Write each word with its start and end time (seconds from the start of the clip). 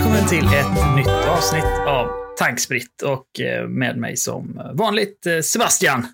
välkommen 0.00 0.28
till 0.28 0.44
ett 0.46 0.96
nytt 0.96 1.08
avsnitt 1.28 1.64
av 1.88 2.08
Tankspritt 2.38 3.02
och 3.02 3.40
eh, 3.40 3.68
med 3.68 3.96
mig 3.96 4.16
som 4.16 4.60
vanligt 4.74 5.26
eh, 5.26 5.40
Sebastian. 5.40 6.06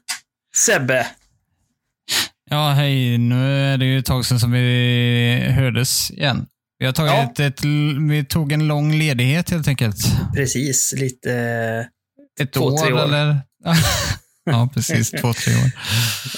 Sebbe. 0.56 1.06
Ja, 2.50 2.70
hej. 2.70 3.18
Nu 3.18 3.62
är 3.72 3.78
det 3.78 3.84
ju 3.84 3.98
ett 3.98 4.04
tag 4.06 4.24
sedan 4.26 4.40
som 4.40 4.52
vi 4.52 5.46
hördes 5.50 6.10
igen. 6.10 6.46
Vi, 6.78 6.86
har 6.86 6.92
tagit 6.92 7.38
Ja. 7.38 7.44
ett, 7.44 7.64
vi 8.10 8.24
tog 8.28 8.52
en 8.52 8.68
lång 8.68 8.92
ledighet 8.92 9.50
helt 9.50 9.68
enkelt. 9.68 9.96
Precis, 10.34 10.92
lite... 10.96 11.32
Ett 12.40 12.52
Två, 12.52 12.64
år, 12.64 12.78
tre 12.78 12.92
år. 12.92 13.04
eller? 13.04 13.36
ja, 14.44 14.68
precis. 14.74 15.10
Två, 15.10 15.32
tre 15.32 15.52
år. 15.54 15.70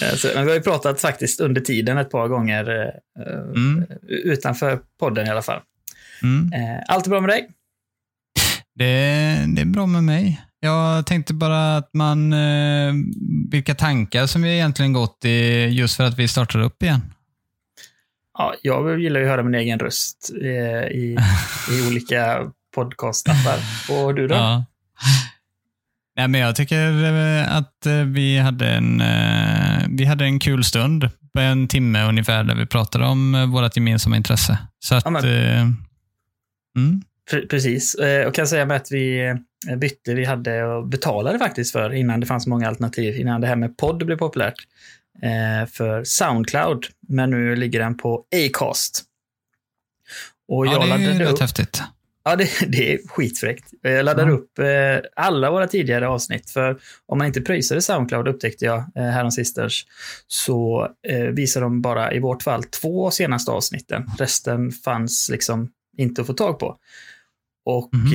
eh, 0.02 0.16
så- 0.16 0.28
Men 0.34 0.45
vi 0.45 0.51
har 0.51 0.56
ju 0.56 0.62
pratat 0.62 1.01
faktiskt 1.01 1.41
under 1.41 1.60
tiden 1.60 1.98
ett 1.98 2.10
par 2.10 2.28
gånger 2.28 2.70
eh, 2.87 2.92
Mm. 3.56 3.84
utanför 4.09 4.80
podden 5.01 5.27
i 5.27 5.30
alla 5.30 5.42
fall. 5.42 5.60
Mm. 6.22 6.52
Eh, 6.52 6.82
Allt 6.88 7.06
är 7.06 7.10
bra 7.10 7.20
med 7.20 7.30
dig? 7.30 7.48
Det, 8.74 8.84
det 9.54 9.60
är 9.62 9.64
bra 9.64 9.86
med 9.86 10.04
mig. 10.04 10.41
Jag 10.60 11.06
tänkte 11.06 11.34
bara 11.34 11.77
att 11.77 11.91
man, 11.94 12.32
eh, 12.32 12.92
vilka 13.50 13.74
tankar 13.74 14.27
som 14.27 14.42
vi 14.42 14.54
egentligen 14.54 14.92
gått 14.92 15.24
i 15.24 15.64
just 15.66 15.96
för 15.96 16.04
att 16.04 16.18
vi 16.18 16.28
startar 16.28 16.58
upp 16.60 16.82
igen. 16.82 17.14
Ja, 18.38 18.54
jag 18.62 19.00
gillar 19.00 19.20
ju 19.20 19.27
att 19.27 19.30
höra 19.30 19.42
min 19.42 19.54
egen 19.54 19.78
röst 19.78 20.30
eh, 20.42 20.48
i, 20.98 21.16
i 21.72 21.86
olika 21.88 22.38
podcastappar. 22.74 23.58
Och 23.91 24.14
du 24.14 24.28
då? 24.28 24.34
Ja. 24.34 24.64
Nej, 26.16 26.28
men 26.28 26.41
jag 26.41 26.56
tycker 26.56 27.05
att 27.48 27.86
vi 28.06 28.38
hade 28.38 28.70
en, 28.70 29.02
vi 29.96 30.05
hade 30.05 30.24
en 30.24 30.38
kul 30.41 30.64
stund 30.64 31.10
på 31.34 31.41
en 31.41 31.69
timme 31.69 32.02
ungefär 32.08 32.44
där 32.44 32.55
vi 32.55 32.66
pratade 32.66 33.05
om 33.06 33.50
vårt 33.52 33.77
gemensamma 33.77 34.16
intresse. 34.16 34.58
Så 34.78 34.94
att, 34.94 35.05
Ja, 35.05 35.10
men- 35.10 35.77
mm, 36.79 37.03
Pre- 37.31 37.48
Precis. 37.48 37.95
Eh, 37.95 38.27
Och 38.27 38.34
kan 38.34 38.47
säga 38.47 38.65
med 38.67 38.77
att 38.77 38.93
vi 38.93 39.27
eh, 39.69 39.77
bytte, 39.77 40.15
vi 40.15 40.25
hade 40.25 40.65
och 40.65 40.87
betalade 40.89 41.39
faktiskt 41.39 41.73
för 41.73 41.93
innan 41.95 42.21
det 42.21 42.27
fanns 42.27 42.47
många 42.47 42.69
alternativ, 42.69 43.17
innan 43.17 43.41
det 43.41 43.47
här 43.47 43.57
med 43.57 43.77
podd 43.77 44.07
blev 44.07 44.17
populärt, 44.17 44.55
eh, 45.23 45.69
för 45.71 46.05
Soundcloud. 46.05 46.87
Men 47.09 47.31
nu 47.31 47.56
ligger 47.56 47.79
den 47.81 47.97
på 47.97 48.25
Acast. 48.47 49.05
Och 50.49 50.67
ja, 50.67 50.87
jag 50.89 51.01
det 51.01 51.25
är 51.25 51.33
upp, 51.33 51.41
häftigt. 51.41 51.83
ja, 52.25 52.37
det, 52.37 52.49
det 52.69 52.93
är 52.95 53.09
skitfräckt. 53.09 53.65
Jag 53.83 54.05
laddade 54.05 54.31
Ja. 54.31 54.34
upp 54.37 54.59
alla 55.17 55.51
våra 55.51 55.67
tidigare 55.67 56.09
avsnitt, 56.09 56.51
för 56.51 56.79
om 57.06 57.19
man 57.19 57.27
inte 57.27 57.41
pröjsade 57.41 57.83
Soundcloud 57.83 58.29
upptäckte 58.29 58.65
jag 58.65 58.84
häromsistens, 58.95 59.83
så 60.27 60.89
visar 61.33 61.61
de 61.61 61.83
bara 61.83 62.12
i 62.12 62.19
vårt 62.21 62.43
fall 62.43 62.65
två 62.65 63.11
senaste 63.11 63.51
avsnitten. 63.51 64.06
Resten 64.19 64.73
fanns 64.73 65.29
liksom 65.31 65.71
inte 65.98 66.20
att 66.20 66.27
få 66.27 66.32
tag 66.32 66.58
på. 66.58 66.77
Och, 67.64 67.91
Mhm. 67.94 68.12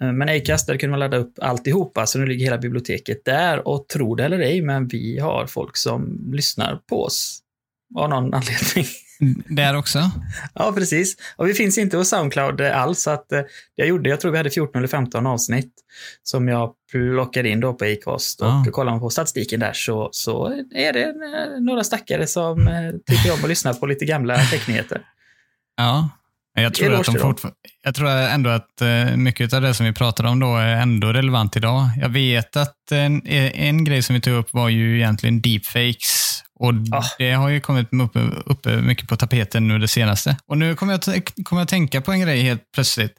eh, 0.00 0.12
men 0.12 0.28
Acast, 0.28 0.66
där 0.66 0.76
kunde 0.76 0.90
man 0.90 1.00
ladda 1.00 1.16
upp 1.16 1.34
alltihopa, 1.42 2.06
så 2.06 2.18
nu 2.18 2.26
ligger 2.26 2.44
hela 2.44 2.58
biblioteket 2.58 3.24
där. 3.24 3.68
Och 3.68 3.88
tro 3.88 4.14
det 4.14 4.24
eller 4.24 4.38
ej, 4.38 4.62
men 4.62 4.88
vi 4.88 5.18
har 5.18 5.46
folk 5.46 5.76
som 5.76 6.30
lyssnar 6.32 6.76
på 6.88 7.02
oss 7.04 7.38
av 7.96 8.08
någon 8.10 8.34
anledning. 8.34 8.86
Där 9.48 9.76
också? 9.76 9.98
Ja, 10.54 10.72
precis. 10.76 11.16
Och 11.36 11.48
vi 11.48 11.54
finns 11.54 11.78
inte 11.78 11.96
hos 11.96 12.08
Soundcloud 12.08 12.60
eh, 12.60 12.80
alls, 12.80 13.02
så 13.02 13.10
att 13.10 13.32
eh, 13.32 13.40
jag 13.74 13.88
gjorde, 13.88 14.10
jag 14.10 14.20
tror 14.20 14.30
vi 14.32 14.36
hade 14.38 14.50
14 14.50 14.78
eller 14.78 14.88
15 14.88 15.26
avsnitt 15.26 15.72
som 16.22 16.48
jag 16.48 16.72
plockade 16.92 17.48
in 17.48 17.60
då 17.60 17.74
på 17.74 17.84
Acast. 17.84 18.40
Och 18.40 18.46
Ja. 18.48 18.64
kollar 18.72 18.92
man 18.92 19.00
på 19.00 19.10
statistiken 19.10 19.60
där 19.60 19.72
så, 19.72 20.08
så 20.12 20.46
är 20.74 20.92
det 20.92 21.02
eh, 21.04 21.60
några 21.60 21.84
stackare 21.84 22.26
som 22.26 22.68
eh, 22.68 22.90
tycker 23.06 23.32
om 23.32 23.38
att 23.42 23.48
lyssna 23.48 23.74
på 23.74 23.86
lite 23.86 24.04
gamla 24.04 24.38
technyheter. 24.38 25.00
Ja. 25.76 26.08
Jag 26.62 26.74
tror, 26.74 26.94
att 26.94 27.06
de 27.06 27.12
fortfar- 27.18 27.52
jag 27.82 27.94
tror 27.94 28.08
ändå 28.10 28.50
att 28.50 28.80
eh, 28.80 29.16
mycket 29.16 29.52
av 29.52 29.62
det 29.62 29.74
som 29.74 29.86
vi 29.86 29.92
pratade 29.92 30.28
om 30.28 30.40
då 30.40 30.56
är 30.56 30.66
ändå 30.76 31.12
relevant 31.12 31.56
idag. 31.56 31.88
Jag 32.00 32.08
vet 32.08 32.56
att 32.56 32.92
en, 32.92 33.26
en 33.26 33.84
grej 33.84 34.02
som 34.02 34.14
vi 34.14 34.20
tog 34.20 34.34
upp 34.34 34.48
var 34.52 34.68
ju 34.68 34.96
egentligen 34.96 35.40
deepfakes. 35.40 36.42
Och 36.58 36.72
Ah. 36.92 37.02
Det 37.18 37.32
har 37.32 37.48
ju 37.48 37.60
kommit 37.60 37.88
uppe, 37.92 38.18
uppe 38.46 38.76
mycket 38.76 39.08
på 39.08 39.16
tapeten 39.16 39.68
nu 39.68 39.78
det 39.78 39.88
senaste. 39.88 40.36
Och 40.46 40.58
nu 40.58 40.74
kommer 40.74 40.92
jag, 40.92 40.98
att- 41.16 41.34
kommer 41.44 41.60
jag 41.62 41.68
tänka 41.68 42.00
på 42.00 42.12
en 42.12 42.20
grej 42.20 42.42
helt 42.42 42.62
plötsligt. 42.74 43.12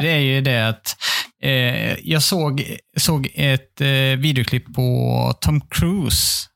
Det 0.00 0.10
är 0.10 0.18
ju 0.18 0.40
det 0.40 0.68
att 0.68 0.96
eh, 1.42 1.98
jag 2.08 2.22
såg, 2.22 2.76
såg 2.96 3.28
ett 3.34 3.80
eh, 3.80 3.86
videoklipp 4.18 4.74
på 4.74 5.34
Tom 5.40 5.60
Cruise 5.60 6.46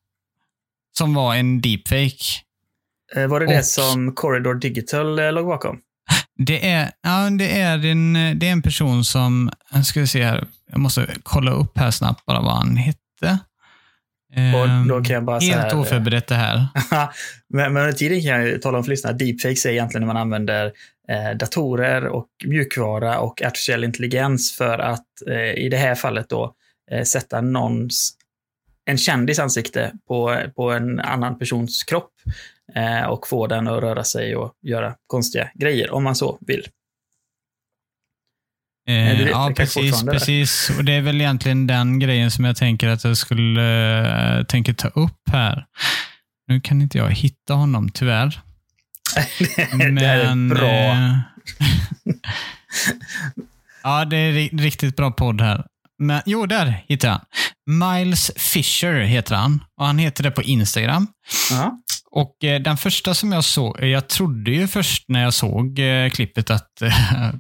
som 0.99 1.15
var 1.15 1.35
en 1.35 1.61
deepfake. 1.61 2.25
Eh, 3.17 3.27
Var 3.27 3.41
det 3.41 3.47
det 3.47 3.59
Och- 3.59 3.65
som 3.65 4.15
Corridor 4.15 4.55
Digital 4.55 5.19
eh, 5.19 5.33
låg 5.33 5.47
bakom? 5.47 5.79
Det 6.39 6.71
är, 6.71 6.91
ja, 7.03 7.31
det 7.31 7.61
är, 7.61 7.87
en, 7.87 8.13
det 8.13 8.49
är 8.49 8.53
en 8.53 8.63
person 8.63 9.05
som, 9.05 9.51
ska 9.85 10.07
se 10.07 10.25
här, 10.25 10.45
jag 10.71 10.81
måste 10.81 11.07
kolla 11.23 11.51
upp 11.51 11.79
här 11.79 11.91
snabbt 11.91 12.27
bara 12.27 12.41
vad 12.41 12.57
han 12.57 12.77
hette. 12.77 13.39
Och 14.55 14.89
då 14.89 15.03
kan 15.03 15.15
jag 15.15 15.25
bara 15.25 15.39
Helt 15.39 15.73
eh, 15.73 15.81
oförberett 15.81 16.27
det 16.27 16.35
här. 16.35 16.67
men, 17.49 17.73
men 17.73 17.83
under 17.83 17.93
tiden 17.93 18.23
kan 18.23 18.47
jag 18.47 18.63
tala 18.63 18.79
om 18.79 18.85
för 18.85 18.91
lyssnarna, 18.91 19.19
deepfakes 19.19 19.67
är 19.67 19.71
egentligen 19.71 20.07
när 20.07 20.15
man 20.15 20.23
använder 20.23 20.73
eh, 21.09 21.37
datorer 21.37 22.07
och 22.07 22.29
mjukvara 22.45 23.19
och 23.19 23.43
artificiell 23.43 23.85
intelligens 23.85 24.57
för 24.57 24.79
att 24.79 25.07
eh, 25.31 25.65
i 25.65 25.69
det 25.69 25.77
här 25.77 25.95
fallet 25.95 26.29
då 26.29 26.55
eh, 26.91 27.03
sätta 27.03 27.41
någons, 27.41 28.11
en 28.85 28.99
kändis 28.99 29.39
ansikte 29.39 29.93
på, 30.09 30.37
på 30.57 30.71
en 30.71 31.01
annan 31.01 31.39
persons 31.39 31.85
kropp 31.85 32.13
och 33.09 33.27
få 33.29 33.47
den 33.47 33.69
att 33.69 33.83
röra 33.83 34.05
sig 34.05 34.37
och 34.37 34.53
göra 34.63 34.95
konstiga 35.07 35.51
grejer, 35.55 35.91
om 35.91 36.05
man 36.05 36.15
så 36.17 36.39
vill. 36.47 36.67
Eh, 38.89 39.23
ja, 39.23 39.53
precis. 39.57 40.03
precis. 40.03 40.71
Och 40.79 40.85
det 40.85 40.93
är 40.93 41.01
väl 41.01 41.21
egentligen 41.21 41.67
den 41.67 41.99
grejen 41.99 42.31
som 42.31 42.45
jag 42.45 42.57
tänker 42.57 42.89
att 42.89 43.05
jag 43.05 43.17
skulle 43.17 44.39
äh, 44.39 44.45
tänker 44.45 44.73
ta 44.75 44.89
upp 44.89 45.29
här. 45.33 45.67
Nu 46.47 46.61
kan 46.61 46.83
inte 46.83 46.99
jag 46.99 47.11
hitta 47.11 47.55
honom 47.55 47.89
tyvärr. 47.89 48.41
det 49.97 50.07
här 50.07 50.19
är 50.19 50.35
Men, 50.35 50.49
bra. 50.49 50.69
eh, 50.69 51.19
ja, 53.83 54.05
det 54.05 54.17
är 54.17 54.33
ri- 54.33 54.59
riktigt 54.61 54.97
bra 54.97 55.11
podd 55.11 55.41
här. 55.41 55.67
Men, 55.99 56.23
jo, 56.27 56.47
där 56.47 56.85
hittar 56.89 57.09
jag. 57.09 57.21
Miles 57.71 58.31
Fisher 58.37 59.01
heter 59.01 59.35
han. 59.35 59.65
Och 59.77 59.87
Han 59.87 59.99
heter 59.99 60.23
det 60.23 60.31
på 60.31 60.43
Instagram. 60.43 61.07
Ja. 61.51 61.79
Och 62.11 62.45
eh, 62.45 62.61
den 62.63 62.77
första 62.77 63.15
som 63.15 63.33
jag 63.33 63.45
såg, 63.45 63.81
eh, 63.83 63.89
jag 63.89 64.09
trodde 64.09 64.51
ju 64.51 64.67
först 64.69 65.05
när 65.09 65.23
jag 65.23 65.35
såg 65.35 65.79
eh, 65.79 66.11
klippet 66.11 66.51
att 66.51 66.83
eh, 66.83 66.93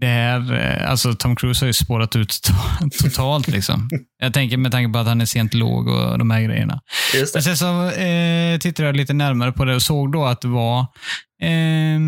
det 0.00 0.06
här, 0.06 0.52
eh, 0.54 0.90
alltså 0.90 1.14
Tom 1.14 1.36
Cruise 1.36 1.64
har 1.64 1.66
ju 1.66 1.72
spårat 1.72 2.16
ut 2.16 2.30
to- 2.30 2.90
totalt 3.02 3.48
liksom. 3.48 3.88
Jag 4.18 4.34
tänker 4.34 4.56
med 4.56 4.72
tanke 4.72 4.92
på 4.92 4.98
att 4.98 5.06
han 5.06 5.20
är 5.20 5.24
sent 5.26 5.54
låg 5.54 5.88
och 5.88 6.18
de 6.18 6.30
här 6.30 6.40
grejerna. 6.42 6.80
Men 7.34 7.42
sen 7.42 7.56
så 7.56 7.90
eh, 7.90 8.58
tittade 8.58 8.88
jag 8.88 8.96
lite 8.96 9.12
närmare 9.12 9.52
på 9.52 9.64
det 9.64 9.74
och 9.74 9.82
såg 9.82 10.12
då 10.12 10.24
att 10.24 10.40
det 10.40 10.48
var 10.48 10.80
eh, 11.42 11.98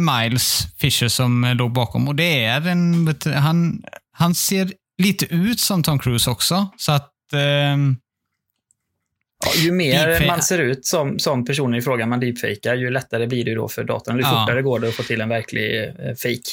Miles 0.00 0.66
Fisher 0.78 1.08
som 1.08 1.44
eh, 1.44 1.54
låg 1.54 1.72
bakom. 1.72 2.08
Och 2.08 2.14
det 2.14 2.44
är 2.44 2.66
en, 2.68 3.14
han, 3.34 3.82
han 4.16 4.34
ser 4.34 4.72
lite 5.02 5.26
ut 5.34 5.60
som 5.60 5.82
Tom 5.82 5.98
Cruise 5.98 6.30
också. 6.30 6.68
Så 6.76 6.92
att 6.92 7.10
ehm, 7.34 7.96
Ja, 9.44 9.50
ju 9.62 9.72
mer 9.72 10.06
Deepfake. 10.06 10.26
man 10.30 10.42
ser 10.42 10.58
ut 10.58 10.86
som, 10.86 11.18
som 11.18 11.44
personen 11.44 11.74
i 11.78 11.82
fråga 11.82 12.06
man 12.06 12.20
deepfakar, 12.20 12.74
ju 12.74 12.90
lättare 12.90 13.26
blir 13.26 13.44
det 13.44 13.54
då 13.54 13.68
för 13.68 13.84
datorn. 13.84 14.16
Ju 14.16 14.22
Ja. 14.22 14.28
fortare 14.30 14.62
går 14.62 14.80
det 14.80 14.88
att 14.88 14.94
få 14.94 15.02
till 15.02 15.20
en 15.20 15.28
verklig 15.28 15.82
eh, 15.84 15.88
fake. 16.22 16.50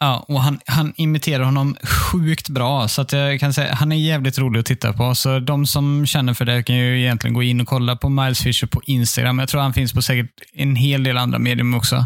Ja, 0.00 0.24
och 0.28 0.40
han, 0.40 0.60
han 0.66 0.92
imiterar 0.96 1.44
honom 1.44 1.76
sjukt 1.82 2.48
bra. 2.48 2.88
Så 2.88 3.02
att 3.02 3.12
jag 3.12 3.40
kan 3.40 3.52
säga, 3.52 3.74
han 3.74 3.92
är 3.92 3.96
jävligt 3.96 4.38
rolig 4.38 4.60
att 4.60 4.66
titta 4.66 4.92
på. 4.92 5.14
Så 5.14 5.38
de 5.38 5.66
som 5.66 6.06
känner 6.06 6.34
för 6.34 6.44
det 6.44 6.62
kan 6.62 6.76
ju 6.76 7.00
egentligen 7.00 7.34
gå 7.34 7.42
in 7.42 7.60
och 7.60 7.66
kolla 7.66 7.96
på 7.96 8.08
Miles 8.08 8.40
Fisher 8.42 8.66
på 8.66 8.80
Instagram. 8.84 9.38
Jag 9.38 9.48
tror 9.48 9.60
han 9.60 9.72
finns 9.74 9.92
på 9.92 10.02
säkert 10.02 10.30
en 10.54 10.76
hel 10.76 11.02
del 11.04 11.18
andra 11.18 11.38
medium 11.38 11.74
också. 11.74 11.96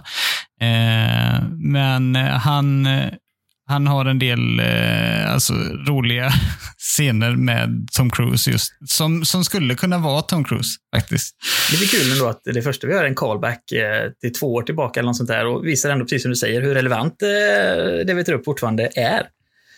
Eh, 0.61 1.43
men 1.53 2.17
eh, 2.17 2.23
han, 2.27 2.87
eh, 2.87 3.07
han 3.67 3.87
har 3.87 4.05
en 4.05 4.19
del 4.19 4.61
eh, 4.61 5.33
alltså, 5.33 5.53
roliga 5.89 6.33
scener 6.79 7.37
med 7.37 7.89
Tom 7.93 8.11
Cruise 8.11 8.51
just. 8.51 8.73
Som, 8.87 9.25
som 9.25 9.45
skulle 9.45 9.75
kunna 9.75 9.99
vara 9.99 10.23
Tom 10.23 10.45
Cruise 10.45 10.71
faktiskt. 10.95 11.37
Det 11.71 11.77
blir 11.79 11.89
kul 11.89 12.13
ändå 12.13 12.29
att 12.29 12.41
det 12.45 12.63
första 12.63 12.87
vi 12.87 12.93
gör 12.93 13.05
är 13.05 13.09
en 13.09 13.15
callback 13.15 13.73
eh, 13.73 14.11
till 14.21 14.33
två 14.33 14.55
år 14.55 14.63
tillbaka 14.63 15.01
eller 15.01 15.07
något 15.09 15.17
sånt 15.17 15.29
där 15.29 15.47
och 15.47 15.67
visar 15.67 15.91
ändå, 15.91 16.05
precis 16.05 16.23
som 16.23 16.31
du 16.31 16.37
säger, 16.37 16.63
hur 16.63 16.75
relevant 16.75 17.23
eh, 17.23 18.07
det 18.07 18.15
vi 18.15 18.25
tar 18.25 18.33
upp 18.33 18.45
fortfarande 18.45 18.91
är. 18.97 19.23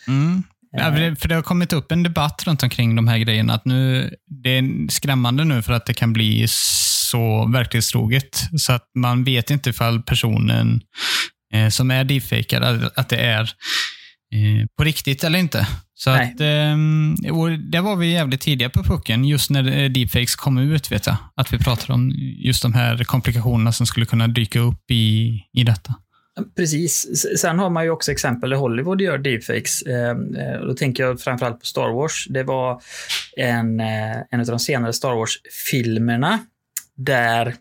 Mm. 0.07 0.43
Ja, 0.71 0.93
för 0.93 0.99
det- 1.01 1.15
för 1.15 1.27
det 1.29 1.35
har 1.35 1.41
kommit 1.41 1.73
upp 1.73 1.91
en 1.91 2.03
debatt 2.03 2.43
runt 2.47 2.63
omkring 2.63 2.95
de 2.95 3.07
här 3.07 3.17
grejerna. 3.17 3.53
Att 3.53 3.65
nu, 3.65 4.13
det 4.43 4.49
är 4.57 4.91
skrämmande 4.91 5.43
nu 5.45 5.61
för 5.61 5.73
att 5.73 5.85
det 5.85 5.93
kan 5.93 6.13
bli 6.13 6.45
så 6.49 7.47
verklighetstroget. 7.53 8.39
Så 8.57 8.73
att 8.73 8.83
man 8.95 9.23
vet 9.23 9.49
inte 9.49 9.69
ifall 9.69 10.01
personen 10.01 10.81
eh, 11.53 11.69
som 11.69 11.91
är 11.91 12.03
deepfakad, 12.03 12.89
att, 12.95 13.09
det 13.09 13.17
är 13.17 13.41
eh, 13.41 14.67
på 14.77 14.83
riktigt 14.83 15.23
eller 15.23 15.39
inte. 15.39 15.67
Så 15.93 16.11
Nej. 16.11 16.33
att, 16.33 16.41
eh, 16.41 16.77
där 17.69 17.81
var 17.81 17.95
vi 17.95 18.11
jävligt 18.11 18.41
tidiga 18.41 18.69
på 18.69 18.83
pucken, 18.83 19.25
just 19.25 19.49
när 19.49 19.77
eh, 19.77 19.89
deepfakes 19.89 20.35
kom 20.35 20.57
ut. 20.57 20.91
vet 20.91 21.07
jag. 21.07 21.17
Att 21.35 21.53
vi 21.53 21.57
pratade 21.57 21.93
om 21.93 22.11
just 22.37 22.61
de 22.61 22.73
här 22.73 23.03
komplikationerna 23.03 23.71
som 23.71 23.85
skulle 23.85 24.05
kunna 24.05 24.27
dyka 24.27 24.59
upp 24.59 24.91
i, 24.91 25.39
i 25.53 25.63
detta. 25.63 25.95
Precis. 26.55 27.07
Sen 27.39 27.59
har 27.59 27.69
man 27.69 27.83
ju 27.83 27.89
också 27.89 28.11
exempel 28.11 28.49
där 28.49 28.57
Hollywood 28.57 29.01
gör 29.01 29.17
deepfakes. 29.17 29.81
Eh, 29.81 30.15
då 30.67 30.73
tänker 30.73 31.03
jag 31.03 31.21
framförallt 31.21 31.59
på 31.59 31.65
Star 31.65 31.89
Wars. 31.89 32.27
Det 32.29 32.43
var 32.43 32.81
en, 33.37 33.79
en 33.79 34.39
av 34.39 34.45
de 34.45 34.59
senare 34.59 34.93
Star 34.93 35.15
Wars-filmerna 35.15 36.39
där 36.95 37.55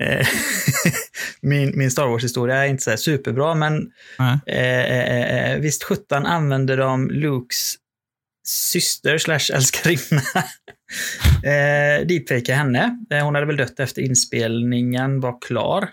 min, 1.40 1.78
min 1.78 1.90
Star 1.90 2.06
Wars-historia 2.06 2.56
är 2.56 2.68
inte 2.68 2.82
så 2.82 2.96
superbra, 2.96 3.54
men 3.54 3.92
mm. 4.18 4.38
eh, 4.46 5.60
visst 5.60 5.84
sjutton 5.84 6.26
använder 6.26 6.76
de 6.76 7.10
Lukes 7.10 7.74
syster 8.46 9.18
slash 9.18 9.54
älskarinna 9.54 10.22
eh, 11.44 12.06
deepfakea 12.06 12.56
henne. 12.56 12.96
Hon 13.22 13.34
hade 13.34 13.46
väl 13.46 13.56
dött 13.56 13.80
efter 13.80 14.02
inspelningen 14.02 15.20
var 15.20 15.40
klar. 15.40 15.90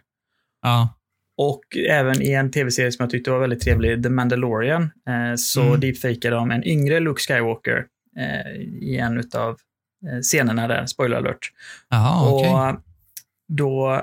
Ja. 0.62 0.94
Och 1.38 1.78
även 1.90 2.22
i 2.22 2.32
en 2.32 2.52
tv-serie 2.52 2.92
som 2.92 3.04
jag 3.04 3.10
tyckte 3.10 3.32
var 3.32 3.40
väldigt 3.40 3.62
trevlig, 3.62 4.04
The 4.04 4.10
Mandalorian, 4.10 4.84
eh, 4.84 5.36
så 5.38 5.62
mm. 5.62 5.80
deepfakade 5.80 6.36
de 6.36 6.52
en 6.52 6.64
yngre 6.64 7.00
Luke 7.00 7.22
Skywalker 7.22 7.86
eh, 8.18 8.52
i 8.82 8.98
en 8.98 9.24
av 9.36 9.58
eh, 10.08 10.20
scenerna 10.22 10.68
där, 10.68 10.86
spoiler 10.86 11.18
alert. 11.18 11.52
Aha, 11.94 12.32
okay. 12.32 12.50
Och 12.50 12.82
då 13.48 14.02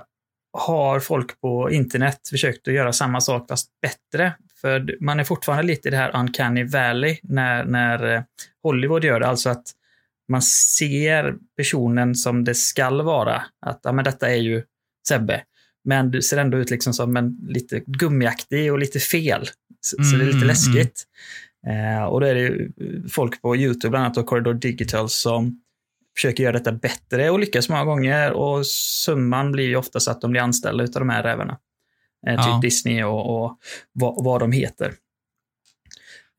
har 0.54 1.00
folk 1.00 1.40
på 1.40 1.70
internet 1.70 2.18
försökt 2.30 2.68
att 2.68 2.74
göra 2.74 2.92
samma 2.92 3.20
sak 3.20 3.48
fast 3.48 3.68
bättre. 3.82 4.32
För 4.60 4.96
man 5.00 5.20
är 5.20 5.24
fortfarande 5.24 5.66
lite 5.66 5.88
i 5.88 5.90
det 5.90 5.96
här 5.96 6.16
uncanny 6.16 6.64
valley 6.64 7.18
när, 7.22 7.64
när 7.64 8.14
eh, 8.14 8.22
Hollywood 8.62 9.04
gör 9.04 9.20
det. 9.20 9.26
Alltså 9.26 9.50
att 9.50 9.64
man 10.28 10.42
ser 10.42 11.34
personen 11.56 12.14
som 12.14 12.44
det 12.44 12.54
skall 12.54 13.02
vara. 13.02 13.42
Att 13.66 13.80
ja, 13.82 13.92
men 13.92 14.04
detta 14.04 14.30
är 14.30 14.36
ju 14.36 14.62
Sebbe. 15.08 15.42
Men 15.84 16.10
du 16.10 16.22
ser 16.22 16.38
ändå 16.38 16.58
ut 16.58 16.70
liksom 16.70 16.94
som 16.94 17.16
en 17.16 17.38
lite 17.48 17.82
gummiaktig 17.86 18.72
och 18.72 18.78
lite 18.78 18.98
fel. 18.98 19.48
Så, 19.80 19.96
mm, 19.96 20.10
så 20.10 20.16
det 20.16 20.22
är 20.22 20.26
lite 20.26 20.36
mm, 20.36 20.48
läskigt. 20.48 21.02
Mm. 21.66 21.96
Eh, 21.96 22.04
och 22.04 22.20
då 22.20 22.26
är 22.26 22.34
det 22.34 22.68
folk 23.10 23.42
på 23.42 23.56
YouTube, 23.56 23.90
bland 23.90 24.04
annat 24.04 24.16
och 24.16 24.26
Corridor 24.26 24.54
Digital, 24.54 25.08
som 25.08 25.60
försöker 26.16 26.42
göra 26.44 26.52
detta 26.52 26.72
bättre 26.72 27.30
och 27.30 27.38
lyckas 27.38 27.68
många 27.68 27.84
gånger. 27.84 28.32
Och 28.32 28.66
summan 28.66 29.52
blir 29.52 29.64
ju 29.64 29.76
oftast 29.76 30.08
att 30.08 30.20
de 30.20 30.30
blir 30.30 30.40
anställda 30.40 30.84
av 30.84 30.90
de 30.90 31.08
här 31.08 31.22
rävarna. 31.22 31.58
Eh, 32.26 32.36
typ 32.36 32.46
ja. 32.46 32.58
Disney 32.62 33.02
och, 33.02 33.44
och 33.44 33.58
vad, 33.92 34.24
vad 34.24 34.40
de 34.40 34.52
heter. 34.52 34.92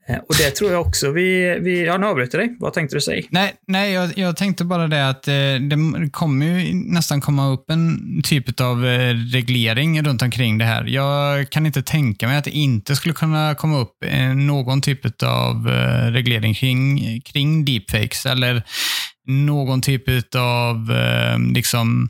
Eh, 0.08 0.18
och 0.18 0.36
det 0.38 0.52
tror 0.52 0.72
jag 0.72 0.82
också 0.82 1.12
vi... 1.12 1.60
vi 1.62 1.86
ja, 1.86 1.98
nu 1.98 2.06
avbryter 2.06 2.38
dig. 2.38 2.56
Vad 2.60 2.74
tänkte 2.74 2.96
du 2.96 3.02
säga? 3.02 3.24
Nej, 3.30 3.54
nej 3.68 3.92
jag, 3.92 4.18
jag 4.18 4.38
tänkte 4.38 4.64
bara 4.64 4.88
det 4.88 5.10
att 5.10 5.28
eh, 5.28 5.34
det 5.34 6.10
kommer 6.12 6.46
ju 6.46 6.74
nästan 6.74 7.22
komma 7.22 7.48
upp 7.48 7.70
en 7.70 8.22
typ 8.24 8.62
av 8.62 8.86
eh, 8.86 9.14
reglering 9.14 10.04
runt 10.04 10.22
omkring 10.22 10.58
det 10.58 10.66
här. 10.66 10.86
Jag 10.86 11.50
kan 11.50 11.66
inte 11.66 11.82
tänka 11.82 12.28
mig 12.28 12.38
att 12.38 12.44
det 12.44 12.52
inte 12.52 12.96
skulle 12.96 13.14
kunna 13.14 13.56
komma 13.56 13.80
upp 13.80 13.96
någon 14.36 14.82
typ 14.82 15.24
av 15.24 15.68
reglering 16.12 16.54
kring, 16.54 17.22
kring 17.22 17.66
deepfakes 17.66 18.26
eller 18.26 18.64
någon 19.26 19.82
typ 19.82 20.36
av 20.36 20.92
eh, 20.92 21.40
liksom 21.40 22.10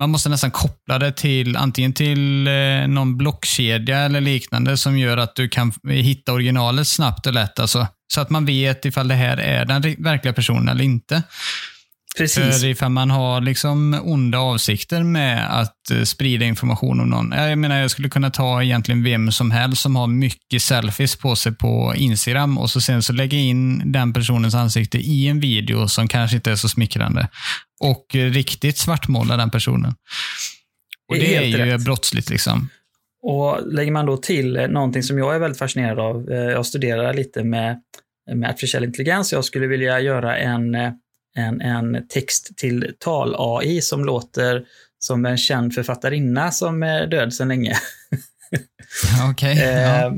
man 0.00 0.10
måste 0.10 0.28
nästan 0.28 0.50
koppla 0.50 0.98
det 0.98 1.12
till 1.12 1.56
antingen 1.56 1.92
till 1.92 2.46
eh, 2.46 2.88
någon 2.88 3.16
blockkedja 3.16 3.98
eller 3.98 4.20
liknande 4.20 4.76
som 4.76 4.98
gör 4.98 5.16
att 5.16 5.36
du 5.36 5.48
kan 5.48 5.72
hitta 5.88 6.32
originalet 6.32 6.88
snabbt 6.88 7.26
och 7.26 7.32
lätt. 7.32 7.58
Alltså, 7.58 7.86
så 8.12 8.20
att 8.20 8.30
man 8.30 8.44
vet 8.44 8.84
ifall 8.84 9.08
det 9.08 9.14
här 9.14 9.36
är 9.36 9.64
den 9.64 9.82
verkliga 9.98 10.32
personen 10.32 10.68
eller 10.68 10.84
inte. 10.84 11.22
Precis. 12.16 12.60
För 12.60 12.66
ifall 12.66 12.90
man 12.90 13.10
har 13.10 13.40
liksom 13.40 14.00
onda 14.04 14.38
avsikter 14.38 15.02
med 15.02 15.60
att 15.60 15.90
eh, 15.90 16.02
sprida 16.02 16.44
information 16.44 17.00
om 17.00 17.08
någon. 17.10 17.32
Jag 17.32 17.58
menar, 17.58 17.78
jag 17.80 17.90
skulle 17.90 18.08
kunna 18.08 18.30
ta 18.30 18.62
egentligen 18.62 19.04
vem 19.04 19.32
som 19.32 19.50
helst 19.50 19.82
som 19.82 19.96
har 19.96 20.06
mycket 20.06 20.62
selfies 20.62 21.16
på 21.16 21.36
sig 21.36 21.54
på 21.54 21.94
Instagram 21.96 22.58
och 22.58 22.70
så 22.70 22.80
sen 22.80 23.02
så 23.02 23.12
lägga 23.12 23.38
in 23.38 23.92
den 23.92 24.12
personens 24.12 24.54
ansikte 24.54 24.98
i 24.98 25.28
en 25.28 25.40
video 25.40 25.88
som 25.88 26.08
kanske 26.08 26.36
inte 26.36 26.50
är 26.50 26.56
så 26.56 26.68
smickrande. 26.68 27.28
Och 27.80 28.06
riktigt 28.12 28.78
svartmåla 28.78 29.36
den 29.36 29.50
personen. 29.50 29.94
Och 31.08 31.14
det, 31.14 31.20
det 31.20 31.36
är, 31.36 31.42
ju 31.42 31.56
rätt. 31.56 31.84
brottsligt 31.84 32.30
liksom. 32.30 32.68
Och 33.22 33.72
lägger 33.72 33.92
man 33.92 34.06
då 34.06 34.16
till 34.16 34.52
någonting 34.52 35.02
som 35.02 35.18
jag 35.18 35.34
är 35.34 35.38
väldigt 35.38 35.58
fascinerad 35.58 35.98
av. 35.98 36.30
Eh, 36.30 36.36
jag 36.36 36.66
studerar 36.66 37.14
lite 37.14 37.44
med, 37.44 37.80
med 38.34 38.50
artificiell 38.50 38.84
intelligens. 38.84 39.32
Jag 39.32 39.44
skulle 39.44 39.66
vilja 39.66 40.00
göra 40.00 40.36
en 40.36 40.74
eh, 40.74 40.92
en, 41.36 41.60
en 41.60 42.08
text 42.08 42.56
till 42.56 42.94
tal-AI 42.98 43.80
som 43.80 44.04
låter 44.04 44.64
som 44.98 45.26
en 45.26 45.36
känd 45.38 45.74
författarinna 45.74 46.50
som 46.50 46.82
är 46.82 47.06
död 47.06 47.34
sedan 47.34 47.48
länge. 47.48 47.76
Okay, 49.30 49.54
ja. 49.54 50.06
Eh, 50.06 50.12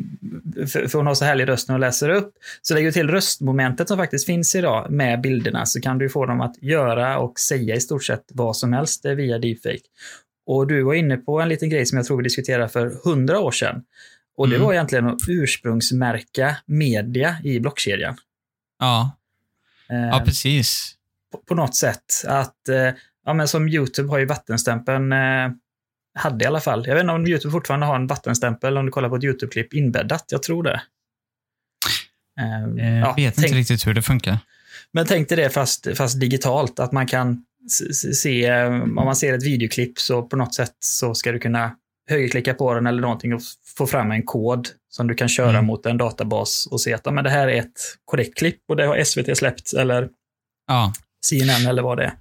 för, 0.67 0.88
för 0.88 0.99
hon 0.99 1.06
har 1.06 1.15
så 1.15 1.25
härlig 1.25 1.49
röst 1.49 1.69
när 1.69 1.75
hon 1.75 1.81
läser 1.81 2.09
upp. 2.09 2.35
Så 2.62 2.75
lägger 2.75 2.87
du 2.87 2.93
till 2.93 3.11
röstmomentet 3.11 3.88
som 3.88 3.97
faktiskt 3.97 4.26
finns 4.26 4.55
idag 4.55 4.91
med 4.91 5.20
bilderna 5.20 5.67
så 5.67 5.81
kan 5.81 5.99
du 5.99 6.09
få 6.09 6.26
dem 6.26 6.41
att 6.41 6.62
göra 6.62 7.19
och 7.19 7.38
säga 7.38 7.75
i 7.75 7.81
stort 7.81 8.05
sett 8.05 8.25
vad 8.32 8.56
som 8.56 8.73
helst 8.73 9.05
via 9.05 9.38
deepfake. 9.38 9.81
Och 10.47 10.67
du 10.67 10.82
var 10.82 10.94
inne 10.94 11.17
på 11.17 11.41
en 11.41 11.49
liten 11.49 11.71
grej 11.71 11.87
som 11.87 11.97
jag 11.97 12.06
tror 12.06 12.17
vi 12.17 12.23
diskuterade 12.23 12.69
för 12.69 13.00
hundra 13.05 13.41
år 13.41 13.50
sedan. 13.50 13.82
Och 14.37 14.49
det 14.49 14.56
mm. 14.56 14.67
var 14.67 14.73
egentligen 14.73 15.06
att 15.06 15.29
ursprungsmärka 15.29 16.56
media 16.67 17.37
i 17.44 17.61
blockkedjan. 17.61 18.17
Ja, 18.79 19.17
ja 19.88 20.23
precis 20.25 20.98
på, 21.33 21.39
på 21.39 21.55
något 21.55 21.77
sätt. 21.77 22.25
Att, 22.27 22.69
eh, 22.69 22.91
ja 23.25 23.35
men 23.35 23.49
som 23.49 23.69
YouTube 23.69 24.09
har 24.09 24.19
ju 24.19 24.27
vattenstämpeln, 24.27 25.13
eh, 25.13 25.51
hade 26.15 26.45
i 26.45 26.47
alla 26.47 26.61
fall. 26.61 26.87
Jag 26.87 26.95
vet 26.95 27.03
inte 27.03 27.13
om 27.13 27.27
YouTube 27.27 27.53
fortfarande 27.53 27.87
har 27.87 27.97
en 27.97 28.07
vattenstämpel 28.07 28.79
om 28.79 28.87
du 28.87 28.93
kollar 28.93 29.09
på 29.09 29.17
ett 29.17 29.25
YouTube-klipp 29.25 29.75
inbäddat. 29.75 30.25
Jag 30.29 30.43
tror 30.43 30.63
det. 30.63 30.83
Eh, 32.41 32.85
jag 32.85 32.99
ja, 32.99 33.15
vet 33.17 33.35
tänk, 33.35 33.47
inte 33.47 33.59
riktigt 33.59 33.87
hur 33.87 33.95
det 33.95 34.03
funkar. 34.03 34.39
Men 34.93 35.07
tänk 35.07 35.29
dig 35.29 35.37
det 35.37 35.51
fast, 35.51 35.97
fast 35.97 36.21
digitalt, 36.21 36.79
att 36.79 36.93
man 36.93 37.07
kan 37.07 37.45
se, 38.15 38.47
eh, 38.47 38.83
om 38.83 38.95
man 38.95 39.17
ser 39.17 39.35
ett 39.35 39.45
videoklipp 39.45 39.99
så 39.99 40.23
på 40.23 40.37
något 40.37 40.55
sätt 40.55 40.77
så 40.81 41.15
ska 41.15 41.33
du 41.33 41.39
kunna 41.39 41.77
högerklicka 42.09 42.55
på 42.55 42.75
den 42.75 42.87
eller 42.87 43.03
någonting 43.03 43.35
och 43.35 43.41
få 43.77 43.87
fram 43.87 44.11
en 44.11 44.23
kod 44.23 44.69
som 44.91 45.07
du 45.07 45.15
kan 45.15 45.29
köra 45.29 45.51
mm. 45.51 45.65
mot 45.65 45.87
en 45.87 45.99
databas 45.99 46.67
och 46.67 46.81
se 46.81 46.95
att 46.95 47.01
ja, 47.05 47.11
men 47.11 47.25
det 47.25 47.31
här 47.31 47.49
är 47.49 47.59
ett 47.59 47.81
korrekt 48.05 48.39
klipp 48.39 48.61
och 48.69 48.77
det 48.77 48.87
har 48.87 49.05
SVT 49.05 49.39
släppt 49.39 49.73
eller 49.73 50.09
ja. 50.67 50.93
CNN 51.29 51.67
eller 51.67 51.83
vad 51.83 51.99
det 51.99 52.05
är. 52.05 52.13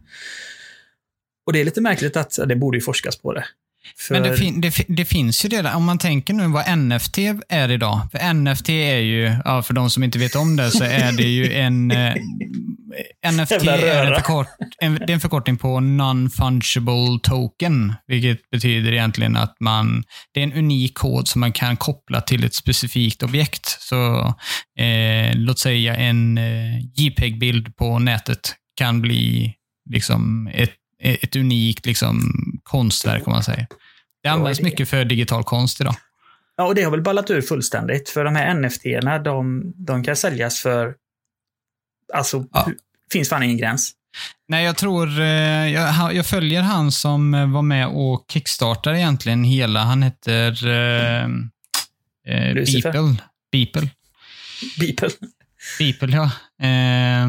Och 1.45 1.53
det 1.53 1.59
är 1.59 1.65
lite 1.65 1.81
märkligt 1.81 2.17
att 2.17 2.39
det 2.47 2.55
borde 2.55 2.77
ju 2.77 2.81
forskas 2.81 3.17
på 3.17 3.33
det. 3.33 3.45
För... 3.97 4.13
Men 4.13 4.23
det, 4.23 4.37
fin 4.37 4.61
det, 4.61 4.85
det, 4.87 5.05
finns 5.05 5.45
ju 5.45 5.49
det, 5.49 5.73
om 5.73 5.83
man 5.83 5.97
tänker 5.97 6.33
nu 6.33 6.47
vad 6.47 6.77
NFT 6.77 7.17
är 7.49 7.71
idag. 7.71 8.07
För 8.11 8.33
NFT 8.33 8.69
är 8.69 8.97
ju, 8.97 9.35
ja, 9.45 9.61
för 9.61 9.73
de 9.73 9.89
som 9.89 10.03
inte 10.03 10.19
vet 10.19 10.35
om 10.35 10.55
det, 10.55 10.71
så 10.71 10.83
är 10.83 11.11
det 11.11 11.23
ju 11.23 11.53
en... 11.53 11.91
Eh, 13.23 13.31
NFT 13.31 13.51
är 13.51 14.05
en, 14.05 14.15
förkort, 14.15 14.47
en, 14.81 14.95
det 14.95 15.09
är 15.09 15.13
en 15.13 15.19
förkortning 15.19 15.57
på 15.57 15.79
Non-Fungible 15.79 17.19
Token, 17.23 17.93
vilket 18.07 18.49
betyder 18.49 18.91
egentligen 18.91 19.35
att 19.35 19.55
man, 19.59 20.03
det 20.33 20.39
är 20.39 20.43
en 20.43 20.53
unik 20.53 20.97
kod 20.97 21.27
som 21.27 21.41
man 21.41 21.51
kan 21.51 21.77
koppla 21.77 22.21
till 22.21 22.43
ett 22.43 22.55
specifikt 22.55 23.23
objekt. 23.23 23.77
Så 23.79 24.33
eh, 24.79 25.35
låt 25.35 25.59
säga 25.59 25.95
en 25.95 26.37
eh, 26.37 26.79
JPEG-bild 26.95 27.75
på 27.75 27.99
nätet 27.99 28.55
kan 28.77 29.01
bli 29.01 29.55
liksom 29.89 30.49
ett, 30.53 30.73
ett 30.99 31.35
unikt 31.35 31.85
liksom, 31.85 32.31
konstverk, 32.63 33.27
om 33.27 33.33
man 33.33 33.43
säger. 33.43 33.67
Det 34.23 34.29
används 34.29 34.61
mycket 34.61 34.89
för 34.89 35.05
digital 35.05 35.43
konst 35.43 35.81
idag. 35.81 35.95
Ja, 36.57 36.67
och 36.67 36.75
det 36.75 36.83
har 36.83 36.91
väl 36.91 37.01
ballat 37.01 37.29
ur 37.29 37.41
fullständigt. 37.41 38.09
För 38.09 38.25
de 38.25 38.35
här 38.35 38.53
NFT-erna, 38.53 39.19
de, 39.19 39.73
de 39.75 40.03
kan 40.03 40.15
säljas 40.15 40.59
för... 40.59 40.95
Alltså, 42.13 42.45
ja. 42.53 42.71
finns 43.11 43.29
fan 43.29 43.43
ingen 43.43 43.57
gräns. 43.57 43.91
Nej, 44.47 44.65
jag 44.65 44.77
tror... 44.77 45.19
Eh, 45.19 45.67
jag, 45.73 46.15
jag, 46.15 46.25
följer 46.25 46.61
han 46.61 46.91
som 46.91 47.51
var 47.53 47.61
med 47.61 47.87
och 47.87 48.25
kickstartade 48.29 48.99
egentligen 48.99 49.43
hela. 49.43 49.83
Han 49.83 50.03
heter... 50.03 50.67
Eh, 50.67 51.23
eh, 52.27 52.53
Beeple. 52.53 53.15
Beeple. 53.51 53.89
Beeple. 54.79 55.09
Beeple, 55.79 56.15
ja. 56.15 56.31
Eh, 56.67 57.27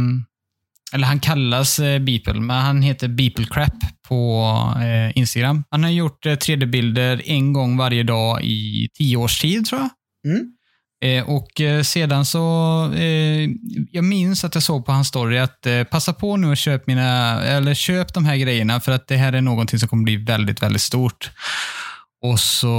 eller 0.92 1.06
han 1.06 1.20
kallas 1.20 1.78
eh, 1.78 1.98
Beeple, 1.98 2.40
men 2.40 2.56
han 2.56 2.82
heter 2.82 3.08
Beeple 3.08 3.46
Crap 3.46 3.74
på 4.08 4.42
eh, 4.76 5.18
Instagram. 5.18 5.64
Han 5.70 5.82
har 5.82 5.90
gjort 5.90 6.26
eh, 6.26 6.32
3D-bilder 6.32 7.22
en 7.24 7.52
gång 7.52 7.76
varje 7.76 8.02
dag 8.02 8.44
i 8.44 8.88
tio 8.98 9.16
års 9.16 9.40
tid, 9.40 9.66
tror 9.66 9.80
jag. 9.80 9.90
Mm. 10.32 10.52
Eh, 11.04 11.30
och 11.30 11.60
eh, 11.60 11.82
sedan 11.82 12.24
så, 12.24 12.40
eh, 12.94 13.48
jag 13.90 14.04
minns 14.04 14.44
att 14.44 14.54
jag 14.54 14.62
såg 14.62 14.86
på 14.86 14.92
hans 14.92 15.08
story 15.08 15.38
att 15.38 15.66
passa 15.90 16.12
på 16.12 16.36
nu 16.36 16.50
och 16.50 16.56
köp 16.56 16.86
mina, 16.86 17.42
eller 17.42 17.74
köp 17.74 18.14
de 18.14 18.24
här 18.24 18.36
grejerna 18.36 18.80
för 18.80 18.92
att 18.92 19.06
det 19.06 19.16
här 19.16 19.32
är 19.32 19.40
någonting 19.40 19.78
som 19.78 19.88
kommer 19.88 20.04
bli 20.04 20.16
väldigt, 20.16 20.62
väldigt 20.62 20.82
stort. 20.82 21.30
Och, 22.22 22.40
så, 22.40 22.74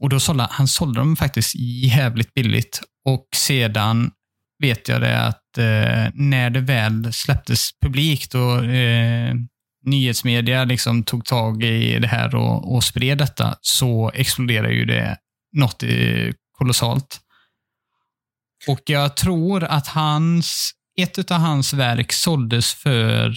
och 0.00 0.08
då 0.08 0.20
sålde 0.20 0.46
han 0.50 0.68
sålde 0.68 1.00
dem 1.00 1.16
faktiskt 1.16 1.54
jävligt 1.82 2.34
billigt. 2.34 2.80
Och 3.04 3.28
sedan 3.36 4.10
vet 4.64 4.88
jag 4.88 5.00
det 5.00 5.20
att 5.20 5.58
eh, 5.58 6.10
när 6.14 6.50
det 6.50 6.60
väl 6.60 7.12
släpptes 7.12 7.68
publikt 7.82 8.34
och 8.34 8.64
eh, 8.64 9.34
nyhetsmedia 9.86 10.64
liksom 10.64 11.04
tog 11.04 11.24
tag 11.24 11.62
i 11.62 11.98
det 11.98 12.06
här 12.08 12.34
och, 12.34 12.74
och 12.74 12.84
spred 12.84 13.18
detta 13.18 13.58
så 13.60 14.10
exploderade 14.14 14.74
ju 14.74 14.84
det 14.84 15.16
något 15.52 15.82
eh, 15.82 16.32
kolossalt. 16.52 17.20
Och 18.68 18.80
jag 18.84 19.16
tror 19.16 19.64
att 19.64 19.86
hans, 19.86 20.70
ett 21.00 21.30
av 21.30 21.38
hans 21.38 21.72
verk 21.72 22.12
såldes 22.12 22.74
för 22.74 23.34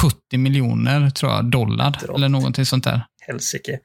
70 0.00 0.38
miljoner 0.38 1.10
tror 1.10 1.32
jag, 1.32 1.50
dollar. 1.50 1.90
Drott. 1.90 2.16
Eller 2.16 2.28
någonting 2.28 2.66
sånt 2.66 2.84
där. 2.84 3.06
Helsike. 3.20 3.78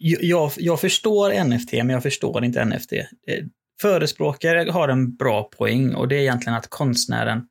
Jag, 0.00 0.52
jag 0.56 0.80
förstår 0.80 1.44
NFT, 1.44 1.72
men 1.72 1.90
jag 1.90 2.02
förstår 2.02 2.44
inte 2.44 2.64
NFT. 2.64 2.92
Eh, 3.76 3.88
Förespråkare 3.88 4.70
har 4.70 4.88
en 4.88 5.16
bra 5.16 5.42
poäng 5.44 5.94
och 5.94 6.08
det 6.08 6.16
är 6.16 6.20
egentligen 6.20 6.58
att 6.58 6.70
konstnären 6.70 7.46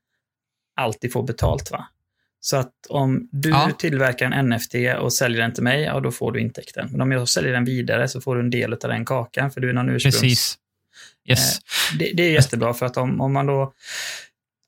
alltid 0.76 1.14
får 1.14 1.24
betalt. 1.24 1.72
va? 1.72 1.88
Så 2.40 2.58
att 2.58 2.72
om 2.90 3.30
du 3.32 3.50
Ja. 3.50 3.72
tillverkar 3.80 4.32
en 4.32 4.50
NFT 4.50 4.76
och 5.00 5.14
säljer 5.14 5.42
den 5.42 5.54
till 5.54 5.64
mig, 5.64 5.82
ja 5.82 6.00
då 6.00 6.12
får 6.12 6.32
du 6.32 6.42
intäkten. 6.42 6.88
Men 6.92 7.02
om 7.02 7.12
jag 7.12 7.30
säljer 7.30 7.54
den 7.54 7.66
vidare 7.66 8.08
så 8.08 8.22
får 8.22 8.36
du 8.36 8.42
en 8.42 8.50
del 8.50 8.74
av 8.74 8.80
den 8.80 9.06
kakan, 9.06 9.52
för 9.52 9.62
du 9.62 9.70
är 9.70 9.74
någon 9.74 9.90
ursprungs... 9.90 10.22
Precis. 10.22 10.58
Yes. 11.30 11.60
Det, 12.00 12.12
det 12.14 12.24
är 12.24 12.32
jättebra 12.32 12.74
för 12.74 12.86
att 12.86 12.98
om, 12.98 13.22
om 13.22 13.34
man 13.34 13.46
då 13.46 13.74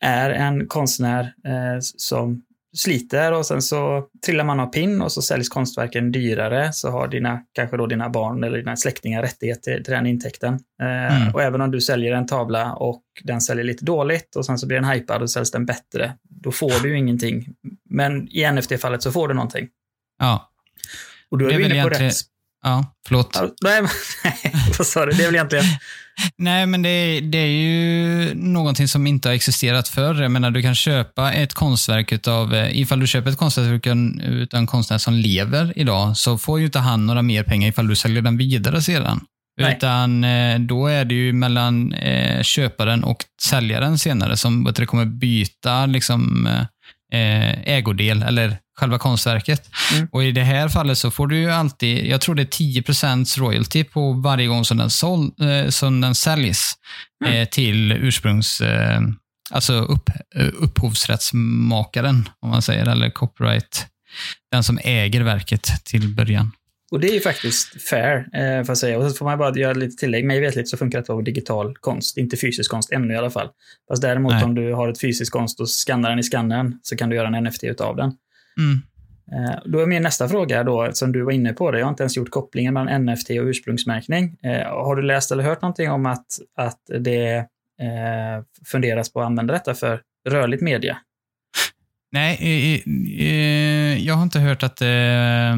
är 0.02 0.30
en 0.30 0.68
konstnär 0.68 1.34
eh, 1.46 1.80
som 1.80 2.44
sliter 2.76 3.32
och 3.34 3.46
sen 3.46 3.62
så 3.62 4.08
trillar 4.26 4.44
man 4.44 4.60
av 4.60 4.66
pinn 4.68 5.02
och 5.02 5.12
så 5.12 5.22
säljs 5.22 5.50
konstverken 5.50 6.12
dyrare 6.12 6.74
så 6.74 6.90
har 6.92 7.08
dina, 7.08 7.42
kanske 7.54 7.78
då 7.78 7.88
dina 7.88 8.10
barn 8.10 8.44
eller 8.44 8.58
dina 8.58 8.76
släktingar 8.76 9.22
rättighet 9.22 9.64
till, 9.64 9.84
till 9.84 9.94
den 9.94 10.06
intäkten. 10.06 10.54
Eh, 10.82 11.18
Mm. 11.18 11.34
Och 11.34 11.42
även 11.42 11.62
om 11.62 11.72
du 11.72 11.82
säljer 11.82 12.14
en 12.14 12.26
tavla 12.28 12.74
och 12.74 13.04
den 13.24 13.42
säljer 13.42 13.64
lite 13.66 13.86
dåligt 13.86 14.36
och 14.36 14.46
sen 14.46 14.58
så 14.58 14.68
blir 14.68 14.78
den 14.80 14.90
hypad 14.90 15.22
och 15.22 15.32
säljs 15.32 15.52
den 15.52 15.66
bättre, 15.66 16.14
då 16.30 16.52
får 16.52 16.84
du 16.84 16.90
ju 16.90 16.98
ingenting. 16.98 17.46
Men 17.90 18.28
i 18.32 18.52
NFT-fallet 18.52 19.04
så 19.04 19.12
får 19.12 19.28
du 19.28 19.34
någonting. 19.34 19.68
Ja. 20.20 20.52
Och 21.32 21.38
då 21.38 21.46
är 21.46 21.50
är 21.50 21.58
du 21.58 21.60
inne 21.60 21.70
på 21.70 21.76
egentligen- 21.76 22.06
rätt... 22.10 22.16
ja, 22.64 22.86
förlåt. 23.08 23.42
Nej, 23.64 23.82
vad 24.78 24.88
sa 24.88 25.06
du? 25.06 25.12
Det 25.12 25.24
är 25.24 25.26
väl 25.26 25.36
egentligen... 25.36 25.66
Nej, 26.38 26.66
men 26.66 26.82
det, 26.82 27.20
det 27.22 27.38
är 27.38 27.48
ju 27.48 28.34
någonting 28.36 28.88
som 28.88 29.08
inte 29.08 29.30
har 29.30 29.34
existerat 29.34 29.88
förr. 29.88 30.22
Jag 30.22 30.32
menar, 30.32 30.52
du 30.52 30.62
kan 30.62 30.76
köpa 30.76 31.34
ett 31.34 31.54
konstverk 31.54 32.12
utav, 32.12 32.56
eh, 32.56 32.80
ifall 32.80 33.00
du 33.00 33.08
köper 33.08 33.32
ett 33.32 33.38
konstverk 33.38 33.86
utav- 33.88 34.58
en 34.60 34.68
konstnär 34.68 34.98
som 34.98 35.14
lever 35.14 35.74
idag, 35.76 36.18
så 36.18 36.38
får 36.38 36.60
ju 36.60 36.66
inte 36.66 36.80
han 36.80 37.06
några 37.06 37.22
mer 37.22 37.44
pengar 37.44 37.70
ifall 37.70 37.88
du 37.88 37.96
säljer 37.96 38.22
den 38.22 38.38
vidare 38.38 38.82
sedan. 38.82 39.22
Nej. 39.62 39.76
Utan 39.78 40.24
eh, 40.24 40.60
då 40.60 40.88
är 40.88 41.06
det 41.06 41.16
ju 41.16 41.34
mellan 41.34 41.94
eh, 41.94 42.44
köparen 42.44 43.04
och 43.04 43.18
säljaren 43.42 43.98
senare 43.98 44.38
som 44.38 44.74
kommer 44.88 45.06
byta 45.06 45.86
liksom, 45.86 46.50
ägodel 47.66 48.24
eller 48.24 48.58
själva 48.80 49.00
konstverket. 49.00 49.70
Mm. 49.94 50.08
Och 50.12 50.24
I 50.24 50.32
det 50.32 50.44
här 50.44 50.70
fallet 50.70 50.98
så 50.98 51.12
får 51.12 51.28
du 51.28 51.38
ju 51.38 51.52
alltid, 51.52 52.06
jag 52.08 52.22
tror 52.22 52.36
det 52.36 52.42
är 52.42 52.82
10% 52.82 53.40
royalty 53.40 53.84
på 53.84 54.14
varje 54.14 54.48
gång 54.48 54.66
som 54.66 54.78
den, 54.78 54.90
sål, 54.90 55.32
eh, 55.42 55.70
som 55.70 56.02
den 56.02 56.16
säljs 56.16 56.74
Mm. 57.26 57.34
eh, 57.42 57.48
till 57.48 57.92
ursprungs... 57.92 58.62
Eh, 58.62 59.02
alltså 59.52 59.74
upp, 59.74 60.10
eh, 60.36 60.48
upphovsrättsmakaren, 60.54 62.30
om 62.40 62.50
man 62.50 62.62
säger, 62.62 62.88
eller 62.90 63.10
copyright. 63.10 63.86
Den 64.52 64.64
som 64.64 64.80
äger 64.84 65.22
verket 65.22 65.86
till 65.86 66.16
början. 66.16 66.52
Och 66.92 67.00
det 67.00 67.08
är 67.10 67.14
ju 67.14 67.20
faktiskt 67.22 67.82
fair, 67.82 68.18
eh, 68.18 68.64
får 68.64 68.70
jag 68.70 68.78
säga. 68.78 68.98
Och 68.98 69.12
så 69.12 69.18
får 69.18 69.26
man 69.26 69.38
bara 69.38 69.58
göra 69.60 69.74
lite 69.74 69.96
tillägg. 69.96 70.26
Mig 70.26 70.40
vetligt 70.40 70.70
så 70.70 70.78
funkar 70.78 71.00
det 71.00 71.06
på 71.06 71.22
digital 71.22 71.76
konst, 71.76 72.18
inte 72.18 72.38
fysisk 72.38 72.72
konst 72.72 72.92
ännu 72.92 73.14
i 73.14 73.18
alla 73.18 73.30
fall. 73.30 73.50
Fast 73.90 74.02
däremot 74.02 74.34
Nej. 74.34 74.44
om 74.44 74.56
du 74.56 74.74
har 74.74 74.90
ett 74.90 75.02
fysiskt 75.02 75.32
konst 75.32 75.60
och 75.60 75.70
skannar 75.70 76.10
den 76.10 76.20
i 76.20 76.24
skannern 76.24 76.80
så 76.84 76.96
kan 76.96 77.10
du 77.10 77.16
göra 77.16 77.38
en 77.38 77.44
NFT 77.44 77.64
utav 77.64 77.96
den. 77.96 78.12
Mm. 78.58 78.82
Eh, 79.32 79.60
då 79.66 79.80
är 79.80 79.86
min 79.86 80.04
nästa 80.04 80.30
fråga 80.30 80.64
då, 80.64 80.90
som 80.94 81.12
du 81.12 81.22
var 81.22 81.32
inne 81.32 81.54
på, 81.54 81.72
det. 81.72 81.80
jag 81.80 81.86
har 81.86 81.90
inte 81.90 82.04
ens 82.04 82.18
gjort 82.18 82.32
kopplingen 82.32 82.74
mellan 82.74 83.06
NFT 83.06 83.30
och 83.30 83.46
ursprungsmärkning. 83.46 84.38
Eh, 84.44 84.68
har 84.68 84.96
du 84.96 85.02
läst 85.02 85.32
eller 85.32 85.44
hört 85.44 85.62
någonting 85.62 85.92
om 85.92 86.06
att, 86.06 86.26
att 86.58 86.80
det 87.00 87.36
eh, 87.82 88.44
funderas 88.66 89.14
på 89.14 89.22
att 89.22 89.26
använda 89.26 89.54
detta 89.54 89.74
för 89.74 90.02
rörligt 90.30 90.62
media? 90.62 90.98
Nej, 92.12 92.84
jag 94.06 94.16
har 94.16 94.24
inte 94.24 94.40
hört 94.40 94.64
att 94.64 94.78
det, 94.78 95.58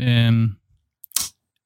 eh, 0.00 0.30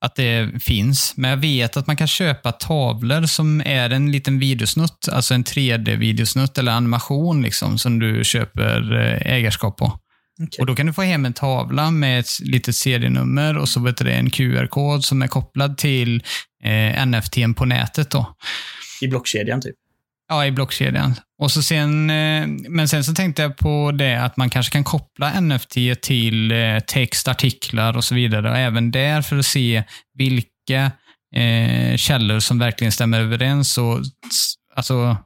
att 0.01 0.17
det 0.17 0.63
finns, 0.63 1.17
men 1.17 1.31
jag 1.31 1.37
vet 1.37 1.77
att 1.77 1.87
man 1.87 1.97
kan 1.97 2.07
köpa 2.07 2.53
tavlor 2.53 3.23
som 3.23 3.61
är 3.61 3.91
en 3.91 4.13
liten 4.13 4.39
videosnutt, 4.39 5.09
alltså 5.13 5.35
en 5.35 5.45
3D-videosnutt 5.45 6.59
eller 6.59 6.73
animation 6.73 7.43
liksom, 7.43 7.79
som 7.79 7.99
du 7.99 8.25
köper 8.25 8.93
ägarskap 9.27 9.77
på. 9.77 9.99
Okej. 10.43 10.61
Och 10.61 10.67
Då 10.67 10.75
kan 10.75 10.87
du 10.87 10.93
få 10.93 11.03
hem 11.03 11.25
en 11.25 11.33
tavla 11.33 11.91
med 11.91 12.21
ett 12.21 12.41
litet 12.41 12.77
serienummer 12.77 13.59
och 13.59 13.69
så 13.69 13.81
vet 13.81 13.97
du, 13.97 14.05
det, 14.05 14.13
en 14.13 14.31
QR-kod 14.31 15.05
som 15.05 15.23
är 15.23 15.27
kopplad 15.27 15.79
till 15.79 16.23
eh, 16.65 17.07
NFT 17.07 17.37
på 17.57 17.65
nätet. 17.65 18.11
Då. 18.11 18.37
I 19.01 19.09
blockkedjan 19.09 19.61
typ? 19.61 19.75
Ja, 20.29 20.47
i 20.47 20.51
blockkedjan. 20.51 21.15
Och 21.39 21.51
så 21.51 21.63
sen, 21.63 22.11
eh, 22.11 22.47
men 22.69 22.89
sen 22.89 23.05
så 23.05 23.15
tänkte 23.15 23.43
jag 23.43 23.57
på 23.57 23.93
det 23.93 24.15
att 24.15 24.37
man 24.37 24.51
kanske 24.51 24.73
kan 24.73 24.85
koppla 24.85 25.41
NFT 25.41 25.77
till 26.03 26.53
eh, 26.53 26.79
text, 26.87 27.29
artiklar 27.29 27.97
och 27.97 28.05
så 28.05 28.15
vidare. 28.15 28.51
Och 28.51 28.57
även 28.57 28.91
där 28.91 29.23
för 29.23 29.39
att 29.39 29.47
se 29.47 29.85
vilka 30.15 30.93
eh, 31.37 31.97
källor 31.97 32.41
som 32.41 32.59
verkligen 32.59 32.93
stämmer 32.93 33.21
överens 33.21 33.79
och 33.79 34.01
alltså 34.75 35.17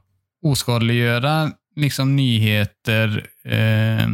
oskadliggöra 0.45 1.51
liksom 1.75 2.15
nyheter 2.15 3.25
eh, 3.45 4.07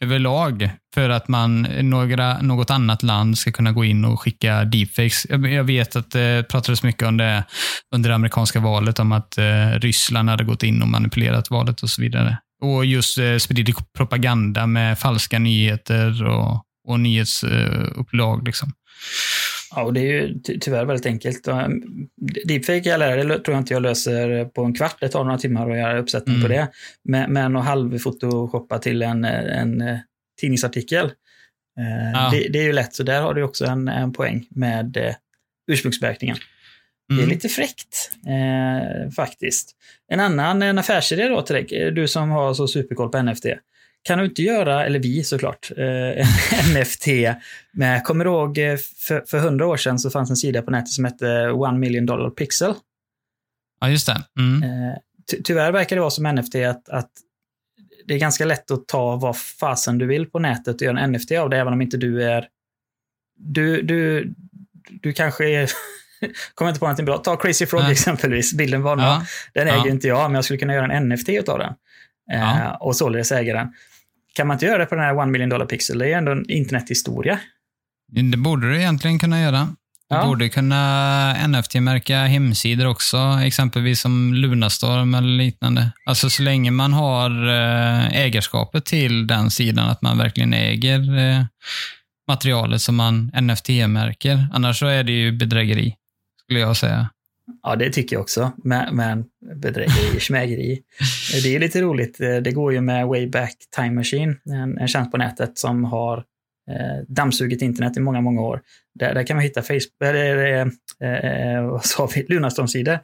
överlag 0.00 0.70
för 0.94 1.10
att 1.10 1.28
man, 1.28 1.62
några, 1.62 2.42
något 2.42 2.70
annat 2.70 3.02
land 3.02 3.38
ska 3.38 3.52
kunna 3.52 3.72
gå 3.72 3.84
in 3.84 4.04
och 4.04 4.20
skicka 4.20 4.64
deepfakes. 4.64 5.26
Jag, 5.30 5.52
jag 5.52 5.64
vet 5.64 5.96
att 5.96 6.10
det 6.10 6.48
pratades 6.48 6.82
mycket 6.82 7.08
om 7.08 7.16
det 7.16 7.44
under 7.94 8.08
det 8.08 8.14
amerikanska 8.14 8.60
valet, 8.60 8.98
om 8.98 9.12
att 9.12 9.38
eh, 9.38 9.70
Ryssland 9.80 10.30
hade 10.30 10.44
gått 10.44 10.62
in 10.62 10.82
och 10.82 10.88
manipulerat 10.88 11.50
valet 11.50 11.82
och 11.82 11.90
så 11.90 12.02
vidare. 12.02 12.38
Och 12.62 12.84
just 12.84 13.18
eh, 13.18 13.36
spridit 13.36 13.92
propaganda 13.92 14.66
med 14.66 14.98
falska 14.98 15.38
nyheter 15.38 16.24
och, 16.24 16.62
och 16.88 17.00
nyhetsupplag. 17.00 18.46
liksom. 18.46 18.72
Ja, 19.76 19.82
och 19.82 19.92
det 19.92 20.00
är 20.00 20.04
ju 20.22 20.38
ty 20.38 20.58
tyvärr 20.60 20.84
väldigt 20.84 21.06
enkelt. 21.06 21.48
Um, 21.48 22.08
Deepfake 22.44 22.88
jag 22.88 22.98
lär, 22.98 23.16
det 23.16 23.38
tror 23.38 23.54
jag 23.54 23.60
inte 23.60 23.74
jag 23.74 23.82
löser 23.82 24.44
på 24.44 24.64
en 24.64 24.74
kvart. 24.74 24.96
Det 25.00 25.08
tar 25.08 25.24
några 25.24 25.38
timmar 25.38 25.70
att 25.70 25.78
göra 25.78 25.98
uppsättning 25.98 26.40
på 26.40 26.46
Mm. 26.46 26.58
det. 26.58 26.68
Men, 27.04 27.32
men 27.32 27.56
att 27.56 27.64
halvphotoshoppa 27.64 28.78
till 28.78 29.02
en, 29.02 29.24
en, 29.24 29.80
eh, 29.80 29.98
tidningsartikel, 30.40 31.04
eh, 31.06 32.12
Ja. 32.12 32.30
det, 32.32 32.48
det 32.48 32.58
är 32.58 32.62
ju 32.62 32.72
lätt. 32.72 32.94
Så 32.94 33.02
där 33.02 33.22
har 33.22 33.34
du 33.34 33.42
också 33.42 33.64
en, 33.66 33.88
en 33.88 34.12
poäng 34.12 34.46
med 34.50 34.96
eh, 34.96 35.14
ursprungsmärkningen. 35.72 36.36
Det 37.08 37.14
är 37.14 37.18
Mm. 37.18 37.30
lite 37.30 37.48
fräckt, 37.48 38.10
eh, 38.26 39.10
faktiskt. 39.10 39.76
En 40.12 40.20
annan 40.20 40.62
en 40.62 40.78
affärsidé 40.78 41.28
då 41.28 41.42
dig, 41.54 41.90
du 41.90 42.08
som 42.08 42.30
har 42.30 42.54
så 42.54 42.68
superkoll 42.68 43.08
på 43.08 43.22
NFT. 43.22 43.46
Kan 44.06 44.18
du 44.18 44.24
inte 44.24 44.42
göra, 44.42 44.86
eller 44.86 44.98
vi 44.98 45.24
såklart, 45.24 45.70
eh, 45.76 45.84
en 46.58 46.80
NFT 46.80 47.06
med, 47.72 48.04
kommer 48.04 48.24
du 48.24 48.30
ihåg 48.30 48.58
eh, 48.58 48.76
för, 48.98 49.24
för 49.26 49.38
hundra 49.38 49.66
år 49.66 49.76
sedan 49.76 49.98
så 49.98 50.10
fanns 50.10 50.30
en 50.30 50.36
sida 50.36 50.62
på 50.62 50.70
nätet 50.70 50.88
som 50.88 51.04
hette 51.04 51.50
One 51.50 51.78
Million 51.78 52.06
Dollar 52.06 52.30
Pixel. 52.30 52.74
Ja, 53.80 53.88
just 53.88 54.06
det. 54.06 54.22
Mm. 54.38 54.62
Eh, 54.62 54.96
ty 55.30 55.42
tyvärr 55.42 55.72
verkar 55.72 55.96
det 55.96 56.00
vara 56.00 56.10
som 56.10 56.24
NFT 56.24 56.54
att, 56.54 56.88
att 56.88 57.10
det 58.04 58.14
är 58.14 58.18
ganska 58.18 58.44
lätt 58.44 58.70
att 58.70 58.88
ta 58.88 59.16
vad 59.16 59.36
fasen 59.38 59.98
du 59.98 60.06
vill 60.06 60.26
på 60.30 60.38
nätet 60.38 60.74
och 60.74 60.82
göra 60.82 61.00
en 61.00 61.12
NFT 61.12 61.32
av 61.32 61.50
det, 61.50 61.58
även 61.58 61.72
om 61.72 61.82
inte 61.82 61.96
du 61.96 62.22
är... 62.22 62.48
Du, 63.38 63.82
du, 63.82 64.32
du 65.02 65.12
kanske 65.12 65.48
är... 65.50 65.70
Kommer 66.54 66.68
inte 66.68 66.78
på 66.80 66.86
någonting 66.86 67.06
bra. 67.06 67.18
Ta 67.18 67.36
Crazy 67.36 67.66
Frog 67.66 67.82
Ja. 67.82 67.90
exempelvis, 67.92 68.52
bilden 68.54 68.82
var 68.82 68.96
Ja. 68.98 69.22
Den 69.52 69.68
Ja. 69.68 69.74
äger 69.80 69.90
inte 69.90 70.08
jag, 70.08 70.22
men 70.30 70.34
jag 70.34 70.44
skulle 70.44 70.58
kunna 70.58 70.74
göra 70.74 70.92
en 70.92 71.08
NFT 71.08 71.28
utav 71.28 71.58
den. 71.58 71.72
Eh, 72.32 72.40
Ja. 72.40 72.76
och 72.80 72.96
således 72.96 73.32
äga 73.32 73.54
den. 73.54 73.72
Kan 74.36 74.46
man 74.46 74.54
inte 74.54 74.66
göra 74.66 74.78
det 74.78 74.86
på 74.86 74.94
den 74.94 75.04
här 75.04 75.16
One 75.16 75.32
Million 75.32 75.48
Dollar 75.48 75.66
Pixel? 75.66 75.98
Det 75.98 76.04
är 76.04 76.08
ju 76.08 76.14
ändå 76.14 76.32
en 76.32 76.50
internethistoria. 76.50 77.38
Det 78.12 78.36
borde 78.36 78.70
du 78.70 78.76
egentligen 78.76 79.18
kunna 79.18 79.40
göra. 79.40 79.68
Du 80.10 80.16
Ja. 80.16 80.26
borde 80.26 80.48
kunna 80.48 81.34
NFT-märka 81.48 82.18
hemsidor 82.24 82.86
också, 82.86 83.18
exempelvis 83.44 84.00
som 84.00 84.34
Lunarstorm 84.34 85.14
eller 85.14 85.28
liknande. 85.28 85.92
Alltså 86.06 86.30
så 86.30 86.42
länge 86.42 86.70
man 86.70 86.92
har 86.92 87.30
eh, 87.48 88.16
ägarskapet 88.20 88.84
till 88.84 89.26
den 89.26 89.50
sidan, 89.50 89.88
att 89.88 90.02
man 90.02 90.18
verkligen 90.18 90.52
äger 90.54 91.18
eh, 91.18 91.44
materialet 92.28 92.82
som 92.82 92.96
man 92.96 93.30
NFT-märker. 93.40 94.46
Annars 94.52 94.78
så 94.78 94.86
är 94.86 95.04
det 95.04 95.12
ju 95.12 95.32
bedrägeri, 95.32 95.94
skulle 96.44 96.60
jag 96.60 96.76
säga. 96.76 97.08
Ja, 97.62 97.76
det 97.76 97.90
tycker 97.90 98.16
jag 98.16 98.20
också. 98.20 98.52
Men, 98.64 98.96
men 98.96 99.24
bedrägeri, 99.54 100.20
schmägeri. 100.20 100.82
Det 101.42 101.56
är 101.56 101.58
lite 101.58 101.80
roligt. 101.80 102.20
Eh, 102.20 102.36
Det 102.36 102.52
går 102.52 102.72
ju 102.72 102.80
med 102.80 103.06
Wayback 103.06 103.54
Time 103.76 103.90
Machine, 103.90 104.36
en, 104.44 104.78
en 104.78 104.88
tjänst 104.88 105.10
på 105.10 105.16
nätet 105.16 105.58
som 105.58 105.84
har 105.84 106.18
eh, 106.70 107.04
dammsugit 107.08 107.62
internet 107.62 107.96
i 107.96 108.00
många, 108.00 108.20
många 108.20 108.40
år. 108.40 108.60
Där, 108.94 109.14
där 109.14 109.22
kan 109.26 109.36
man 109.36 109.42
hitta 109.44 109.62
Facebook, 109.62 110.02
eller, 110.04 110.66
eh, 111.00 111.10
eh, 111.10 111.62
vad 111.62 111.84
sa 111.84 112.08
vi, 112.14 112.26
Lunarstorm-sidor. 112.28 112.98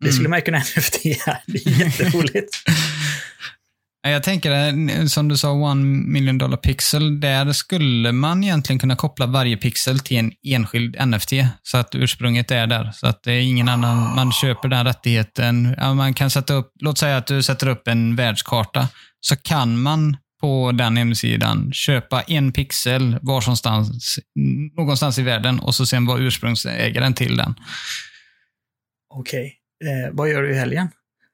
Det 0.00 0.12
skulle 0.12 0.28
man 0.28 0.38
ju 0.38 0.42
kunna 0.42 0.58
NFT 0.76 1.04
här. 1.26 1.38
Det 1.46 1.66
är 1.66 1.84
jätteroligt. 1.84 2.56
Jag 4.02 4.22
tänker, 4.22 4.50
eh, 4.52 5.04
som 5.06 5.28
du 5.28 5.36
sa, 5.36 5.52
one 5.52 5.84
million 5.84 6.38
dollar 6.38 6.56
pixel, 6.56 7.20
där 7.20 7.52
skulle 7.52 8.12
man 8.12 8.44
egentligen 8.44 8.78
kunna 8.78 8.96
koppla 8.96 9.26
varje 9.26 9.56
pixel 9.56 9.98
till 9.98 10.16
en 10.16 10.32
enskild 10.42 10.96
NFT, 11.06 11.32
så 11.62 11.78
att 11.78 11.94
ursprunget 11.94 12.50
är 12.50 12.66
där. 12.66 12.90
Så 12.94 13.06
att 13.06 13.22
det 13.22 13.32
är 13.32 13.40
ingen 13.40 13.68
annan, 13.68 14.14
man 14.14 14.32
köper 14.32 14.68
den 14.68 14.84
rättigheten. 14.84 15.76
man 15.96 16.14
kan 16.14 16.30
sätta 16.30 16.54
upp, 16.54 16.72
låt 16.80 16.98
säga 16.98 17.16
att 17.16 17.26
du 17.26 17.42
sätter 17.42 17.68
upp 17.68 17.88
en 17.88 18.16
världskarta, 18.16 18.88
så 19.20 19.36
kan 19.36 19.82
man 19.82 20.16
på 20.40 20.72
den 20.72 20.96
hemsidan 20.96 21.72
köpa 21.72 22.22
en 22.22 22.52
pixel 22.52 23.18
var 23.22 23.40
någonstans, 23.40 24.18
någonstans 24.76 25.18
i 25.18 25.22
världen 25.22 25.60
och 25.60 25.74
så 25.74 25.86
sen 25.86 26.06
vara 26.06 26.18
ursprungsägaren 26.18 27.14
till 27.14 27.36
den. 27.36 27.54
Okej. 29.14 29.54
Okay. 29.80 29.92
Eh, 29.92 30.10
vad 30.12 30.28
gör 30.28 30.42
du 30.42 30.50
i 30.50 30.58
helgen? 30.58 30.88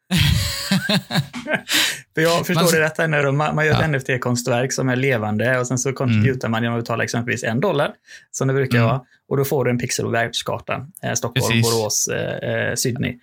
För 2.16 2.22
jag 2.22 2.46
förstår 2.46 2.62
man, 2.62 2.72
det 2.72 2.80
rätt 2.80 2.98
här 2.98 3.32
man, 3.32 3.54
man 3.54 3.66
gör 3.66 3.82
ett 3.82 3.90
NFT-konstverk 3.90 4.72
som 4.72 4.88
är 4.88 4.96
levande 4.96 5.58
och 5.58 5.66
sen 5.66 5.78
så 5.78 5.92
kontributar 5.92 6.48
mm. 6.48 6.50
man 6.50 6.62
genom 6.62 6.78
att 6.78 6.84
betala 6.84 7.04
exempelvis 7.04 7.44
en 7.44 7.60
dollar, 7.60 7.92
som 8.30 8.48
det 8.48 8.54
brukar 8.54 8.78
mm. 8.78 8.88
vara. 8.88 9.00
Och 9.28 9.36
då 9.36 9.44
får 9.44 9.64
du 9.64 9.70
en 9.70 9.78
pixel 9.78 10.04
på 10.04 10.10
världskartan. 10.10 10.92
Eh, 11.02 11.12
Stockholm, 11.12 11.52
Precis. 11.52 11.72
Borås, 11.72 12.08
eh, 12.08 12.50
eh 12.50 12.74
Sydney. 12.74 13.18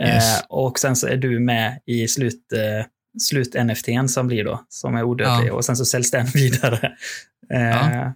Yes. 0.00 0.38
Eh, 0.38 0.44
och 0.48 0.78
sen 0.78 0.96
så 0.96 1.06
är 1.06 1.16
du 1.16 1.40
med 1.40 1.80
i 1.86 2.08
slut, 2.08 2.52
eh, 2.52 2.86
slut-NFTn 3.22 4.08
som 4.08 4.26
blir 4.26 4.44
då, 4.44 4.64
som 4.68 4.94
är 4.96 5.02
odödlig. 5.02 5.48
Ja. 5.48 5.54
Och 5.54 5.64
sen 5.64 5.76
så 5.76 5.84
säljs 5.84 6.10
den 6.10 6.26
vidare. 6.34 6.92
Eh, 7.54 7.60
ja. 7.60 8.12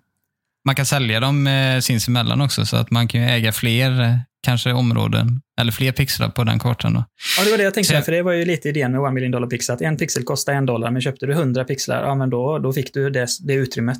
Man 0.64 0.74
kan 0.74 0.86
sälja 0.86 1.20
dem 1.20 1.46
eh, 1.46 1.80
sinsemellan 1.80 2.40
också, 2.40 2.66
så 2.66 2.76
att 2.76 2.90
man 2.90 3.08
kan 3.08 3.20
äga 3.20 3.52
fler 3.52 4.20
kanske 4.42 4.72
områden, 4.72 5.40
eller 5.60 5.72
fler 5.72 5.92
pixlar 5.92 6.28
på 6.28 6.44
den 6.44 6.58
kartan. 6.58 6.94
Då. 6.94 7.04
Ja, 7.38 7.44
det 7.44 7.50
var 7.50 7.58
det 7.58 7.64
jag 7.64 7.74
tänkte, 7.74 7.96
så, 7.96 8.02
för 8.02 8.12
det 8.12 8.22
var 8.22 8.32
ju 8.32 8.44
lite 8.44 8.68
idén 8.68 8.92
med 8.92 9.00
One 9.00 9.10
Million 9.10 9.30
Dollar 9.30 9.48
Pixel, 9.48 9.74
att 9.74 9.82
en 9.82 9.96
pixel 9.96 10.22
kostar 10.24 10.52
en 10.52 10.66
dollar, 10.66 10.90
men 10.90 11.02
köpte 11.02 11.26
du 11.26 11.32
100 11.32 11.64
pixlar, 11.64 12.02
ja 12.02 12.14
men 12.14 12.30
då, 12.30 12.58
då 12.58 12.72
fick 12.72 12.94
du 12.94 13.10
det, 13.10 13.26
det 13.40 13.54
utrymmet. 13.54 13.98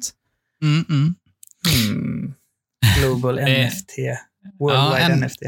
Mm, 0.62 0.84
mm. 0.88 1.14
Mm. 1.90 2.34
Global 3.00 3.34
NFT. 3.40 3.92
Worldwide 4.58 5.20
ja, 5.20 5.26
NFT. 5.26 5.42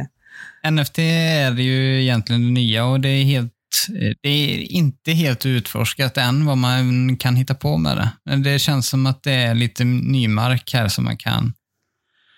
NFT 0.71 0.99
är 0.99 1.53
ju 1.53 2.03
egentligen 2.03 2.43
det 2.43 2.51
nya 2.51 2.85
och 2.85 3.01
det 3.01 3.09
är 3.09 3.25
helt 3.25 3.53
det 4.23 4.29
är 4.29 4.73
inte 4.73 5.13
helt 5.13 5.47
utforskat 5.47 6.17
än 6.17 6.47
vad 6.47 6.59
man 6.59 7.17
kan 7.17 7.37
hitta 7.37 7.55
på 7.55 7.77
med 7.77 7.97
det. 7.97 8.11
Men 8.25 8.43
det 8.43 8.59
känns 8.59 8.89
som 8.89 9.07
att 9.07 9.23
det 9.23 9.33
är 9.33 9.55
lite 9.55 9.85
ny 9.85 10.29
mark 10.29 10.71
här 10.75 10.89
som 10.89 11.05
man 11.05 11.17
kan 11.17 11.53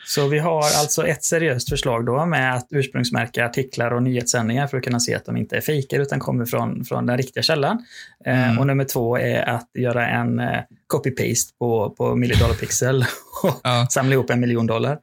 så 0.07 0.29
vi 0.29 0.39
har 0.39 0.59
alltså 0.59 1.07
ett 1.07 1.25
seriöst 1.25 1.69
förslag 1.69 2.07
då 2.07 2.27
med 2.27 2.55
att 2.55 2.67
ursprungsmärka 2.71 3.47
artiklar 3.47 3.91
och 3.91 4.03
nyhetssändningar 4.03 4.67
för 4.67 4.77
att 4.77 4.85
kunna 4.85 5.01
se 5.01 5.15
att 5.15 5.25
de 5.25 5.37
inte 5.37 5.57
är 5.57 5.61
fejker 5.61 6.01
utan 6.01 6.21
kommer 6.21 6.45
från, 6.45 6.85
från 6.85 7.07
den 7.07 7.17
riktiga 7.17 7.43
källan. 7.43 7.85
Eh, 8.27 8.45
mm. 8.45 8.59
och 8.59 8.67
nummer 8.67 8.85
två 8.85 9.19
är 9.19 9.49
att 9.49 9.71
göra 9.75 10.09
en 10.09 10.41
eh, 10.41 10.61
copy-paste 10.87 11.59
på, 11.59 11.91
på 11.91 12.17
million 12.17 12.55
pixel 12.61 13.05
och 13.43 13.61
ja. 13.65 13.87
samla 13.91 14.13
ihop 14.13 14.31
en 14.31 14.41
miljon 14.41 14.67
dollar. 14.67 14.99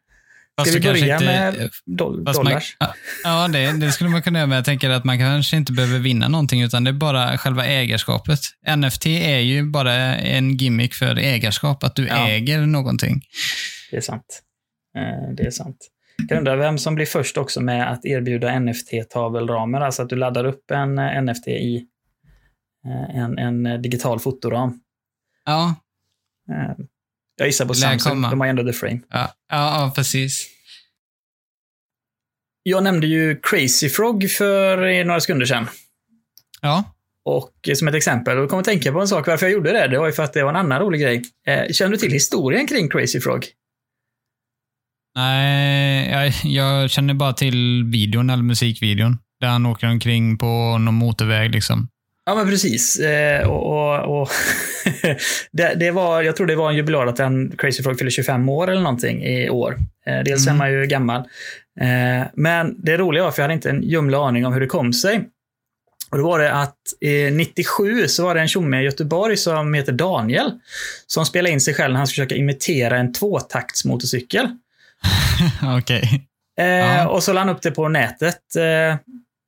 Ska 0.62 0.72
vi 0.72 0.80
börja 0.80 1.14
inte, 1.14 1.26
med 1.26 1.70
doll 1.86 2.24
dollars? 2.24 2.78
Man, 2.80 2.90
ja, 3.24 3.48
det, 3.48 3.72
det, 3.72 3.92
skulle 3.92 4.10
man 4.10 4.22
kunna 4.22 4.40
göra, 4.40 4.48
men 4.48 4.56
jag 4.56 4.66
tänker 4.66 4.90
att 4.90 5.04
man 5.04 5.20
kanske 5.20 5.58
inte 5.58 5.72
behöver 5.72 6.00
vinna 6.00 6.28
någonting, 6.28 6.62
utan 6.62 6.84
det 6.84 6.92
är 6.92 6.94
bara 6.94 7.38
själva 7.38 7.66
ägarskapet. 7.66 8.40
NFT 8.78 9.06
är 9.06 9.40
ju 9.40 9.64
bara 9.64 9.94
en 10.16 10.58
gimmick 10.58 10.94
för 10.94 11.16
ägarskap, 11.16 11.84
att 11.84 11.96
du 11.96 12.08
ja. 12.08 12.30
äger 12.30 12.60
någonting. 12.60 13.22
Det 13.92 13.98
är 13.98 14.02
sant. 14.02 14.42
Eh, 15.00 15.34
det 15.34 15.44
är 15.44 15.52
sant. 15.52 15.90
Jag 16.30 16.38
undrar 16.38 16.58
vem 16.58 16.78
som 16.78 16.96
blir 16.96 17.06
först 17.06 17.38
också 17.38 17.62
med 17.62 17.92
att 17.92 18.06
erbjuda 18.06 18.50
NFT-tavelramar, 18.60 19.82
alltså 19.82 20.02
att 20.02 20.10
du 20.10 20.16
laddar 20.16 20.46
upp 20.46 20.72
en 20.72 20.98
eh, 20.98 21.22
NFT 21.22 21.48
i 21.48 21.86
eh, 22.86 23.18
en, 23.18 23.38
en 23.38 23.82
digital 23.82 24.20
fotoram. 24.20 24.80
Ja. 25.46 25.76
Jag 27.36 27.48
gissar 27.48 27.66
på 27.66 27.74
Samsung, 27.74 28.22
de 28.22 28.40
har 28.40 28.48
ändå 28.48 28.64
the 28.64 28.74
frame. 28.74 29.00
Ja, 29.10 29.34
ja, 29.50 29.84
ja, 29.86 29.92
precis. 29.96 30.48
Jag 32.64 32.84
nämnde 32.84 33.08
ju 33.08 33.40
Crazy 33.44 33.90
Frog 33.90 34.30
för 34.32 35.04
några 35.04 35.20
sekunder 35.20 35.46
sedan. 35.46 35.68
Ja. 36.62 36.84
Och 37.26 37.70
som 37.76 37.88
ett 37.88 37.96
exempel, 37.96 38.38
och 38.38 38.50
kom 38.50 38.60
att 38.60 38.66
tänka 38.66 38.92
på 38.92 39.02
en 39.02 39.08
sak 39.08 39.28
varför 39.28 39.46
jag 39.46 39.54
gjorde 39.54 39.72
det, 39.72 39.88
det 39.88 40.00
var 40.00 40.06
ju 40.06 40.14
för 40.14 40.24
att 40.24 40.34
det 40.34 40.44
var 40.44 40.50
en 40.50 40.56
annan 40.56 40.80
rolig 40.80 41.02
grej. 41.02 41.24
känner 41.72 41.92
du 41.92 41.98
till 41.98 42.12
historien 42.12 42.68
kring 42.68 42.90
Crazy 42.90 43.20
Frog? 43.20 43.48
Nej, 45.20 46.10
jag, 46.12 46.34
jag 46.44 46.90
känner 46.90 47.14
bara 47.14 47.34
till 47.34 47.84
videon, 47.84 48.30
eller 48.30 48.44
musikvideon. 48.44 49.18
Där 49.42 49.48
han 49.48 49.66
åker 49.66 49.88
omkring 49.88 50.38
på 50.38 50.78
någon 50.78 50.94
motorväg 50.94 51.52
liksom. 51.52 51.88
Ja, 52.26 52.36
men 52.36 52.48
precis. 52.48 53.00
Eh, 53.00 53.48
och, 53.48 53.66
och, 53.66 54.22
och 54.22 54.30
det, 55.52 55.74
det, 55.76 55.92
var, 55.92 56.22
jag 56.22 56.36
tror 56.36 56.48
det 56.48 56.56
var 56.56 56.70
en 56.70 56.76
jubilar 56.76 57.08
att 57.08 57.20
en 57.20 57.52
Crazy 57.58 57.84
Frog 57.84 58.00
fyller 58.00 58.12
25 58.12 58.50
år 58.50 58.70
eller 58.70 58.82
någonting 58.82 59.24
i 59.24 59.50
år. 59.50 59.78
Eh, 60.06 60.20
dels 60.26 60.48
mm. 60.48 60.56
är 60.56 60.58
man 60.58 60.72
ju 60.72 60.86
gammal. 60.86 61.22
Eh, 61.82 62.28
men 62.34 62.76
det 62.84 62.98
roliga 62.98 63.24
var, 63.24 63.32
för 63.32 63.42
jag 63.42 63.44
hade 63.44 63.54
inte 63.54 63.70
en 63.70 63.84
ljumla 63.84 64.18
aning 64.18 64.46
om 64.46 64.54
hur 64.54 64.62
det 64.62 64.68
kom 64.68 64.94
sig. 64.94 65.30
Och 66.12 66.18
då 66.18 66.24
var 66.24 66.40
det 66.40 66.54
att 66.54 66.78
eh, 67.02 67.34
97 67.34 68.08
så 68.08 68.24
var 68.24 68.36
det 68.36 68.42
en 68.42 68.48
tjomme 68.48 68.82
i 68.82 68.84
Göteborg 68.84 69.38
som 69.38 69.74
heter 69.74 69.92
Daniel. 69.92 70.52
Som 71.08 71.26
spelade 71.26 71.54
in 71.54 71.62
sig 71.62 71.74
själv 71.74 71.94
när 71.94 71.98
han 71.98 72.08
försöka 72.08 72.36
imitera 72.36 72.98
en 72.98 73.14
tvåtaktsmotorcykel. 73.14 74.48
Okej. 75.78 76.28
Okay. 76.58 76.68
Eh, 76.68 77.06
och 77.06 77.24
så 77.24 77.34
la 77.34 77.40
han 77.42 77.50
upp 77.50 77.62
det 77.62 77.72
på 77.72 77.90
nätet. 77.90 78.56
Eh, 78.56 78.98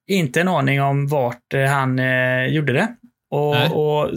inte 0.08 0.42
en 0.42 0.48
aning 0.48 0.82
om 0.82 1.08
vart 1.08 1.54
eh, 1.54 1.66
han 1.66 2.00
eh, 2.00 2.46
gjorde 2.46 2.74
det. 2.74 2.88
Och, 3.32 4.02
och, 4.02 4.10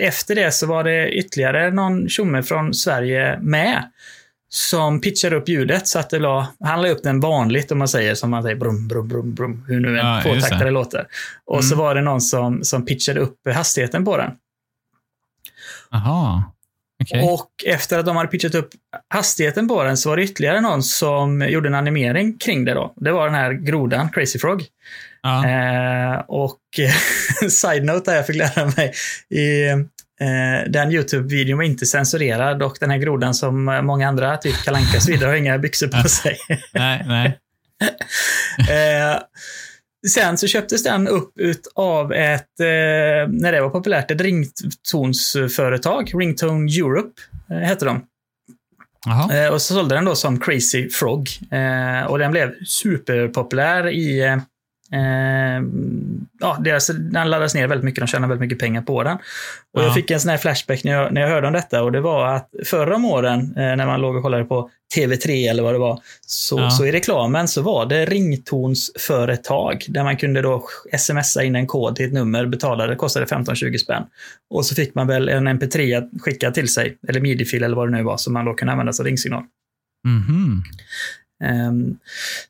efter 0.00 0.34
det 0.34 0.52
så 0.52 0.66
var 0.66 0.84
det 0.84 1.10
ytterligare 1.10 1.70
någon 1.70 2.08
tjomme 2.08 2.42
från 2.42 2.74
Sverige 2.74 3.38
med. 3.40 3.90
Som 4.48 5.00
pitchade 5.00 5.36
upp 5.36 5.48
ljudet 5.48 5.88
så 5.88 5.98
att 5.98 6.10
det 6.10 6.18
la, 6.18 6.46
han 6.60 6.82
la 6.82 6.88
upp 6.88 7.02
den 7.02 7.20
vanligt 7.20 7.72
om 7.72 7.78
man 7.78 7.88
säger, 7.88 8.14
som 8.14 8.30
man 8.30 8.42
säger, 8.42 8.56
brum, 8.56 8.88
brum, 8.88 9.08
brum, 9.08 9.34
brum, 9.34 9.64
hur 9.68 9.80
nu 9.80 9.88
en 9.88 10.06
ja, 10.06 10.20
tvåtaktare 10.22 10.70
låter. 10.70 11.06
Och 11.44 11.54
mm. 11.54 11.62
så 11.62 11.76
var 11.76 11.94
det 11.94 12.00
någon 12.00 12.20
som, 12.20 12.64
som 12.64 12.84
pitchade 12.84 13.20
upp 13.20 13.38
hastigheten 13.54 14.04
på 14.04 14.16
den. 14.16 14.30
Aha. 15.90 16.52
Okay. 17.04 17.22
Och 17.22 17.50
efter 17.66 17.98
att 17.98 18.06
de 18.06 18.16
hade 18.16 18.28
pitchat 18.28 18.54
upp 18.54 18.68
hastigheten 19.14 19.68
på 19.68 19.84
den 19.84 19.96
så 19.96 20.08
var 20.08 20.16
det 20.16 20.22
ytterligare 20.22 20.60
någon 20.60 20.82
som 20.82 21.48
gjorde 21.48 21.68
en 21.68 21.74
animering 21.74 22.38
kring 22.38 22.64
det. 22.64 22.74
då. 22.74 22.92
Det 22.96 23.12
var 23.12 23.26
den 23.26 23.34
här 23.34 23.52
grodan, 23.52 24.10
Crazy 24.10 24.38
Frog. 24.38 24.64
Ja. 25.22 25.48
Eh, 25.48 26.18
och 26.28 26.60
side-note 27.48 28.10
där 28.10 28.16
jag 28.16 28.26
fick 28.26 28.36
lära 28.36 28.64
mig 28.76 28.92
i 29.30 29.68
eh, 30.20 30.70
den 30.70 30.92
YouTube-videon 30.92 31.56
var 31.56 31.64
inte 31.64 31.86
censurerad 31.86 32.62
och 32.62 32.76
den 32.80 32.90
här 32.90 32.98
grodan 32.98 33.34
som 33.34 33.64
många 33.64 34.08
andra, 34.08 34.36
typ 34.36 34.64
Kalanka 34.64 34.96
och 34.96 35.02
så 35.02 35.10
vidare, 35.10 35.28
har 35.28 35.36
inga 35.36 35.58
byxor 35.58 35.88
på 35.88 36.08
sig. 36.08 36.38
nej, 36.72 37.04
nej. 37.06 37.38
eh, 38.70 39.18
Sen 40.08 40.38
så 40.38 40.46
köptes 40.46 40.82
den 40.82 41.08
upp 41.08 41.32
av 41.74 42.12
ett, 42.12 42.60
eh, 42.60 42.66
när 43.28 43.52
det 43.52 43.60
var 43.60 43.70
populärt, 43.70 44.10
ett 44.10 44.20
ringtonsföretag. 44.20 46.12
Ringtone 46.14 46.72
Europe 46.72 47.20
eh, 47.50 47.56
hette 47.56 47.84
de. 47.84 48.06
Eh, 49.32 49.52
och 49.52 49.62
så 49.62 49.74
sålde 49.74 49.94
den 49.94 50.04
då 50.04 50.14
som 50.14 50.40
Crazy 50.40 50.88
Frog. 50.90 51.28
Och 52.08 52.18
den 52.18 52.30
blev 52.30 52.64
superpopulär 52.64 53.88
i 53.88 54.38
eh, 54.92 55.62
ja, 56.40 56.58
deras, 56.64 56.86
den 56.86 57.30
laddas 57.30 57.54
ner 57.54 57.66
väldigt 57.66 57.84
mycket, 57.84 58.00
de 58.00 58.06
tjänar 58.06 58.28
väldigt 58.28 58.40
mycket 58.40 58.58
pengar 58.58 58.82
på 58.82 59.02
den. 59.02 59.16
Och 59.16 59.80
ja. 59.80 59.82
Jag 59.82 59.94
fick 59.94 60.10
en 60.10 60.20
sån 60.20 60.30
här 60.30 60.38
flashback 60.38 60.84
när 60.84 60.92
jag, 60.92 61.12
när 61.12 61.20
jag 61.20 61.28
hörde 61.28 61.46
om 61.46 61.52
detta 61.52 61.82
och 61.82 61.92
det 61.92 62.00
var 62.00 62.34
att 62.34 62.50
förra 62.64 62.96
om 62.96 63.04
åren, 63.04 63.40
eh, 63.40 63.76
när 63.76 63.86
man 63.86 64.00
låg 64.00 64.16
och 64.16 64.22
kollade 64.22 64.44
på 64.44 64.70
TV3 64.96 65.50
eller 65.50 65.62
vad 65.62 65.74
det 65.74 65.78
var, 65.78 66.00
så, 66.26 66.58
ja. 66.58 66.70
så 66.70 66.86
i 66.86 66.92
reklamen 66.92 67.48
så 67.48 67.62
var 67.62 67.86
det 67.86 68.04
ringtonsföretag 68.04 69.84
där 69.88 70.04
man 70.04 70.16
kunde 70.16 70.42
då 70.42 70.66
smsa 70.98 71.42
in 71.42 71.56
en 71.56 71.66
kod 71.66 71.96
till 71.96 72.06
ett 72.06 72.12
nummer, 72.12 72.46
betalade, 72.46 72.96
kostade 72.96 73.26
15-20 73.26 73.76
spänn. 73.76 74.02
Och 74.50 74.66
så 74.66 74.74
fick 74.74 74.94
man 74.94 75.06
väl 75.06 75.28
en 75.28 75.48
mp3 75.48 76.08
skickad 76.20 76.54
till 76.54 76.68
sig, 76.68 76.98
eller 77.08 77.20
midi-fil 77.20 77.62
eller 77.62 77.76
vad 77.76 77.88
det 77.88 77.96
nu 77.96 78.02
var, 78.02 78.16
som 78.16 78.32
man 78.32 78.44
då 78.44 78.54
kunde 78.54 78.72
använda 78.72 78.92
som 78.92 79.04
ringsignal. 79.04 79.42
Mm 80.06 80.22
-hmm. 80.22 80.62
Um, 81.44 81.98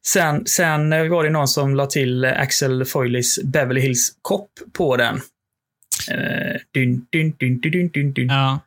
sen, 0.02 0.46
sen 0.46 0.90
var 0.90 1.24
det 1.24 1.30
någon 1.30 1.48
som 1.48 1.74
la 1.74 1.86
till 1.86 2.24
Axel 2.24 2.84
Foileys 2.84 3.38
Beverly 3.44 3.80
Hills 3.80 4.12
Cop 4.22 4.50
på 4.72 4.96
den. 4.96 5.14
Uh, 5.14 6.56
dyn, 6.74 7.06
dyn, 7.10 7.34
dyn, 7.38 7.60
dyn, 7.60 7.90
dyn, 7.94 8.12
dyn. 8.12 8.28
Ja. 8.28 8.60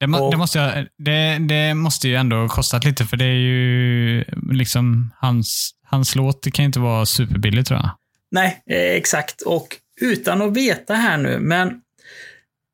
Det, 0.00 0.06
må, 0.06 0.30
det, 0.30 0.36
måste 0.36 0.58
jag, 0.58 0.86
det, 0.96 1.38
det, 1.38 1.74
måste 1.74 2.08
ju 2.08 2.14
ändå 2.14 2.48
kostat 2.48 2.84
lite, 2.84 3.04
för 3.04 3.16
det 3.16 3.24
är 3.24 3.38
ju 3.38 4.24
liksom 4.52 5.12
hans, 5.16 5.74
hans 5.84 6.14
låt 6.14 6.42
det 6.42 6.50
kan 6.50 6.62
ju 6.62 6.66
inte 6.66 6.80
vara 6.80 7.06
superbillig 7.06 7.66
tror 7.66 7.80
jag. 7.80 7.90
Nej, 8.30 8.62
eh, 8.66 8.76
exakt. 8.76 9.42
Och 9.42 9.76
utan 10.00 10.42
att 10.42 10.56
veta 10.56 10.94
här 10.94 11.16
nu, 11.16 11.38
men 11.38 11.80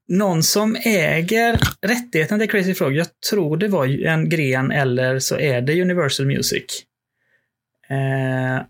någon 0.08 0.42
som 0.42 0.76
äger 0.84 1.60
rättigheten 1.80 2.38
till 2.38 2.50
Crazy 2.50 2.74
Frog, 2.74 2.96
jag 2.96 3.06
tror 3.30 3.56
det 3.56 3.68
var 3.68 4.06
en 4.06 4.28
gren 4.28 4.70
eller 4.70 5.18
så 5.18 5.38
är 5.38 5.60
det 5.60 5.82
Universal 5.82 6.26
Music. 6.26 6.64
Eh, 7.90 8.62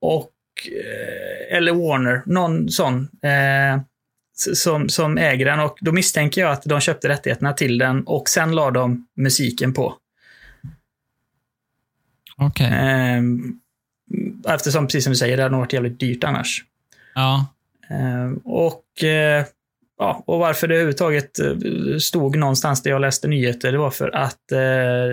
och, 0.00 0.32
eh, 0.66 1.56
eller 1.56 1.72
Warner, 1.72 2.22
någon 2.26 2.68
sån. 2.68 3.08
Eh, 3.22 3.80
som, 4.36 4.88
som 4.88 5.18
äger 5.18 5.44
den 5.44 5.60
och 5.60 5.78
då 5.80 5.92
misstänker 5.92 6.40
jag 6.40 6.52
att 6.52 6.62
de 6.62 6.80
köpte 6.80 7.08
rättigheterna 7.08 7.52
till 7.52 7.78
den 7.78 8.02
och 8.02 8.28
sen 8.28 8.54
la 8.54 8.70
de 8.70 9.06
musiken 9.14 9.72
på. 9.72 9.94
Okej. 12.36 12.70
Ehm, 12.72 13.60
eftersom, 14.48 14.86
precis 14.86 15.04
som 15.04 15.10
du 15.10 15.16
säger, 15.16 15.36
det 15.36 15.42
hade 15.42 15.52
nog 15.52 15.60
varit 15.60 15.72
jävligt 15.72 16.00
dyrt 16.00 16.24
annars. 16.24 16.64
Ja. 17.14 17.46
Ehm, 17.90 18.36
och, 18.44 19.04
eh, 19.04 19.44
ja, 19.98 20.24
och 20.26 20.38
varför 20.38 20.68
det 20.68 20.74
överhuvudtaget 20.74 21.38
eh, 21.38 21.98
stod 21.98 22.36
någonstans 22.36 22.82
där 22.82 22.90
jag 22.90 23.00
läste 23.00 23.28
nyheter, 23.28 23.72
det 23.72 23.78
var 23.78 23.90
för 23.90 24.16
att 24.16 24.52
eh, 24.52 24.58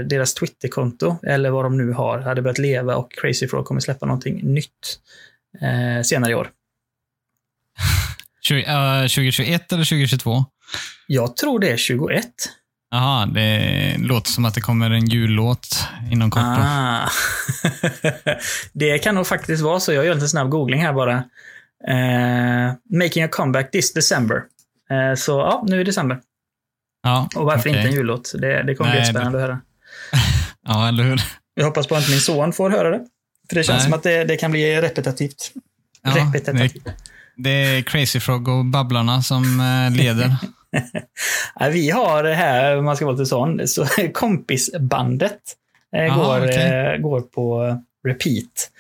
deras 0.09 0.33
Twitterkonto, 0.33 1.15
eller 1.23 1.49
vad 1.49 1.65
de 1.65 1.77
nu 1.77 1.91
har, 1.91 2.19
hade 2.19 2.41
börjat 2.41 2.57
leva 2.57 2.95
och 2.95 3.11
Crazy 3.11 3.47
Frog 3.47 3.65
kommer 3.65 3.81
släppa 3.81 4.05
någonting 4.05 4.53
nytt 4.53 4.99
eh, 5.61 6.03
senare 6.03 6.31
i 6.31 6.35
år. 6.35 6.49
20, 8.41 8.63
eh, 8.63 9.01
2021 9.01 9.73
eller 9.73 9.83
2022? 9.83 10.45
Jag 11.07 11.35
tror 11.35 11.59
det 11.59 11.71
är 11.71 11.77
21. 11.77 12.25
Jaha, 12.91 13.25
det 13.25 13.95
låter 13.97 14.31
som 14.31 14.45
att 14.45 14.53
det 14.53 14.61
kommer 14.61 14.91
en 14.91 15.05
jullåt 15.05 15.87
inom 16.11 16.31
kort. 16.31 16.43
Ah. 16.43 17.09
det 18.73 18.97
kan 18.97 19.15
nog 19.15 19.27
faktiskt 19.27 19.63
vara 19.63 19.79
så. 19.79 19.93
Jag 19.93 20.05
gör 20.05 20.15
en 20.15 20.29
snabb 20.29 20.49
googling 20.49 20.81
här 20.81 20.93
bara. 20.93 21.23
Eh, 21.87 22.73
making 22.99 23.23
a 23.23 23.27
comeback 23.31 23.71
this 23.71 23.93
December. 23.93 24.43
Eh, 24.91 25.15
så 25.15 25.31
ja, 25.31 25.63
nu 25.67 25.81
är 25.81 25.85
december. 25.85 26.19
Ja, 27.03 27.29
Och 27.35 27.45
varför 27.45 27.69
okej. 27.69 27.71
inte 27.77 27.89
en 27.89 27.95
jullåt? 27.95 28.31
Det, 28.37 28.63
det 28.63 28.75
kommer 28.75 28.91
bli 28.91 28.99
Nej, 28.99 29.09
spännande 29.09 29.37
att 29.37 29.43
höra. 29.43 29.59
Ja, 30.65 30.87
eller 30.87 31.03
hur? 31.03 31.21
Jag 31.53 31.65
hoppas 31.65 31.87
på 31.87 31.95
att 31.95 32.09
min 32.09 32.19
son 32.19 32.53
får 32.53 32.69
höra 32.69 32.89
det. 32.89 33.01
För 33.49 33.55
det 33.55 33.63
känns 33.63 33.77
Nej. 33.77 33.83
som 33.83 33.93
att 33.93 34.03
det, 34.03 34.23
det 34.23 34.35
kan 34.37 34.51
bli 34.51 34.81
repetitivt. 34.81 35.51
Ja, 36.03 36.13
det, 36.13 36.19
repetitivt. 36.39 36.85
det 37.37 37.49
är 37.49 37.81
Crazy 37.81 38.19
Frog 38.19 38.47
och 38.47 38.65
Babblarna 38.65 39.21
som 39.21 39.43
eh, 39.59 39.97
leder. 39.97 40.35
Ja, 41.59 41.69
vi 41.69 41.89
har 41.89 42.23
här, 42.23 42.77
om 42.77 42.85
man 42.85 42.95
ska 42.95 43.05
vara 43.05 43.15
lite 43.15 43.25
sån, 43.25 43.67
så 43.67 43.85
kompisbandet 44.13 45.39
eh, 45.95 46.13
Aha, 46.13 46.23
går, 46.37 46.45
okej. 46.45 46.93
eh, 46.93 46.97
går 46.97 47.21
på 47.21 47.77
repeat. 48.07 48.71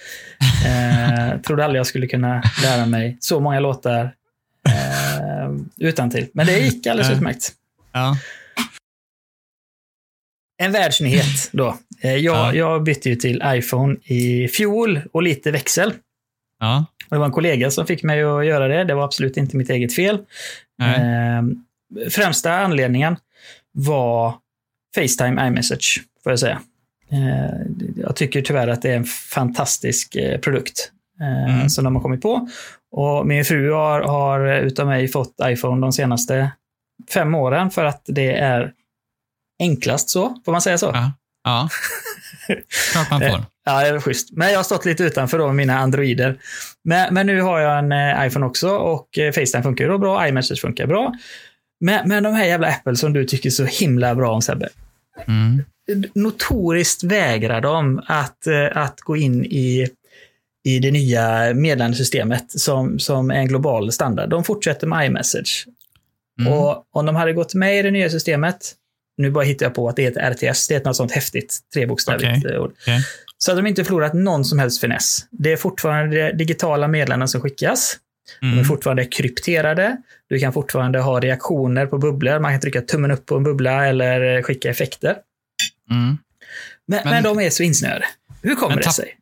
Eh, 0.65 1.41
trodde 1.41 1.65
aldrig 1.65 1.79
jag 1.79 1.87
skulle 1.87 2.07
kunna 2.07 2.43
lära 2.63 2.85
mig 2.85 3.17
så 3.19 3.39
många 3.39 3.59
låtar 3.59 4.03
eh, 4.03 4.09
utan 5.77 6.09
till. 6.09 6.27
Men 6.33 6.45
det 6.45 6.59
gick 6.59 6.87
alldeles 6.87 7.11
utmärkt. 7.17 7.51
Ja. 7.91 8.17
En 10.57 10.71
världsnyhet 10.71 11.49
då. 11.51 11.77
Eh, 12.01 12.15
jag, 12.15 12.35
Ja. 12.35 12.53
jag 12.53 12.83
bytte 12.83 13.09
ju 13.09 13.15
till 13.15 13.41
iPhone 13.45 13.95
i 14.03 14.47
fjol 14.47 15.01
och 15.11 15.23
lite 15.23 15.51
växel. 15.51 15.93
Ja. 16.59 16.85
Det 17.09 17.17
var 17.17 17.25
en 17.25 17.31
kollega 17.31 17.71
som 17.71 17.87
fick 17.87 18.03
mig 18.03 18.23
att 18.23 18.45
göra 18.45 18.67
det. 18.67 18.83
Det 18.83 18.93
var 18.95 19.03
absolut 19.03 19.37
inte 19.37 19.57
mitt 19.57 19.69
eget 19.69 19.95
fel. 19.95 20.19
Nej. 20.77 20.99
Eh, 21.01 21.43
främsta 22.09 22.53
anledningen 22.53 23.15
var 23.71 24.35
Facetime 24.95 25.47
iMessage, 25.47 26.03
får 26.23 26.31
jag 26.31 26.39
säga. 26.39 26.61
Eh, 27.11 27.55
jag 27.95 28.15
tycker 28.15 28.41
tyvärr 28.41 28.67
att 28.67 28.81
det 28.81 28.89
är 28.91 28.95
en 28.97 29.03
fantastisk 29.05 30.15
eh, 30.15 30.39
produkt 30.39 30.91
eh, 31.21 31.53
Mm. 31.55 31.69
som 31.69 31.83
de 31.83 31.95
har 31.95 32.01
kommit 32.01 32.21
på. 32.21 32.49
Och 32.95 33.27
min 33.27 33.45
fru 33.45 33.71
har, 33.71 34.01
har 34.01 34.47
utav 34.47 34.87
mig 34.87 35.07
fått 35.07 35.35
iPhone 35.43 35.81
de 35.81 35.91
senaste 35.91 36.51
fem 37.13 37.35
åren 37.35 37.71
för 37.71 37.85
att 37.85 38.01
det 38.05 38.33
är 38.33 38.73
enklast 39.59 40.09
så, 40.09 40.41
får 40.45 40.51
man 40.51 40.61
säga 40.61 40.77
så? 40.77 40.91
Ja. 40.93 41.11
ja. 41.43 41.69
Klart 42.93 43.11
man 43.11 43.21
får. 43.31 43.45
Ja, 43.65 43.81
det 43.81 43.87
är 43.87 43.99
schysst. 43.99 44.31
Men 44.31 44.51
jag 44.51 44.59
har 44.59 44.63
stått 44.63 44.85
lite 44.85 45.03
utanför 45.03 45.37
då 45.37 45.47
med 45.47 45.55
mina 45.55 45.79
Androider. 45.79 46.37
Men, 46.83 47.13
men 47.13 47.25
nu 47.25 47.41
har 47.41 47.59
jag 47.59 47.79
en 47.79 47.91
eh, 47.91 48.27
iPhone 48.27 48.45
också 48.45 48.69
och 48.69 49.17
eh, 49.17 49.31
Facetime 49.31 49.63
funkar 49.63 49.87
då 49.87 49.97
bra, 49.97 50.27
iMessage 50.27 50.61
funkar 50.61 50.87
bra. 50.87 51.13
Men, 51.79 52.09
men 52.09 52.23
de 52.23 52.33
här 52.33 52.45
jävla 52.45 52.67
Apple 52.67 52.95
som 52.95 53.13
du 53.13 53.25
tycker 53.25 53.49
så 53.49 53.65
himla 53.65 54.15
bra 54.15 54.31
om 54.31 54.41
Sebbe. 54.41 54.69
Mm. 55.27 55.63
Notoriskt 56.15 57.03
vägrar 57.03 57.61
de 57.61 58.01
att, 58.07 58.47
eh, 58.47 58.77
att 58.77 59.01
gå 59.01 59.17
in 59.17 59.45
i, 59.45 59.87
i 60.65 60.79
det 60.79 60.91
nya 60.91 61.53
meddelandesystemet 61.53 62.45
som, 62.51 62.99
som 62.99 63.31
en 63.31 63.47
global 63.47 63.91
standard. 63.91 64.29
De 64.29 64.43
fortsätter 64.43 64.87
med 64.87 65.05
iMessage. 65.05 65.65
Mm. 66.41 66.53
Och 66.53 66.83
om 66.91 67.05
de 67.05 67.15
hade 67.15 67.33
gått 67.33 67.53
med 67.53 67.79
i 67.79 67.81
det 67.81 67.91
nya 67.91 68.09
systemet, 68.09 68.73
nu 69.17 69.31
bara 69.31 69.43
hittar 69.43 69.65
jag 69.65 69.73
på 69.75 69.89
att 69.89 69.95
det 69.95 70.01
heter 70.03 70.31
RTS, 70.31 70.67
det 70.67 70.75
är 70.75 70.83
något 70.85 70.95
sånt 70.95 71.11
häftigt 71.11 71.59
trebokstavigt 71.73 72.45
Okej. 72.45 72.59
ord. 72.59 72.71
Okej. 72.81 72.99
Så 73.37 73.51
att 73.51 73.57
de 73.57 73.67
inte 73.67 73.83
förlorat 73.83 74.13
någon 74.13 74.45
som 74.45 74.59
helst 74.59 74.81
finess. 74.81 75.19
Det 75.31 75.51
är 75.51 75.57
fortfarande 75.57 76.31
digitala 76.33 76.87
meddelanden 76.87 77.27
som 77.27 77.41
skickas. 77.41 77.97
De 78.41 78.47
är 78.47 78.51
Mm. 78.53 78.65
fortfarande 78.65 79.05
krypterade. 79.05 79.97
Du 80.29 80.39
kan 80.39 80.53
fortfarande 80.53 80.99
ha 80.99 81.19
reaktioner 81.19 81.85
på 81.85 81.97
bubblor. 81.97 82.39
Man 82.39 82.51
kan 82.51 82.61
trycka 82.61 82.81
tummen 82.81 83.11
upp 83.11 83.25
på 83.25 83.35
en 83.35 83.43
bubbla 83.43 83.87
eller 83.87 84.35
eh, 84.37 84.41
skicka 84.41 84.69
effekter. 84.69 85.15
Mm. 85.91 86.17
Men, 86.87 86.99
men, 87.03 87.13
Men- 87.13 87.23
de 87.23 87.39
är 87.39 87.49
så 87.49 87.63
insnöade. 87.63 88.05
Hur 88.41 88.55
kommer 88.55 88.75
det 88.75 88.89
sig? 88.89 89.15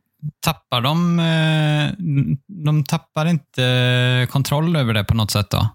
Tappar 0.46 0.82
de... 0.82 1.20
eh, 1.20 2.06
De 2.66 2.84
tappar 2.84 3.26
inte 3.26 4.28
kontroll 4.30 4.76
över 4.76 4.94
det 4.94 5.04
på 5.04 5.14
något 5.14 5.32
sätt 5.32 5.50
då? 5.50 5.70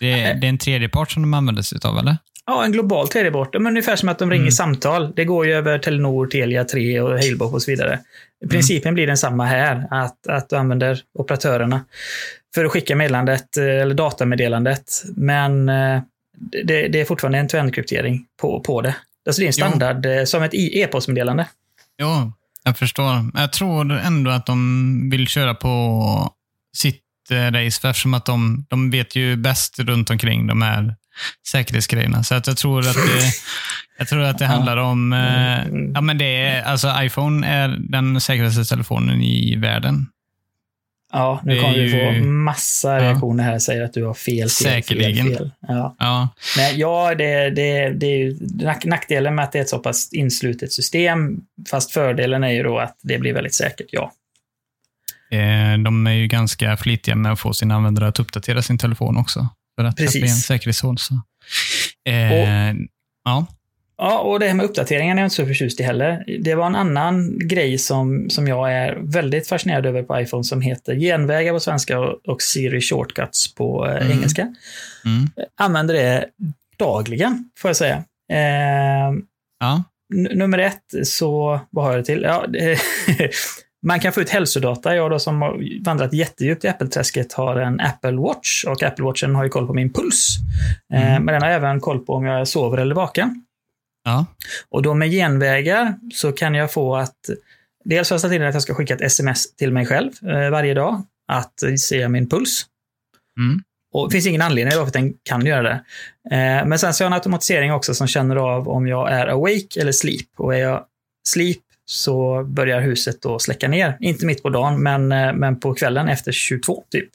Det, 0.00 0.10
det 0.14 0.46
är 0.46 0.48
en 0.48 0.58
tredjepart 0.58 1.10
som 1.10 1.22
de 1.22 1.34
använder 1.34 1.62
sig 1.62 1.78
av, 1.84 1.98
eller? 1.98 2.16
Ja, 2.46 2.64
en 2.64 2.72
global 2.72 3.08
tredjepart. 3.08 3.54
Men 3.54 3.66
ungefär 3.66 3.96
som 3.96 4.08
att 4.08 4.18
de 4.18 4.30
ringer 4.30 4.42
Mm. 4.42 4.50
samtal. 4.52 5.12
Det 5.16 5.24
går 5.24 5.46
ju 5.46 5.52
över 5.52 5.78
Telenor, 5.78 6.26
Telia 6.26 6.64
3 6.64 7.00
och 7.00 7.10
Halebop 7.10 7.54
och 7.54 7.62
så 7.62 7.70
vidare. 7.70 7.92
Mm. 7.92 8.50
Principen 8.50 8.94
blir 8.94 9.06
densamma 9.06 9.44
här, 9.44 9.86
att, 9.90 10.26
att 10.26 10.48
du 10.48 10.56
använder 10.56 11.00
operatörerna 11.18 11.84
för 12.54 12.64
att 12.64 12.70
skicka 12.72 12.96
meddelandet, 12.96 13.56
eh, 13.56 13.64
eller 13.64 13.94
datameddelandet. 13.94 15.02
Men 15.16 15.68
eh, 15.68 16.00
det, 16.64 16.88
det 16.88 17.00
är 17.00 17.04
fortfarande 17.04 17.38
en 17.38 17.48
end-kryptering 17.60 18.24
på, 18.40 18.60
på 18.60 18.80
det. 18.82 18.96
Alltså 19.28 19.40
det 19.40 19.44
är 19.46 19.48
en 19.48 19.52
Jo. 19.58 19.66
standard, 19.66 20.06
eh, 20.06 20.24
som 20.24 20.42
ett 20.42 20.54
e-postmeddelande. 20.54 21.46
Jo, 22.00 22.32
jag 22.68 22.78
förstår. 22.78 23.30
Jag 23.34 23.52
tror 23.52 23.92
ändå 23.92 24.30
att 24.30 24.46
de 24.46 25.10
vill 25.10 25.28
köra 25.28 25.54
på 25.54 26.32
sitt 26.76 27.02
eh, 27.30 27.50
race, 27.52 27.80
för 27.80 27.88
eftersom 27.88 28.14
att 28.14 28.24
de, 28.26 28.66
de 28.68 28.90
vet 28.90 29.16
ju 29.16 29.36
bäst 29.36 29.78
runt 29.78 30.10
omkring 30.10 30.46
de 30.46 30.62
här 30.62 30.94
säkerhetsgrejerna. 31.48 32.22
Så 32.24 32.34
att 32.34 32.46
jag 32.46 32.56
tror 32.56 32.80
att 32.80 32.94
det, 32.94 33.32
jag 33.98 34.08
tror 34.08 34.22
att 34.22 34.38
det 34.38 34.46
handlar 34.46 34.76
om... 34.76 35.12
Eh, 35.12 35.38
Mm. 35.58 35.92
ja, 35.94 36.00
men 36.00 36.18
det 36.18 36.36
är, 36.36 36.62
alltså 36.62 36.94
iPhone 36.98 37.46
är 37.46 37.76
den 37.78 38.20
säkraste 38.20 38.64
telefonen 38.64 39.22
i 39.22 39.56
världen. 39.56 40.06
Ja, 41.12 41.40
nu 41.44 41.60
kommer 41.60 41.78
vi 41.78 41.90
få 41.90 42.26
massa 42.28 42.98
reaktioner 43.00 43.44
här, 43.44 43.58
säger 43.58 43.82
att 43.82 43.92
du 43.92 44.04
har 44.04 44.14
fel, 44.14 44.50
Säkerligen. 44.50 45.26
fel, 45.26 45.36
fel. 45.38 45.50
Ja. 45.60 45.96
Ja, 45.98 46.28
Men 46.56 46.78
ja, 46.78 47.14
det, 47.14 47.50
det, 47.50 47.90
det 47.90 48.06
är 48.06 48.18
ju 48.18 48.38
nack- 48.40 48.86
nackdelen 48.86 49.34
med 49.34 49.44
att 49.44 49.52
det 49.52 49.58
är 49.58 49.62
ett 49.62 49.68
så 49.68 49.78
pass 49.78 50.12
inslutet 50.12 50.72
system. 50.72 51.40
Fast 51.70 51.90
fördelen 51.92 52.44
är 52.44 52.50
ju 52.50 52.62
då 52.62 52.78
att 52.78 52.96
det 53.02 53.18
blir 53.18 53.32
väldigt 53.34 53.54
säkert, 53.54 53.86
ja. 53.90 54.12
eh, 55.30 55.78
de 55.84 56.06
är 56.06 56.12
ju 56.12 56.26
ganska 56.26 56.76
flitiga 56.76 57.14
med 57.14 57.32
att 57.32 57.40
få 57.40 57.52
sina 57.52 57.74
användare 57.74 58.08
att 58.08 58.20
uppdatera 58.20 58.62
sin 58.62 58.78
telefon 58.78 59.16
också. 59.16 59.48
För 59.78 59.84
att 59.84 59.96
Precis. 59.96 60.12
det 60.12 60.20
blir 60.20 60.30
en 60.30 60.36
säkerhetshål. 60.36 60.98
Så. 60.98 61.14
Eh, 62.08 62.74
ja. 63.24 63.46
Ja, 63.98 64.18
och 64.18 64.40
det 64.40 64.46
här 64.46 64.54
med 64.54 64.66
uppdateringen 64.66 65.18
är 65.18 65.22
jag 65.22 65.26
inte 65.26 65.36
så 65.36 65.46
förtjust 65.46 65.80
i 65.80 65.82
heller. 65.82 66.24
Det 66.40 66.54
var 66.54 66.66
en 66.66 66.76
annan 66.76 67.38
grej 67.38 67.78
som, 67.78 68.30
som 68.30 68.48
jag 68.48 68.72
är 68.72 68.98
väldigt 69.02 69.48
fascinerad 69.48 69.86
över 69.86 70.02
på 70.02 70.20
iPhone 70.20 70.44
som 70.44 70.60
heter 70.60 70.94
genvägar 70.94 71.52
på 71.52 71.60
svenska 71.60 72.00
och, 72.00 72.28
och 72.28 72.42
Siri 72.42 72.80
Shortcuts 72.80 73.54
på 73.54 73.86
eh, 73.86 73.96
Mm. 73.96 74.12
engelska. 74.12 74.42
Mm. 75.04 75.28
Använder 75.60 75.94
det 75.94 76.24
dagligen, 76.78 77.50
får 77.58 77.68
jag 77.68 77.76
säga. 77.76 77.96
Eh, 78.32 79.12
ja. 79.60 79.82
Nummer 80.14 80.58
ett, 80.58 80.82
så 81.08 81.60
vad 81.70 81.84
har 81.84 81.92
jag 81.96 82.04
till? 82.04 82.22
Ja, 82.22 82.44
man 83.86 84.00
kan 84.00 84.12
få 84.12 84.20
ut 84.20 84.30
hälsodata. 84.30 84.96
Jag 84.96 85.10
då 85.10 85.18
som 85.18 85.42
har 85.42 85.84
vandrat 85.84 86.12
jättedjupt 86.12 86.64
i 86.64 86.68
Apple-träsket 86.68 87.32
har 87.32 87.56
en 87.56 87.80
Apple 87.80 88.12
Watch 88.16 88.64
och 88.64 88.82
Apple 88.82 89.04
Watchen 89.04 89.34
har 89.34 89.44
ju 89.44 89.50
koll 89.50 89.66
på 89.66 89.74
min 89.74 89.92
puls. 89.92 90.36
Eh, 90.94 91.08
Mm. 91.10 91.22
Men 91.24 91.32
den 91.32 91.42
har 91.42 91.48
även 91.50 91.80
koll 91.80 91.98
på 91.98 92.12
om 92.14 92.24
jag 92.24 92.48
sover 92.48 92.78
eller 92.78 92.94
vaken. 92.94 93.44
Ja. 94.08 94.26
Och 94.68 94.82
då 94.82 94.94
med 94.94 95.10
genvägar 95.10 95.94
så 96.14 96.32
kan 96.32 96.54
jag 96.54 96.72
få 96.72 96.96
att 96.96 97.16
dels 97.84 98.06
ställt 98.06 98.32
in 98.32 98.42
att 98.42 98.54
jag 98.54 98.62
ska 98.62 98.74
skicka 98.74 98.94
ett 98.94 99.00
sms 99.00 99.56
till 99.56 99.72
mig 99.72 99.86
själv 99.86 100.10
eh, 100.22 100.50
varje 100.50 100.74
dag 100.74 101.02
att 101.32 101.62
se 101.78 102.08
min 102.08 102.28
puls. 102.28 102.66
Mm. 103.38 103.62
Och 103.92 104.08
det 104.08 104.12
finns 104.12 104.26
ingen 104.26 104.42
anledning 104.42 104.78
varför 104.78 104.92
den 104.92 105.14
kan 105.22 105.46
göra 105.46 105.62
det. 105.62 105.84
Eh, 106.36 106.66
men 106.66 106.78
sen 106.78 106.94
så 106.94 107.04
har 107.04 107.06
jag 107.06 107.12
en 107.12 107.14
automatisering 107.18 107.72
också 107.72 107.94
som 107.94 108.06
känner 108.06 108.36
av 108.36 108.68
om 108.68 108.86
jag 108.86 109.12
är 109.12 109.26
awake 109.26 109.80
eller 109.80 109.92
sleep. 109.92 110.26
Och 110.36 110.54
är 110.54 110.58
jag 110.58 110.84
sleep 111.28 111.58
så 111.84 112.44
börjar 112.44 112.80
huset 112.80 113.22
då 113.22 113.38
släcka 113.38 113.68
ner. 113.68 113.96
Inte 114.00 114.26
mitt 114.26 114.42
på 114.42 114.50
dagen, 114.50 114.82
men, 114.82 115.12
eh, 115.12 115.32
men 115.32 115.60
på 115.60 115.74
kvällen 115.74 116.08
efter 116.08 116.32
22 116.32 116.84
typ. 116.90 117.08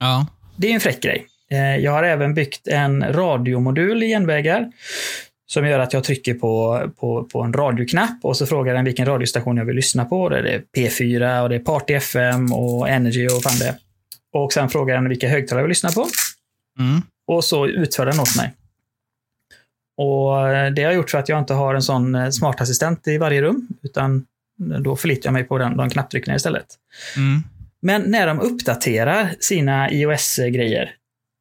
Ja. 0.00 0.26
Det 0.56 0.70
är 0.70 0.74
en 0.74 0.80
fräck 0.80 1.00
grej. 1.00 1.26
Eh, 1.50 1.76
Jag 1.76 1.92
har 1.92 2.02
även 2.02 2.34
byggt 2.34 2.68
en 2.68 3.12
radiomodul 3.12 4.02
i 4.02 4.08
genvägar 4.08 4.72
som 5.46 5.66
gör 5.66 5.78
att 5.78 5.92
jag 5.92 6.04
trycker 6.04 6.34
på, 6.34 6.80
på, 6.96 7.24
på 7.24 7.42
en 7.42 7.52
radioknapp 7.52 8.18
och 8.22 8.36
så 8.36 8.46
frågar 8.46 8.74
den 8.74 8.84
vilken 8.84 9.06
radiostation 9.06 9.56
jag 9.56 9.64
vill 9.64 9.76
lyssna 9.76 10.04
på. 10.04 10.28
Det 10.28 10.38
är 10.38 10.62
P4 10.76 11.42
och 11.42 11.48
det 11.48 11.54
är 11.54 11.60
Party 11.60 11.94
FM 11.94 12.52
och 12.52 12.88
Energy 12.88 13.26
och 13.26 13.42
fan 13.42 13.58
det. 13.58 13.78
Och 14.32 14.52
sen 14.52 14.68
frågar 14.68 14.94
den 14.94 15.08
vilka 15.08 15.28
högtalare 15.28 15.60
jag 15.60 15.64
vill 15.64 15.68
lyssna 15.68 15.90
på. 15.90 16.06
Mm. 16.78 17.02
och 17.26 17.44
så 17.44 17.66
utför 17.66 18.06
den 18.06 18.20
åt 18.20 18.36
mig. 18.36 18.54
Och 19.96 20.50
eh, 20.50 20.72
Det 20.72 20.82
har 20.82 20.92
gjort 20.92 21.10
så 21.10 21.18
att 21.18 21.28
jag 21.28 21.38
inte 21.38 21.54
har 21.54 21.74
en 21.74 21.82
sån 21.82 22.14
eh, 22.14 22.30
smartassistent 22.30 23.08
i 23.08 23.18
varje 23.18 23.42
rum, 23.42 23.68
utan 23.82 24.26
då 24.80 24.96
förlitar 24.96 25.26
jag 25.26 25.32
mig 25.32 25.44
på 25.44 25.58
den, 25.58 25.76
de 25.76 25.90
knapptryckningarna 25.90 26.36
istället. 26.36 26.66
Mm. 27.16 27.42
Men 27.82 28.02
när 28.02 28.26
de 28.26 28.40
uppdaterar 28.40 29.34
sina 29.40 29.90
iOS-grejer 29.90 30.94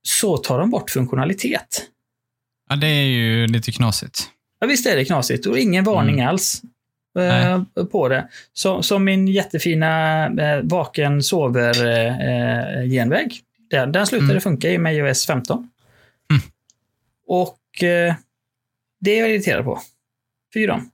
så 0.07 0.37
tar 0.37 0.59
de 0.59 0.69
bort 0.69 0.89
funktionalitet. 0.89 1.85
Ja, 2.69 2.75
det 2.75 2.87
är 2.87 3.03
ju 3.05 3.47
lite 3.47 3.71
knasigt. 3.71 4.29
Ja, 4.59 4.67
visst 4.67 4.85
är 4.85 4.95
det 4.95 5.05
knasigt 5.05 5.45
och 5.45 5.57
ingen 5.59 5.83
varning 5.83 6.15
Mm. 6.15 6.27
alls 6.27 6.61
eh, 7.19 7.61
på 7.91 8.07
det. 8.09 8.27
Så, 8.53 8.83
som 8.83 9.03
min 9.03 9.27
jättefina 9.27 10.25
eh, 10.25 10.61
vaken 10.63 11.23
sover 11.23 11.85
eh. 11.85 12.87
Den, 13.69 13.91
den 13.91 14.07
slutade 14.07 14.31
Mm. 14.31 14.41
funka 14.41 14.69
i 14.69 14.77
med 14.77 14.95
iOS 14.95 15.25
15. 15.25 15.69
Mm. 16.31 16.41
Och 17.27 17.83
eh, 17.83 18.15
det 19.01 19.11
är 19.11 19.19
jag 19.19 19.29
irriterad 19.29 19.65
på. 19.65 19.81
Fy 20.53 20.65
dem. 20.67 20.89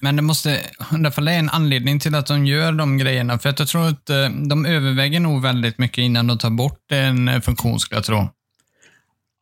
Men 0.00 0.16
det 0.16 0.22
måste, 0.22 0.60
det 0.90 1.08
är 1.18 1.28
en 1.38 1.50
anledning 1.50 2.00
till 2.00 2.14
att 2.14 2.26
de 2.26 2.46
gör 2.46 2.72
de 2.72 2.98
grejerna. 2.98 3.38
För 3.38 3.48
att 3.48 3.58
jag 3.58 3.68
tror 3.68 3.88
att 3.88 4.10
eh, 4.10 4.28
de 4.48 4.66
överväger 4.66 5.20
nog 5.20 5.42
väldigt 5.42 5.78
mycket 5.78 5.98
innan 5.98 6.26
de 6.26 6.38
tar 6.38 6.50
bort 6.50 6.92
en 6.92 7.28
eh, 7.28 7.40
funktion, 7.40 7.80
skulle 7.80 7.96
jag 7.98 8.04
tro. 8.04 8.28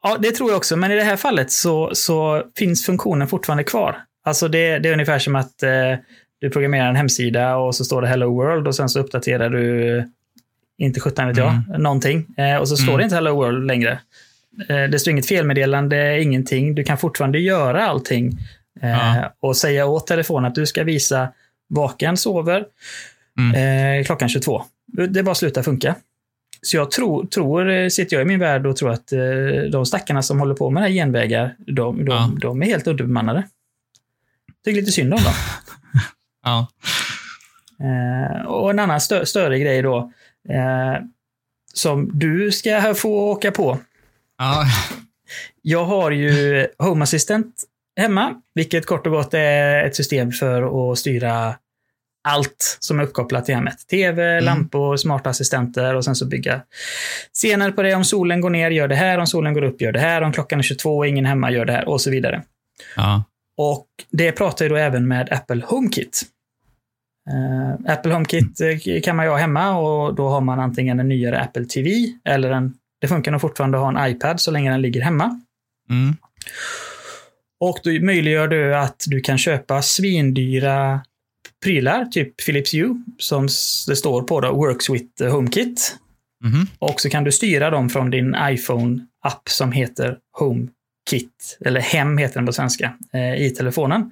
Ja, 0.03 0.17
det 0.21 0.31
tror 0.31 0.51
jag 0.51 0.57
också. 0.57 0.77
Men 0.77 0.93
i 0.93 0.95
det 0.95 1.03
här 1.05 1.17
fallet 1.17 1.51
så, 1.53 1.91
så 1.95 2.43
finns 2.59 2.87
funktionen 2.87 3.29
fortfarande 3.29 3.65
kvar. 3.65 3.97
Alltså 4.25 4.49
det, 4.49 4.79
det 4.79 4.89
är 4.89 4.93
ungefär 4.93 5.19
som 5.19 5.37
att 5.37 5.63
eh, 5.63 5.71
du 6.41 6.51
programmerar 6.51 6.89
en 6.89 6.97
hemsida 6.97 7.57
och 7.57 7.75
så 7.75 7.85
står 7.85 8.03
det 8.03 8.09
Hello 8.09 8.35
World 8.35 8.69
och 8.69 8.75
sen 8.75 8.89
så 8.89 9.01
uppdaterar 9.01 9.51
du, 9.51 10.05
inte 10.79 11.01
17 11.01 11.29
vet 11.29 11.37
jag, 11.37 11.63
någonting. 11.79 12.27
Eh, 12.37 12.57
och 12.57 12.69
så 12.69 12.77
står 12.77 12.89
Mm. 12.89 12.99
det 12.99 13.05
inte 13.05 13.15
Hello 13.17 13.35
World 13.35 13.67
längre. 13.67 13.99
Eh, 14.69 14.85
det 14.91 14.99
står 14.99 15.11
inget 15.11 15.27
felmeddelande, 15.29 16.23
ingenting. 16.23 16.75
Du 16.75 16.85
kan 16.85 16.99
fortfarande 16.99 17.39
göra 17.39 17.87
allting. 17.87 18.33
Ja. 18.81 19.33
Och 19.41 19.57
säga 19.57 19.87
åt 19.87 20.07
telefonen 20.07 20.49
att 20.49 20.55
du 20.55 20.67
ska 20.67 20.85
visa 20.85 21.29
vaken 21.69 22.17
sover 22.17 22.65
Mm. 23.39 23.99
eh, 24.01 24.05
klockan 24.05 24.29
22. 24.29 24.63
Det 25.09 25.23
bara 25.23 25.35
slutar 25.35 25.63
funka. 25.63 25.95
Så 26.67 26.77
jag 26.77 26.91
tror, 26.91 27.27
tror, 27.27 27.71
eh, 27.71 27.89
sitter 27.89 28.17
jag 28.17 28.23
i 28.23 28.29
min 28.29 28.39
värld 28.39 28.67
och 28.67 28.77
tror 28.77 28.91
att 28.91 29.13
eh, 29.13 29.21
de 29.73 29.87
stackarna 29.87 30.23
som 30.23 30.39
håller 30.41 30.55
på 30.55 30.71
med 30.71 30.83
det 30.83 30.87
här 30.87 30.95
genvägar, 30.95 31.55
de, 31.59 32.05
de, 32.05 32.05
Ja. 32.13 32.31
de 32.41 32.63
är 32.63 32.67
helt 32.67 32.87
underbemannade. 32.87 33.43
Tycker 34.65 34.81
lite 34.81 34.93
synd 34.93 35.15
om 35.15 35.21
dem. 35.23 35.33
Ja. 36.45 36.67
Eh, 37.81 38.47
och 38.47 38.71
en 38.71 38.79
annan 38.79 39.01
stö 39.01 39.27
större 39.27 39.59
grej 39.59 39.83
då, 39.83 40.13
eh, 40.49 41.03
som 41.75 42.11
du 42.19 42.53
ska 42.53 42.95
få 42.95 43.31
åka 43.31 43.51
på. 43.53 43.79
Ja. 44.39 44.65
Jag 45.63 45.85
har 45.85 46.11
ju 46.11 46.67
Home 46.79 47.03
Assistant 47.03 47.55
hemma, 47.97 48.35
vilket 48.55 48.87
kort 48.87 49.07
och 49.07 49.13
gott 49.13 49.35
är 49.35 49.85
ett 49.85 49.97
system 49.97 50.33
för 50.33 50.93
att 50.93 50.99
styra 50.99 51.55
allt 52.23 52.77
som 52.81 53.01
är 53.01 53.05
uppkopplat 53.05 53.45
till 53.45 53.55
hemmet. 53.55 53.89
TV, 53.91 54.41
lampor, 54.41 54.97
smarta 54.97 55.31
assistenter 55.31 55.95
och 55.95 56.05
sen 56.05 56.15
så 56.15 56.27
bygga 56.27 56.63
scener 57.33 57.71
på 57.71 57.83
det. 57.83 57.95
Om 57.95 58.05
solen 58.05 58.41
går 58.41 58.51
ner, 58.51 58.71
gör 58.71 58.89
det 58.89 58.95
här. 58.95 59.19
Om 59.19 59.27
solen 59.27 59.55
går 59.55 59.63
upp, 59.63 59.81
gör 59.81 59.93
det 59.93 60.01
här. 60.01 60.23
Om 60.23 60.33
klockan 60.33 60.59
är 60.59 60.63
22 60.63 61.05
ingen 61.05 61.25
hemma, 61.25 61.51
gör 61.51 61.65
det 61.65 61.73
här. 61.73 61.89
Och 61.89 62.01
så 62.01 62.11
vidare. 62.11 62.43
ja. 62.97 63.25
Och 63.57 63.87
det 64.11 64.33
pratar 64.33 64.65
ju 64.65 64.69
då 64.69 64.77
även 64.77 65.09
med 65.09 65.33
Apple 65.33 65.63
HomeKit. 65.67 66.23
Eh, 67.31 67.93
Apple 67.93 68.13
HomeKit 68.13 68.61
eh, 68.61 69.01
kan 69.01 69.17
man 69.17 69.25
ju 69.27 69.31
ha 69.31 69.39
hemma 69.39 69.79
och 69.79 70.15
då 70.15 70.29
har 70.29 70.41
man 70.41 70.61
antingen 70.61 71.01
en 71.01 71.09
nyare 71.09 71.41
Apple 71.41 71.65
TV 71.65 71.91
eller 72.25 72.51
en, 72.51 72.75
det 73.01 73.09
funkar 73.09 73.33
nog 73.33 73.41
fortfarande 73.41 73.79
att 73.79 73.85
ha 73.85 74.01
en 74.01 74.11
iPad 74.11 74.41
så 74.41 74.51
länge 74.51 74.71
den 74.71 74.83
ligger 74.83 75.01
hemma. 75.01 75.41
Mm. 75.91 76.17
Och 77.61 77.79
då 77.85 77.91
möjliggör 77.91 78.49
det 78.49 78.81
att 78.81 79.05
du 79.07 79.21
kan 79.21 79.39
köpa 79.39 79.83
svindyra 79.83 81.01
prylar, 81.63 82.05
typ 82.05 82.45
Philips 82.45 82.75
Hue, 82.75 83.03
som 83.19 83.49
det 83.89 83.97
står 83.97 84.23
på 84.23 84.41
då, 84.41 84.53
Works 84.53 84.91
with 84.91 85.25
HomeKit. 85.25 85.97
Mhm. 86.45 86.67
Och 86.79 87.01
så 87.01 87.11
kan 87.11 87.25
du 87.25 87.33
styra 87.33 87.71
dem 87.71 87.91
från 87.91 88.11
din 88.11 88.35
iPhone-app 88.35 89.49
som 89.49 89.73
heter 89.73 90.19
HomeKit, 90.39 91.59
eller 91.65 91.81
Hem 91.81 92.19
heter 92.19 92.35
den 92.35 92.47
på 92.47 92.53
svenska, 92.53 92.93
eh, 93.13 93.35
i 93.35 93.51
telefonen. 93.51 94.11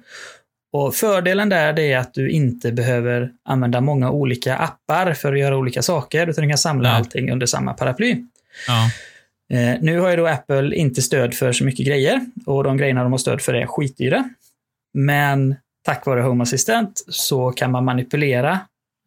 Och 0.73 0.95
fördelen 0.95 1.49
där 1.49 1.79
är 1.79 1.97
att 1.97 2.13
du 2.13 2.29
inte 2.29 2.71
behöver 2.71 3.31
använda 3.45 3.81
många 3.81 4.11
olika 4.11 4.55
appar 4.55 5.13
för 5.13 5.33
att 5.33 5.39
göra 5.39 5.57
olika 5.57 5.81
saker, 5.81 6.27
utan 6.27 6.43
du 6.43 6.49
kan 6.49 6.57
samla 6.57 6.89
Nej. 6.89 6.97
allting 6.97 7.31
under 7.31 7.45
samma 7.45 7.73
paraply. 7.73 8.23
Ja. 8.67 8.91
Eh, 9.57 9.75
nu 9.81 9.99
har 9.99 10.09
ju 10.09 10.15
då 10.15 10.27
Apple 10.27 10.75
inte 10.75 11.01
stöd 11.01 11.33
för 11.33 11.51
så 11.51 11.63
mycket 11.63 11.85
grejer 11.85 12.25
och 12.45 12.63
de 12.63 12.77
grejerna 12.77 13.03
de 13.03 13.11
har 13.11 13.19
stöd 13.19 13.41
för 13.41 13.53
är 13.53 13.65
skitdyra. 13.65 14.29
Men 14.93 15.55
tack 15.81 16.05
vare 16.05 16.21
Home 16.21 16.43
Assistant 16.43 17.03
så 17.07 17.51
kan 17.51 17.71
man 17.71 17.85
manipulera 17.85 18.51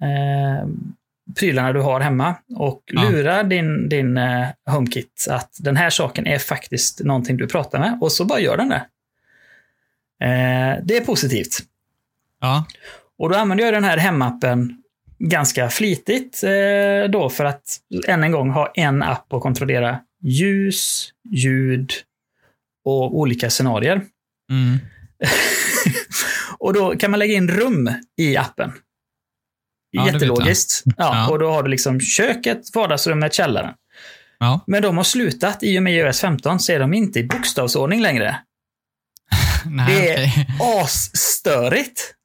eh, 0.03 0.69
prylarna 1.39 1.73
du 1.73 1.81
har 1.81 2.01
hemma 2.01 2.35
och 2.57 2.83
Ja. 2.87 3.03
lura 3.11 3.43
din, 3.43 3.89
din 3.89 4.17
eh, 4.17 4.47
HomeKit 4.67 5.27
att 5.31 5.57
den 5.61 5.77
här 5.77 5.91
saken 5.91 6.27
är 6.27 6.39
faktiskt 6.39 7.01
någonting 7.05 7.37
du 7.37 7.47
pratar 7.49 7.79
med 7.79 7.99
och 8.01 8.13
så 8.13 8.25
bara 8.25 8.41
gör 8.41 8.57
den 8.57 8.69
det. 8.69 8.87
Eh, 10.27 10.85
det 10.85 10.97
är 10.97 11.05
positivt. 11.05 11.59
Ja. 12.41 12.65
Och 13.19 13.31
då 13.31 13.37
använder 13.37 13.65
jag 13.65 13.75
den 13.75 13.85
här 13.85 13.97
hemappen 13.97 14.83
ganska 15.19 15.69
flitigt 15.69 16.45
eh, 16.45 17.11
då 17.11 17.31
för 17.31 17.45
att 17.45 17.63
än 18.09 18.25
en 18.25 18.33
gång 18.33 18.51
ha 18.51 18.73
en 18.75 19.03
app 19.03 19.27
och 19.29 19.43
kontrollera 19.43 19.99
ljus, 20.21 21.11
ljud 21.31 21.93
och 22.85 23.19
olika 23.19 23.51
scenarier. 23.51 24.01
Mm. 24.51 24.79
och 26.65 26.73
då 26.73 26.97
kan 26.97 27.11
man 27.11 27.19
lägga 27.21 27.35
in 27.35 27.49
rum 27.49 27.91
i 28.17 28.37
appen. 28.37 28.73
Ja, 29.91 30.07
Jättelogiskt. 30.13 30.83
Ja, 30.87 30.93
Ja. 30.97 31.29
Och 31.31 31.39
då 31.39 31.51
har 31.53 31.63
du 31.63 31.69
liksom 31.71 32.01
köket, 32.01 32.75
vardagsrummet, 32.75 33.35
källaren. 33.35 33.75
Ja. 34.39 34.61
Men 34.67 34.83
de 34.83 34.97
har 34.97 35.05
slutat, 35.05 35.63
i 35.63 35.79
och 35.79 35.83
med 35.83 35.95
iOS 35.95 36.21
15 36.21 36.61
så 36.61 36.73
är 36.73 36.79
de 36.81 36.95
inte 36.95 37.19
i 37.21 37.25
bokstavsordning 37.25 38.01
längre. 38.03 38.37
Nej, 39.67 39.87
Det 39.97 40.09
är 40.15 40.15
okej. 40.29 40.49
asstörigt. 40.83 42.15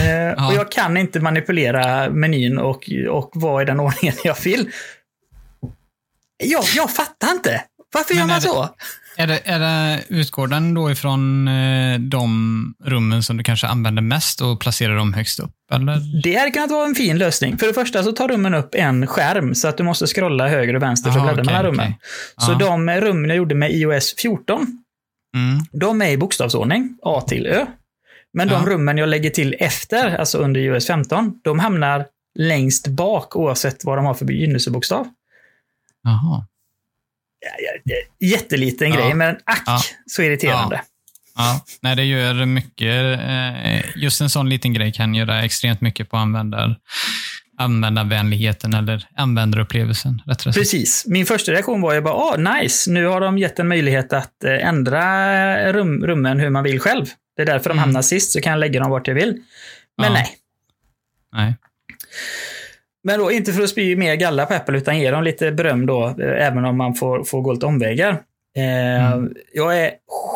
Eh, 0.00 0.46
Och 0.46 0.54
jag 0.54 0.72
kan 0.72 0.96
inte 0.96 1.20
manipulera 1.20 2.10
menyn 2.10 2.58
och, 2.58 2.90
och 3.10 3.30
vara 3.34 3.62
i 3.62 3.64
den 3.64 3.80
ordningen 3.86 4.14
jag 4.24 4.36
vill. 4.44 4.70
Jag, 6.44 6.64
jag 6.74 6.90
fattar 6.90 7.30
inte. 7.30 7.64
Varför 7.94 8.14
Men 8.14 8.18
gör 8.20 8.26
man 8.26 8.36
är 8.36 8.40
det- 8.40 8.46
så? 8.46 8.68
Är 9.18 9.26
det, 9.26 9.40
är 9.44 9.58
det, 9.60 10.02
utgår 10.08 10.46
den 10.46 10.74
då 10.74 10.90
ifrån 10.90 11.48
eh, 11.48 11.98
de 11.98 12.74
rummen 12.84 13.22
som 13.22 13.36
du 13.36 13.44
kanske 13.44 13.66
använder 13.66 14.02
mest 14.02 14.40
och 14.40 14.60
placerar 14.60 14.96
dem 14.96 15.12
högst 15.14 15.40
upp? 15.40 15.50
Eller? 15.72 16.22
Det 16.22 16.34
hade 16.36 16.50
kunnat 16.50 16.70
vara 16.70 16.86
en 16.86 16.94
fin 16.94 17.18
lösning. 17.18 17.58
För 17.58 17.66
det 17.66 17.74
första 17.74 18.02
så 18.02 18.12
tar 18.12 18.28
rummen 18.28 18.54
upp 18.54 18.74
en 18.74 19.06
skärm 19.06 19.54
så 19.54 19.68
att 19.68 19.76
du 19.76 19.82
måste 19.84 20.06
scrolla 20.06 20.48
höger 20.48 20.76
och 20.76 20.82
vänster 20.82 21.10
för 21.10 21.18
att 21.18 21.24
Aha, 21.24 21.34
bläddra 21.34 21.42
okej, 21.42 21.54
mellan 21.62 21.72
rummen. 21.72 21.86
okej. 21.86 21.98
Så 22.46 22.52
Ja. 22.52 22.58
de 22.58 22.90
rummen 22.90 23.28
jag 23.30 23.36
gjorde 23.36 23.54
med 23.54 23.70
iOS 23.74 24.14
14, 24.18 24.66
Mm. 25.36 25.64
de 25.72 26.02
är 26.02 26.08
i 26.10 26.16
bokstavsordning, 26.16 26.98
A 27.02 27.20
till 27.28 27.46
Ö. 27.46 27.66
Men 28.32 28.48
de 28.48 28.54
Ja. 28.54 28.70
rummen 28.72 28.98
jag 28.98 29.08
lägger 29.08 29.30
till 29.30 29.54
efter, 29.58 30.16
alltså 30.18 30.38
under 30.38 30.60
iOS 30.60 30.86
15, 30.86 31.32
de 31.44 31.58
hamnar 31.58 32.06
längst 32.38 32.86
bak 32.88 33.36
oavsett 33.36 33.84
vad 33.84 33.98
de 33.98 34.04
har 34.04 34.14
för 34.14 34.24
begynnelsebokstav. 34.24 35.06
Jaha. 36.02 36.46
Jätteliten 38.20 38.90
Ja. 38.90 38.96
grej, 38.96 39.14
men 39.14 39.36
ack 39.44 39.62
Ja. 39.66 39.80
så 40.06 40.22
irriterande. 40.22 40.82
Ja, 41.36 41.64
nej, 41.80 41.96
det 41.96 42.04
gör 42.04 42.44
mycket. 42.46 43.20
Eh, 43.20 43.96
just 44.02 44.20
en 44.20 44.30
sån 44.30 44.48
liten 44.48 44.72
grej 44.72 44.92
kan 44.92 45.14
göra 45.14 45.44
extremt 45.44 45.80
mycket 45.80 46.10
på 46.10 46.16
användar, 46.16 46.76
användarvänligheten 47.58 48.74
eller 48.74 49.06
användarupplevelsen. 49.16 50.22
Rättare. 50.26 50.52
Precis. 50.52 51.04
Min 51.06 51.26
första 51.26 51.52
reaktion 51.52 51.80
var 51.80 51.94
ju 51.94 52.00
bara, 52.00 52.14
ah, 52.14 52.36
nice, 52.36 52.90
nu 52.90 53.06
har 53.06 53.20
de 53.20 53.38
gett 53.38 53.58
en 53.58 53.68
möjlighet 53.68 54.12
att 54.12 54.44
eh, 54.44 54.66
ändra 54.68 55.72
rum, 55.72 56.06
rummen 56.06 56.40
hur 56.40 56.50
man 56.50 56.64
vill 56.64 56.80
själv. 56.80 57.06
Det 57.36 57.42
är 57.42 57.46
därför 57.46 57.70
de 57.70 57.72
Mm. 57.72 57.78
hamnar 57.82 58.02
sist, 58.02 58.32
så 58.32 58.40
kan 58.40 58.50
jag 58.50 58.58
lägga 58.60 58.80
dem 58.80 58.90
vart 58.90 59.08
jag 59.08 59.14
vill. 59.14 59.32
Men 59.98 60.06
Ja. 60.06 60.12
nej. 60.12 60.36
Nej. 61.32 61.56
Men 63.06 63.18
då, 63.18 63.32
inte 63.32 63.52
för 63.52 63.62
att 63.62 63.70
spy 63.70 63.96
mer 63.96 64.14
galla 64.14 64.46
på 64.46 64.54
Apple, 64.54 64.78
utan 64.78 64.98
ge 65.00 65.10
dem 65.10 65.24
lite 65.24 65.52
beröm 65.52 65.86
då, 65.86 66.06
eh, 66.06 66.46
även 66.46 66.64
om 66.64 66.76
man 66.76 66.94
får, 66.94 67.24
får 67.24 67.40
gå 67.42 67.52
lite 67.52 67.66
omvägar. 67.66 68.10
Eh, 68.56 69.12
Mm. 69.12 69.34
Jag 69.52 69.78
är 69.80 69.90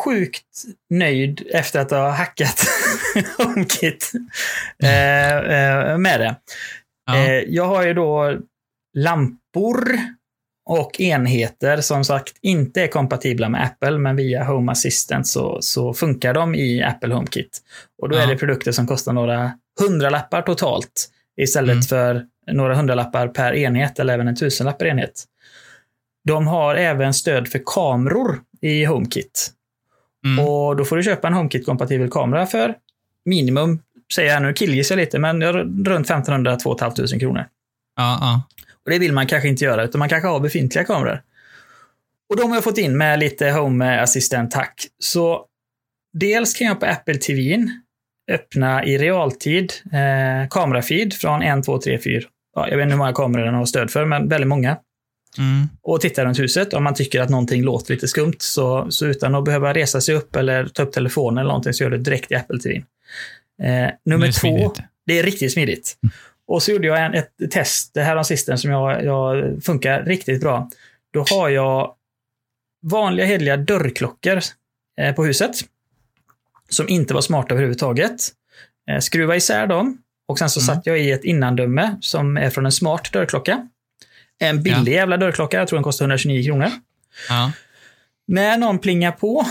sjukt 0.05 0.63
nöjd 0.89 1.41
efter 1.53 1.79
att 1.79 1.91
ha 1.91 2.09
hackat 2.09 2.61
HomeKit 3.37 4.11
eh, 4.83 5.37
eh, 5.37 5.97
med 5.97 6.19
det. 6.19 6.35
Ja. 7.05 7.25
Jag 7.47 7.65
har 7.65 7.83
ju 7.85 7.93
då 7.93 8.37
lampor 8.97 9.89
och 10.69 10.99
enheter 11.01 11.81
som 11.81 12.05
sagt 12.05 12.33
inte 12.41 12.81
är 12.83 12.87
kompatibla 12.87 13.49
med 13.49 13.63
Apple, 13.63 13.97
men 13.97 14.15
via 14.15 14.43
Home 14.43 14.71
Assistant 14.71 15.27
så, 15.27 15.57
så 15.61 15.93
funkar 15.93 16.33
de 16.33 16.55
i 16.55 16.83
Apple 16.83 17.13
HomeKit. 17.13 17.59
Och 18.01 18.09
då 18.09 18.15
Ja. 18.17 18.21
är 18.21 18.27
det 18.27 18.35
produkter 18.35 18.71
som 18.71 18.87
kostar 18.87 19.13
några 19.13 19.51
hundralappar 19.79 20.41
totalt 20.41 21.09
istället 21.41 21.71
Mm. 21.73 21.81
för 21.83 22.25
några 22.51 22.75
hundralappar 22.75 23.27
per 23.27 23.53
enhet 23.53 23.99
eller 23.99 24.13
även 24.13 24.27
en 24.27 24.35
tusenlapp 24.35 24.77
per 24.79 24.85
enhet. 24.85 25.23
De 26.23 26.47
har 26.47 26.75
även 26.75 27.13
stöd 27.13 27.47
för 27.47 27.61
kameror 27.65 28.41
i 28.61 28.85
HomeKit. 28.85 29.51
Mm. 30.25 30.45
Och 30.45 30.75
då 30.75 30.85
får 30.85 30.97
du 30.97 31.03
köpa 31.03 31.27
en 31.27 31.33
HomeKit-kompatibel 31.33 32.09
kamera 32.09 32.45
för 32.45 32.75
minimum, 33.25 33.79
säger 34.13 34.33
jag 34.33 34.41
nu, 34.41 34.53
killgissar 34.53 34.95
lite, 34.95 35.19
men 35.19 35.43
runt 35.85 36.09
1500-2 36.09 36.79
500 36.79 37.19
kronor. 37.19 37.45
Ja, 37.95 38.17
ja. 38.21 38.43
Och 38.85 38.91
det 38.91 38.99
vill 38.99 39.13
man 39.13 39.27
kanske 39.27 39.49
inte 39.49 39.65
göra, 39.65 39.83
utan 39.83 39.99
man 39.99 40.09
kanske 40.09 40.27
har 40.27 40.39
befintliga 40.39 40.85
kameror. 40.85 41.21
Och 42.29 42.37
de 42.37 42.49
har 42.49 42.57
jag 42.57 42.63
fått 42.63 42.77
in 42.77 42.97
med 42.97 43.19
lite 43.19 43.51
Home 43.51 44.01
Assistant 44.01 44.51
tack. 44.51 44.87
Så 44.99 45.45
dels 46.13 46.53
kan 46.53 46.67
jag 46.67 46.79
på 46.79 46.85
Apple 46.85 47.15
TV 47.15 47.41
öppna 48.31 48.85
i 48.85 48.97
realtid 48.97 49.73
eh, 49.93 50.49
kamerafeed 50.49 51.13
från 51.13 51.41
1, 51.41 51.65
2, 51.65 51.77
3, 51.77 51.99
4. 51.99 52.21
Ja, 52.55 52.69
jag 52.69 52.77
vet 52.77 52.83
inte 52.83 52.93
hur 52.93 52.97
många 52.97 53.13
kameror 53.13 53.45
den 53.45 53.53
har 53.53 53.65
stöd 53.65 53.91
för, 53.91 54.05
men 54.05 54.29
väldigt 54.29 54.47
många. 54.47 54.77
Mm. 55.37 55.67
Och 55.81 56.01
titta 56.01 56.25
runt 56.25 56.39
huset. 56.39 56.73
Om 56.73 56.83
man 56.83 56.93
tycker 56.93 57.21
att 57.21 57.29
någonting 57.29 57.63
låter 57.63 57.93
lite 57.93 58.07
skumt, 58.07 58.37
så, 58.39 58.91
så 58.91 59.05
utan 59.05 59.35
att 59.35 59.45
behöva 59.45 59.73
resa 59.73 60.01
sig 60.01 60.15
upp 60.15 60.35
eller 60.35 60.65
ta 60.65 60.83
upp 60.83 60.91
telefonen 60.91 61.37
eller 61.37 61.47
någonting, 61.47 61.73
så 61.73 61.83
gör 61.83 61.91
du 61.91 61.97
det 61.97 62.03
direkt 62.03 62.31
i 62.31 62.35
Apple 62.35 62.59
TV. 62.59 62.83
Eh, 63.63 63.91
nummer 64.05 64.27
Det 64.27 64.33
två, 64.33 64.73
det 65.05 65.19
är 65.19 65.23
riktigt 65.23 65.53
smidigt. 65.53 65.97
Och 66.47 66.63
så 66.63 66.71
gjorde 66.71 66.87
jag 66.87 67.05
en, 67.05 67.13
ett 67.13 67.31
test 67.51 67.93
det 67.93 68.03
här 68.03 68.15
om 68.15 68.23
sisten 68.23 68.57
som 68.57 68.71
jag, 68.71 69.05
jag 69.05 69.63
funkar 69.63 70.03
riktigt 70.03 70.41
bra. 70.41 70.69
Då 71.13 71.25
har 71.29 71.49
jag 71.49 71.93
vanliga 72.91 73.25
hederliga 73.25 73.57
dörrklockor 73.57 74.39
eh, 74.99 75.15
på 75.15 75.25
huset. 75.25 75.51
Som 76.71 76.89
inte 76.89 77.13
var 77.13 77.21
smarta 77.21 77.53
överhuvudtaget. 77.53 78.21
Eh, 78.89 78.99
skruva 78.99 79.35
isär 79.35 79.67
dem 79.67 79.97
och 80.27 80.39
sen 80.39 80.49
så 80.49 80.59
Mm. 80.59 80.65
satte 80.75 80.89
jag 80.89 80.99
i 80.99 81.11
ett 81.11 81.23
innandöme 81.23 81.97
som 82.01 82.37
är 82.37 82.49
från 82.49 82.65
en 82.65 82.71
smart 82.71 83.13
dörrklocka. 83.13 83.67
En 84.39 84.63
billig 84.63 84.93
jävla 84.93 85.17
dörrklocka, 85.17 85.57
jag 85.57 85.67
tror 85.67 85.77
den 85.77 85.83
kostar 85.83 86.05
129 86.05 86.43
kronor. 86.45 86.67
Ja. 87.29 87.51
När 88.27 88.57
någon 88.57 88.79
plingar 88.79 89.11
på 89.11 89.45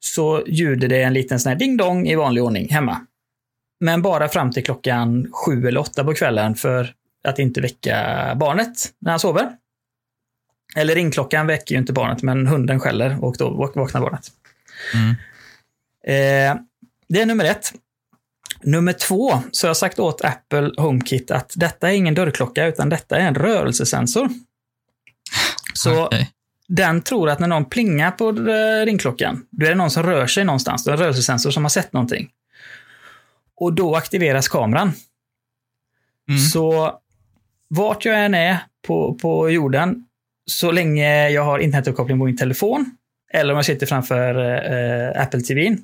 så 0.00 0.42
ljuder 0.46 0.88
det 0.88 1.02
en 1.02 1.12
liten 1.12 1.40
sån 1.40 1.50
här 1.50 1.56
ding-dong 1.58 2.06
i 2.08 2.14
vanlig 2.14 2.42
ordning 2.44 2.68
hemma. 2.68 3.00
Men 3.80 4.02
bara 4.02 4.28
fram 4.28 4.50
till 4.52 4.64
klockan 4.64 5.28
sju 5.32 5.66
eller 5.68 5.80
åtta 5.80 6.04
på 6.04 6.14
kvällen 6.14 6.54
för 6.54 6.92
att 7.28 7.38
inte 7.38 7.60
väcka 7.60 8.32
barnet 8.36 8.92
när 8.98 9.10
han 9.10 9.20
sover. 9.20 9.52
Eller 10.76 10.94
ringklockan 10.94 11.46
väcker 11.46 11.74
ju 11.74 11.78
inte 11.78 11.92
barnet, 11.92 12.22
men 12.22 12.46
hunden 12.46 12.80
skäller 12.80 13.24
och 13.24 13.36
då 13.38 13.50
vak- 13.50 13.74
vaknar 13.76 14.00
barnet. 14.00 14.26
Mm. 14.94 15.14
Eh, 16.06 16.56
det 17.08 17.20
är 17.20 17.26
nummer 17.26 17.44
ett. 17.44 17.72
Nummer 18.62 18.92
två, 18.92 19.42
så 19.50 19.66
har 19.66 19.68
jag 19.68 19.76
sagt 19.76 19.98
åt 19.98 20.24
Apple 20.24 20.70
HomeKit 20.76 21.30
att 21.30 21.52
detta 21.56 21.90
är 21.90 21.94
ingen 21.94 22.14
dörrklocka, 22.14 22.66
utan 22.66 22.88
detta 22.88 23.16
är 23.16 23.20
en 23.20 23.34
rörelsesensor. 23.34 24.28
Så 25.74 26.04
Okej. 26.04 26.30
den 26.68 27.02
tror 27.02 27.30
att 27.30 27.38
när 27.38 27.48
någon 27.48 27.64
plingar 27.64 28.10
på 28.10 28.28
eh, 28.28 28.84
ringklockan, 28.86 29.46
då 29.50 29.66
är 29.66 29.70
det 29.70 29.76
någon 29.76 29.90
som 29.90 30.02
rör 30.02 30.26
sig 30.26 30.44
någonstans. 30.44 30.84
Det 30.84 30.90
är 30.90 30.92
en 30.92 30.98
rörelsesensor 30.98 31.50
som 31.50 31.64
har 31.64 31.68
sett 31.68 31.92
någonting. 31.92 32.28
Och 33.56 33.72
då 33.72 33.96
aktiveras 33.96 34.48
kameran. 34.48 34.92
Mm. 36.28 36.40
Så 36.40 36.92
vart 37.68 38.04
jag 38.04 38.24
än 38.24 38.34
är 38.34 38.58
på, 38.86 39.14
på 39.14 39.50
jorden, 39.50 40.04
så 40.50 40.70
länge 40.70 41.28
jag 41.28 41.42
har 41.42 41.58
internetuppkoppling 41.58 42.18
på 42.18 42.24
min 42.24 42.36
telefon, 42.36 42.96
eller 43.32 43.52
om 43.52 43.56
jag 43.56 43.64
sitter 43.64 43.86
framför 43.86 44.34
eh, 44.72 45.22
Apple 45.22 45.40
TV, 45.40 45.76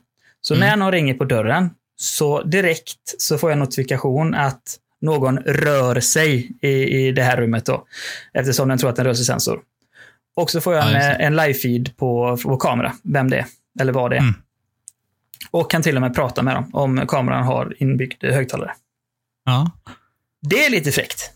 så 0.43 0.55
Mm. 0.55 0.69
när 0.69 0.77
någon 0.77 0.93
ringer 0.93 1.15
på 1.15 1.25
dörren, 1.25 1.71
så 1.97 2.43
direkt 2.43 3.15
så 3.19 3.39
får 3.39 3.51
jag 3.51 3.59
notifikation 3.59 4.35
att 4.35 4.79
någon 5.01 5.39
rör 5.39 6.01
sig 6.01 6.53
i, 6.63 6.69
i 6.69 7.13
det 7.13 7.23
här 7.23 7.37
rummet 7.37 7.67
då. 7.67 7.87
Eftersom 8.35 8.69
den 8.69 8.79
tror 8.79 8.91
att 8.91 8.97
det 8.97 9.01
är 9.01 9.05
en 9.05 9.07
rörelsesensor. 9.07 9.61
Och 10.37 10.51
så 10.51 10.61
får 10.61 10.75
jag 10.75 10.85
Ja, 10.85 10.91
en, 10.91 11.21
en 11.21 11.41
live-feed 11.41 11.97
på, 11.97 12.39
på 12.43 12.57
kamera, 12.57 12.93
vem 13.03 13.31
det 13.31 13.37
är, 13.39 13.47
eller 13.81 13.93
vad 13.93 14.11
det 14.11 14.17
är. 14.17 14.21
Mm. 14.21 14.35
Och 15.51 15.71
kan 15.71 15.83
till 15.83 15.97
och 15.97 16.01
med 16.03 16.15
prata 16.15 16.43
med 16.43 16.55
dem 16.55 16.71
om 16.73 17.07
kameran 17.07 17.45
har 17.45 17.75
inbyggd 17.83 18.25
högtalare. 18.25 18.73
Ja. 19.45 19.71
Det 20.49 20.65
är 20.65 20.71
lite 20.71 20.93
fräckt. 20.93 21.32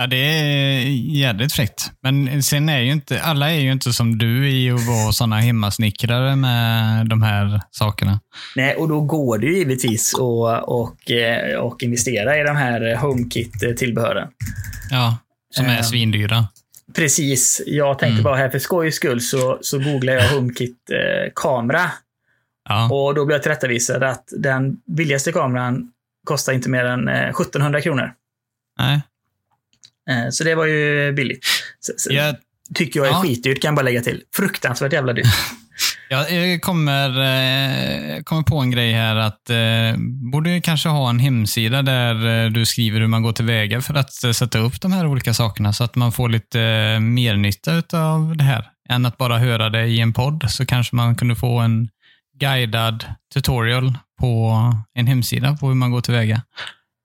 Ja, 0.00 0.06
det 0.06 0.16
är 0.16 0.80
jävligt 1.16 1.52
fräckt. 1.52 1.90
Men 2.02 2.42
sen 2.42 2.68
är 2.68 2.78
ju 2.80 2.92
inte, 2.92 3.22
alla 3.22 3.50
är 3.50 3.60
ju 3.60 3.72
inte 3.72 3.92
som 3.92 4.18
du 4.18 4.50
i 4.50 4.70
att 4.70 4.86
vara 4.86 5.12
sådana 5.12 5.40
hemmasnickrare 5.40 6.36
med 6.36 7.06
de 7.06 7.22
här 7.22 7.60
sakerna. 7.70 8.20
Nej, 8.56 8.74
och 8.74 8.88
då 8.88 9.00
går 9.00 9.38
det 9.38 9.46
ju 9.46 9.56
givetvis 9.58 10.14
att 10.14 10.20
och, 10.64 11.10
eh, 11.10 11.58
och 11.58 11.82
investera 11.82 12.40
i 12.40 12.42
de 12.42 12.56
här 12.56 12.96
HomeKit-tillbehören. 12.96 14.28
Ja, 14.90 15.16
som 15.54 15.66
är 15.66 15.76
Eh. 15.76 15.82
svindyra. 15.82 16.46
Precis. 16.96 17.62
Jag 17.66 17.98
tänkte 17.98 18.12
Mm. 18.12 18.22
bara 18.24 18.36
här 18.36 18.50
för 18.50 18.58
skojs 18.58 18.94
skull 18.94 19.20
så, 19.20 19.58
så 19.60 19.78
googlar 19.78 20.12
jag 20.12 20.28
HomeKit 20.28 20.76
eh, 20.90 21.30
kamera 21.34 21.90
Ja. 22.68 22.84
och 22.92 23.14
då 23.14 23.26
blev 23.26 23.34
jag 23.36 23.42
tillrättavisad 23.42 24.02
att 24.02 24.24
den 24.38 24.76
billigaste 24.96 25.32
kameran 25.32 25.90
kostar 26.26 26.52
inte 26.52 26.68
mer 26.68 26.84
än 26.84 27.08
eh, 27.08 27.28
1700 27.28 27.80
kronor. 27.80 28.12
Nej. 28.78 29.00
Eh, 30.10 30.30
så 30.30 30.44
det 30.44 30.54
var 30.54 30.66
ju 30.66 31.12
billigt. 31.12 31.44
Så, 31.80 31.92
så, 31.96 32.12
Jag, 32.12 32.36
Tycker 32.74 33.00
jag 33.00 33.06
är 33.06 33.12
Ja. 33.12 33.22
skitdyrt 33.22 33.62
kan 33.62 33.68
jag 33.68 33.74
bara 33.76 33.82
lägga 33.82 34.00
till. 34.02 34.22
Fruktansvärt 34.36 34.92
jävla 34.92 35.12
dyrt. 35.12 35.26
jag 36.08 36.62
kommer, 36.62 37.08
eh, 37.08 38.22
kommer 38.22 38.42
på 38.42 38.58
en 38.58 38.70
grej 38.70 38.92
här 38.92 39.16
att 39.16 39.50
eh, 39.50 40.00
borde 40.32 40.50
ju 40.50 40.60
kanske 40.60 40.88
ha 40.88 41.10
en 41.10 41.18
hemsida 41.18 41.82
där 41.82 42.44
eh, 42.44 42.50
du 42.50 42.66
skriver 42.66 43.00
hur 43.00 43.06
man 43.06 43.22
går 43.22 43.32
tillväga 43.32 43.80
för 43.80 43.94
att 43.94 44.12
sätta 44.12 44.58
upp 44.58 44.80
de 44.80 44.92
här 44.92 45.06
olika 45.06 45.34
sakerna 45.34 45.72
så 45.72 45.84
att 45.84 45.96
man 45.96 46.12
får 46.12 46.28
lite 46.28 46.60
eh, 46.60 47.00
mer 47.00 47.36
nytta 47.36 47.82
av 47.94 48.36
det 48.36 48.44
här 48.44 48.64
än 48.88 49.06
att 49.06 49.16
bara 49.18 49.38
höra 49.38 49.70
det 49.70 49.86
i 49.86 50.00
en 50.00 50.12
podd 50.12 50.44
så 50.48 50.66
kanske 50.66 50.96
man 50.96 51.16
kunde 51.16 51.36
få 51.36 51.58
en 51.58 51.88
guidad 52.40 53.04
tutorial 53.34 53.98
på 54.20 54.54
en 54.94 55.06
hemsida 55.06 55.56
på 55.60 55.68
hur 55.68 55.74
man 55.74 55.90
går 55.90 56.00
tillväga. 56.00 56.42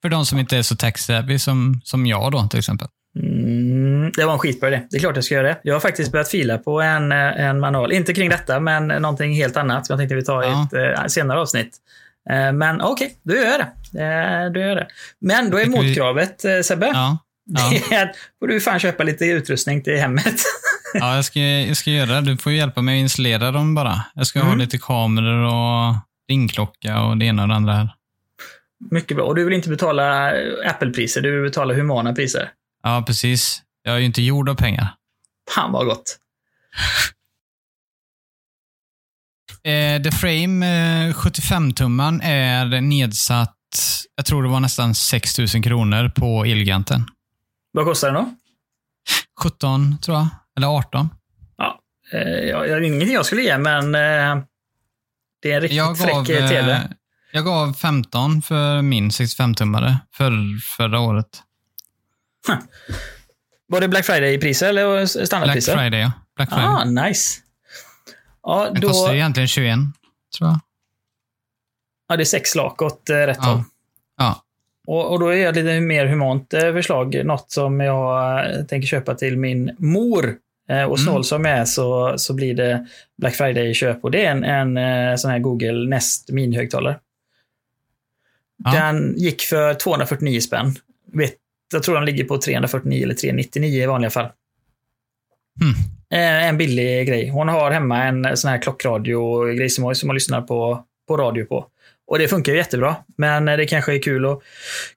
För 0.06 0.10
de 0.10 0.26
som 0.26 0.40
inte 0.40 0.58
är 0.58 0.62
så 0.62 0.76
tech-savvy 0.76 1.40
som, 1.40 1.82
som 1.84 2.06
jag 2.06 2.32
då 2.32 2.48
till 2.48 2.60
exempel. 2.60 2.88
Mm, 3.20 4.12
det 4.18 4.26
var 4.26 4.34
en 4.34 4.40
skitbra 4.40 4.68
idé. 4.68 4.82
Det 4.90 4.98
är 4.98 5.00
klart 5.00 5.16
jag 5.16 5.24
ska 5.26 5.36
göra 5.36 5.48
det. 5.48 5.60
Jag 5.64 5.76
har 5.76 5.80
faktiskt 5.80 6.12
börjat 6.12 6.28
fila 6.30 6.58
på 6.58 6.82
en, 6.82 7.12
eh, 7.12 7.18
en 7.46 7.60
manual. 7.60 7.92
Inte 7.92 8.14
kring 8.14 8.30
detta, 8.30 8.60
men 8.60 8.88
någonting 8.88 9.34
helt 9.34 9.58
annat 9.58 9.86
som 9.86 9.94
jag 9.94 10.00
tänkte 10.00 10.16
vi 10.16 10.24
tar 10.26 10.44
i 10.44 10.48
Ja. 10.48 10.68
ett 10.92 11.00
eh, 11.00 11.06
senare 11.08 11.40
avsnitt. 11.40 11.78
Eh, 12.30 12.52
men 12.54 12.82
okej, 12.82 13.14
då 13.24 13.34
gör 13.36 13.46
jag 13.46 13.60
det. 13.60 14.04
Eh, 14.04 14.52
då 14.52 14.60
gör 14.60 14.68
jag 14.68 14.78
det. 14.78 14.88
Men 15.22 15.50
då 15.50 15.60
är 15.60 15.66
motkravet, 15.66 16.46
eh, 16.46 16.60
Sebbe, 16.64 16.88
Ja, 16.94 17.18
ja. 17.92 18.08
får 18.40 18.48
du 18.48 18.60
fan 18.62 18.80
köpa 18.80 19.04
lite 19.04 19.26
utrustning 19.26 19.84
till 19.84 19.98
hemmet. 19.98 20.36
ja 20.94 21.16
jag, 21.16 21.26
ska, 21.26 21.40
jag 21.40 21.78
ska 21.78 21.92
göra 21.92 22.22
det. 22.22 22.22
Du 22.32 22.38
får 22.38 22.52
hjälpa 22.52 22.82
mig 22.82 23.00
att 23.00 23.02
installera 23.02 23.52
dem 23.52 23.76
bara. 23.76 24.06
Jag 24.16 24.28
ska 24.28 24.40
ha 24.40 24.48
Mm. 24.48 24.60
lite 24.60 24.78
kameror 24.78 25.46
och 25.46 25.96
ringklocka 26.30 27.02
och 27.02 27.18
det 27.18 27.26
ena 27.26 27.42
och 27.42 27.48
det 27.50 27.56
andra 27.56 27.74
här. 27.74 27.90
Mycket 28.92 29.18
bra. 29.18 29.26
Och 29.26 29.36
du 29.36 29.44
vill 29.46 29.54
inte 29.54 29.70
betala 29.70 30.32
Apple-priser, 30.70 31.22
du 31.22 31.32
vill 31.32 31.50
betala 31.50 31.74
humana 31.74 32.14
priser. 32.14 32.52
Ja, 32.84 33.04
precis. 33.08 33.62
Jag 33.84 33.96
är 33.96 34.00
ju 34.00 34.06
inte 34.06 34.22
gjord 34.22 34.50
av 34.50 34.56
pengar. 34.56 34.94
Fan 35.56 35.72
vad 35.72 35.86
gott. 35.86 36.20
Eh, 39.64 40.02
The 40.02 40.12
Frame 40.12 40.66
eh, 41.08 41.14
75-tumman 41.14 42.22
är 42.24 42.82
nedsatt, 42.82 43.56
jag 44.16 44.26
tror 44.26 44.44
det 44.44 44.50
var 44.50 44.60
nästan 44.60 44.96
6 44.96 45.38
000 45.40 45.48
kronor 45.48 46.10
på 46.10 46.46
Elgiganten. 46.46 47.06
Vad 47.72 47.86
kostar 47.86 48.12
den 48.12 48.24
då? 48.24 48.36
17 49.42 49.98
tror 49.98 50.18
jag, 50.18 50.28
eller 50.58 50.68
18. 50.68 51.10
Eh, 52.14 52.20
ja, 52.22 52.66
jag- 52.66 52.84
ingenting 52.84 53.14
jag 53.14 53.26
skulle 53.26 53.42
ge, 53.42 53.58
men 53.58 53.96
eh, 53.96 54.44
det 55.42 55.52
är 55.52 55.56
en 55.56 55.62
riktigt 55.62 55.78
Jag 55.78 55.88
gav, 55.88 55.96
fräck 55.96 56.30
eh, 56.30 56.50
TV. 56.50 56.90
Jag 57.36 57.46
gav 57.46 57.74
15 57.74 58.42
för 58.42 58.82
min 58.82 59.10
65-tummare 59.10 59.96
för, 60.14 60.32
förra 60.78 61.00
året. 61.00 61.28
Var 63.68 63.82
det 63.82 63.88
Black 63.88 64.06
Friday-priser 64.06 64.66
eller 64.70 64.96
Black 64.98 65.28
standardpriser? 65.28 65.78
Friday, 65.78 66.00
ja. 66.00 66.12
Black 66.36 66.50
Friday. 66.50 66.66
Ah, 66.68 66.84
nice. 66.84 67.42
Ja, 68.44 68.70
Den 68.74 68.82
då, 68.82 68.88
kostar 68.88 69.14
egentligen 69.14 69.48
21, 69.48 69.78
tror 70.38 70.50
jag. 70.50 70.60
ja, 72.08 72.16
det 72.18 72.24
är 72.24 72.26
sex 72.26 72.56
lak 72.56 72.82
åt 72.82 73.10
eh, 73.10 73.16
rätt 73.16 73.38
håll. 73.44 73.58
Ja. 73.58 73.64
ja. 74.18 74.42
Och, 74.88 75.12
och 75.12 75.20
då 75.20 75.28
är 75.28 75.36
jag 75.36 75.56
lite 75.56 75.80
mer 75.80 76.06
humant 76.06 76.54
eh, 76.54 76.74
förslag. 76.74 77.26
Något 77.26 77.52
som 77.52 77.80
jag 77.80 78.40
eh, 78.56 78.64
tänker 78.66 78.88
köpa 78.88 79.16
till 79.16 79.38
min 79.38 79.76
mor. 79.80 80.36
Eh, 80.70 80.84
och 80.84 81.00
snål 81.00 81.14
Mm. 81.16 81.24
som 81.24 81.46
jag 81.46 81.58
är 81.58 81.66
så, 81.66 82.14
så 82.18 82.34
blir 82.34 82.54
det 82.56 82.88
Black 83.18 83.36
Friday-köp. 83.36 84.04
Och 84.04 84.12
det 84.12 84.26
är 84.26 84.32
en, 84.32 84.44
en 84.44 84.78
eh, 85.12 85.16
sån 85.16 85.32
här 85.32 85.40
Google 85.40 85.90
Nest 85.90 86.30
minihögtalare. 86.30 87.00
Ja. 88.64 88.72
Den 88.72 89.14
gick 89.18 89.42
för 89.42 89.74
249 89.74 90.40
spänn. 90.40 90.76
Jag 91.74 91.84
tror 91.84 91.96
den 91.96 92.06
ligger 92.06 92.24
på 92.24 92.38
349 92.38 93.04
eller 93.04 93.14
399 93.14 93.84
i 93.84 93.86
vanliga 93.86 94.10
fall. 94.12 94.30
Mm. 95.62 95.76
En 96.50 96.58
billig 96.58 97.08
grej. 97.08 97.30
Hon 97.30 97.48
har 97.50 97.72
hemma 97.72 98.04
en 98.04 98.38
sån 98.38 98.52
här 98.52 98.62
klockradio-grej 98.62 99.70
som 99.70 99.84
hon 99.84 99.96
som 99.96 100.10
hon 100.10 100.14
lyssnar 100.14 100.42
på, 100.42 100.84
på 101.08 101.18
radio 101.18 101.46
på. 101.46 101.68
Och 102.08 102.20
det 102.20 102.28
funkar 102.28 102.52
ju 102.52 102.58
jättebra. 102.58 102.96
Men 103.18 103.46
det 103.46 103.66
kanske 103.66 103.96
är 103.96 104.02
kul 104.02 104.26
att 104.26 104.40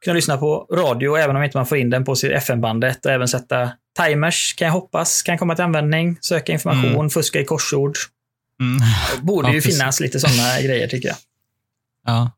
kunna 0.05 0.15
lyssna 0.15 0.37
på 0.37 0.67
radio 0.73 1.17
även 1.17 1.37
om 1.37 1.43
inte 1.43 1.57
man 1.57 1.67
får 1.67 1.79
in 1.79 1.91
den 1.91 2.05
på 2.05 2.15
FM-bandet 2.33 3.07
och 3.07 3.13
även 3.13 3.29
sätta 3.29 3.71
Timers 4.01 4.55
kan 4.55 4.67
jag 4.67 4.73
hoppas 4.73 5.23
kan 5.23 5.39
komma 5.39 5.55
till 5.55 5.65
användning. 5.65 6.19
Söka 6.21 6.53
information, 6.53 6.95
Mm. 6.95 7.11
fuska 7.11 7.41
i 7.41 7.45
korsord. 7.45 7.97
Mm. 8.61 8.79
Borde 9.27 9.49
Ja, 9.49 9.55
ju 9.55 9.61
precis. 9.61 9.79
finnas 9.79 10.01
lite 10.01 10.21
sådana 10.21 10.61
grejer 10.61 10.89
tycker 10.89 11.09
jag. 11.09 11.17
Ja. 12.07 12.31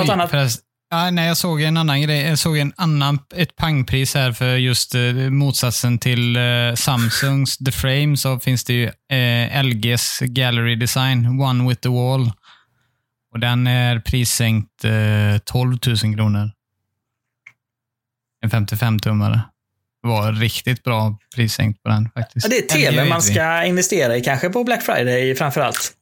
Något 0.00 0.08
Oj, 0.08 0.12
annat? 0.12 0.30
förresten- 0.30 0.62
Ja, 0.90 1.10
nej, 1.10 1.28
jag 1.28 1.36
såg 1.36 1.62
en 1.62 1.76
annan 1.76 2.02
grej. 2.02 2.20
Jag 2.22 2.38
såg 2.38 2.58
en 2.58 2.72
annan, 2.76 3.18
ett 3.34 3.56
pangpris 3.56 4.14
här 4.14 4.32
för 4.32 4.56
just 4.56 4.94
eh, 4.94 5.00
motsatsen 5.14 5.98
till 5.98 6.36
eh, 6.36 6.42
Samsungs 6.74 7.58
The 7.58 7.72
Frame 7.72 8.16
så 8.16 8.38
finns 8.40 8.64
det 8.64 8.72
ju 8.72 8.84
eh, 9.18 9.62
LGs 9.64 10.18
Gallery 10.20 10.76
Design, 10.76 11.40
One 11.40 11.68
with 11.68 11.80
the 11.80 11.88
Wall. 11.88 12.32
Och 13.32 13.40
den 13.40 13.66
är 13.66 13.98
prissänkt 14.00 14.84
eh, 14.84 15.38
12 15.44 15.78
000 15.86 15.96
kronor. 16.16 16.50
En 18.44 18.50
55-tummare. 18.50 19.40
Det 20.02 20.08
var 20.08 20.32
riktigt 20.32 20.82
bra 20.84 21.18
prissänkt 21.34 21.82
på 21.82 21.88
den 21.88 22.10
faktiskt. 22.14 22.46
Ja, 22.46 22.50
det 22.50 22.74
är 22.74 22.90
tv 22.90 23.08
man 23.08 23.22
ska 23.22 23.64
investera 23.64 24.16
i 24.16 24.20
kanske 24.20 24.48
på 24.48 24.64
Black 24.64 24.82
Friday 24.82 25.34
framför 25.34 25.60
allt 25.60 25.92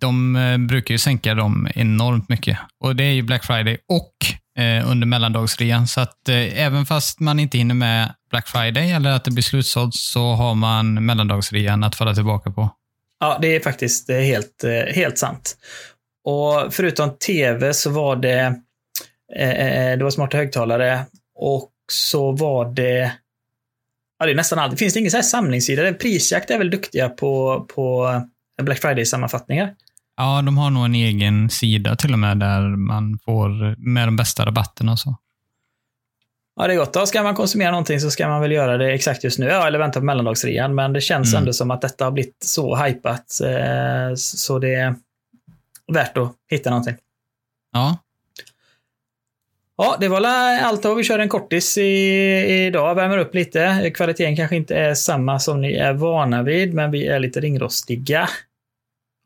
de 0.00 0.36
eh, 0.36 0.58
brukar 0.58 0.94
ju 0.94 0.98
sänka 0.98 1.34
dem 1.34 1.68
enormt 1.74 2.28
mycket. 2.28 2.58
Och 2.80 2.96
Det 2.96 3.04
är 3.04 3.12
ju 3.12 3.22
Black 3.22 3.44
Friday 3.44 3.78
och 3.88 4.12
eh, 4.62 4.90
under 4.90 5.06
mellandagsrean. 5.06 5.86
Så 5.86 6.00
att 6.00 6.28
eh, 6.28 6.64
även 6.64 6.86
fast 6.86 7.20
man 7.20 7.40
inte 7.40 7.58
hinner 7.58 7.74
med 7.74 8.14
Black 8.30 8.48
Friday 8.48 8.90
eller 8.90 9.10
att 9.10 9.24
det 9.24 9.30
blir 9.30 9.42
slutsålt 9.42 9.94
så 9.94 10.32
har 10.32 10.54
man 10.54 11.06
mellandagsrean 11.06 11.84
att 11.84 11.94
falla 11.94 12.14
tillbaka 12.14 12.50
på. 12.50 12.70
Ja, 13.20 13.38
det 13.42 13.56
är 13.56 13.60
faktiskt 13.60 14.10
eh, 14.10 14.16
helt, 14.16 14.64
eh, 14.64 14.94
helt 14.94 15.18
sant. 15.18 15.56
Och 16.24 16.74
förutom 16.74 17.10
tv 17.18 17.74
så 17.74 17.90
var 17.90 18.16
det, 18.16 18.54
eh, 19.36 19.98
det 19.98 20.00
var 20.02 20.10
smarta 20.10 20.36
högtalare 20.36 21.04
och 21.34 21.70
så 21.92 22.32
var 22.32 22.64
det, 22.64 23.12
ja 24.18 24.26
det 24.26 24.32
är 24.32 24.36
nästan 24.36 24.58
allt. 24.58 24.78
Finns 24.78 24.94
det 24.94 25.00
ingen 25.00 25.10
så 25.10 25.16
här 25.16 25.22
samlingssida? 25.22 25.92
Prisjakt 25.92 26.50
är 26.50 26.58
väl 26.58 26.70
duktiga 26.70 27.08
på, 27.08 27.64
på 27.74 28.12
Black 28.62 28.78
Friday-sammanfattningar. 28.78 29.74
Ja, 30.18 30.42
de 30.42 30.58
har 30.58 30.70
nog 30.70 30.84
en 30.84 30.94
egen 30.94 31.50
sida 31.50 31.96
till 31.96 32.12
och 32.12 32.18
med 32.18 32.38
där 32.38 32.60
man 32.76 33.18
får 33.24 33.76
med 33.78 34.08
de 34.08 34.16
bästa 34.16 34.46
rabatterna 34.46 34.92
och 34.92 34.98
så. 34.98 35.16
Ja, 36.56 36.66
det 36.66 36.72
är 36.72 36.76
gott. 36.76 36.92
Då 36.92 37.06
ska 37.06 37.22
man 37.22 37.34
konsumera 37.34 37.70
någonting 37.70 38.00
så 38.00 38.10
ska 38.10 38.28
man 38.28 38.40
väl 38.40 38.52
göra 38.52 38.76
det 38.76 38.92
exakt 38.92 39.24
just 39.24 39.38
nu. 39.38 39.46
Ja, 39.46 39.66
eller 39.66 39.78
vänta 39.78 40.00
på 40.00 40.06
mellandagsrean. 40.06 40.74
Men 40.74 40.92
det 40.92 41.00
känns 41.00 41.32
Mm. 41.32 41.38
ändå 41.42 41.52
som 41.52 41.70
att 41.70 41.80
detta 41.80 42.04
har 42.04 42.10
blivit 42.12 42.36
så 42.44 42.76
hypat 42.76 43.40
eh, 43.44 44.14
så 44.16 44.58
det 44.58 44.74
är 44.74 44.94
värt 45.92 46.16
att 46.16 46.32
hitta 46.50 46.70
någonting. 46.70 46.94
Ja, 47.72 47.98
Ja, 49.80 49.96
det 50.00 50.08
var 50.08 50.20
allt 50.62 50.82
då. 50.82 50.94
Vi 50.94 51.04
kör 51.04 51.18
en 51.18 51.28
kortis 51.28 51.78
i, 51.78 51.82
idag. 52.66 52.94
Värmer 52.94 53.18
upp 53.18 53.34
lite. 53.34 53.90
Kvaliteten 53.94 54.36
kanske 54.36 54.56
inte 54.56 54.76
är 54.76 54.94
samma 54.94 55.38
som 55.38 55.60
ni 55.60 55.72
är 55.74 55.92
vana 55.92 56.42
vid, 56.42 56.74
men 56.74 56.90
vi 56.90 57.06
är 57.06 57.18
lite 57.18 57.40
ringrostiga. 57.40 58.28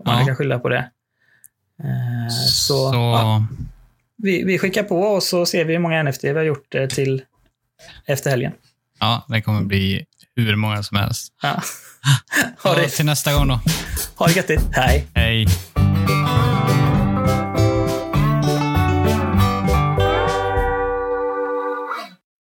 Om 0.05 0.13
man 0.13 0.19
Ja. 0.21 0.27
kan 0.27 0.37
skylla 0.37 0.59
på 0.59 0.69
det. 0.69 0.91
Eh, 1.85 2.29
så 2.51 2.91
så, 2.93 2.95
Ja, 2.95 3.47
vi, 4.17 4.45
vi 4.45 4.59
skickar 4.59 4.83
på 4.83 5.01
och 5.01 5.23
så 5.23 5.47
ser 5.47 5.65
vi 5.65 5.73
hur 5.73 5.81
många 5.81 6.03
NFT 6.03 6.25
vi 6.25 6.31
har 6.33 6.43
gjort 6.43 6.75
eh, 6.75 6.87
till 6.87 7.23
efter 8.07 8.31
helgen. 8.31 8.53
ja, 9.01 9.25
det 9.29 9.43
kommer 9.43 9.63
bli 9.63 10.05
hur 10.37 10.57
många 10.57 10.83
som 10.83 10.97
helst. 10.97 11.33
Ja. 11.43 11.63
ha, 12.63 12.75
det, 12.75 12.89
till 12.89 13.05
nästa 13.07 13.33
gång 13.33 13.49
då. 13.49 13.61
ha 14.17 14.27
det 14.27 14.33
göttigt. 14.37 14.63
Hej! 14.73 15.07
Hej. 15.15 15.47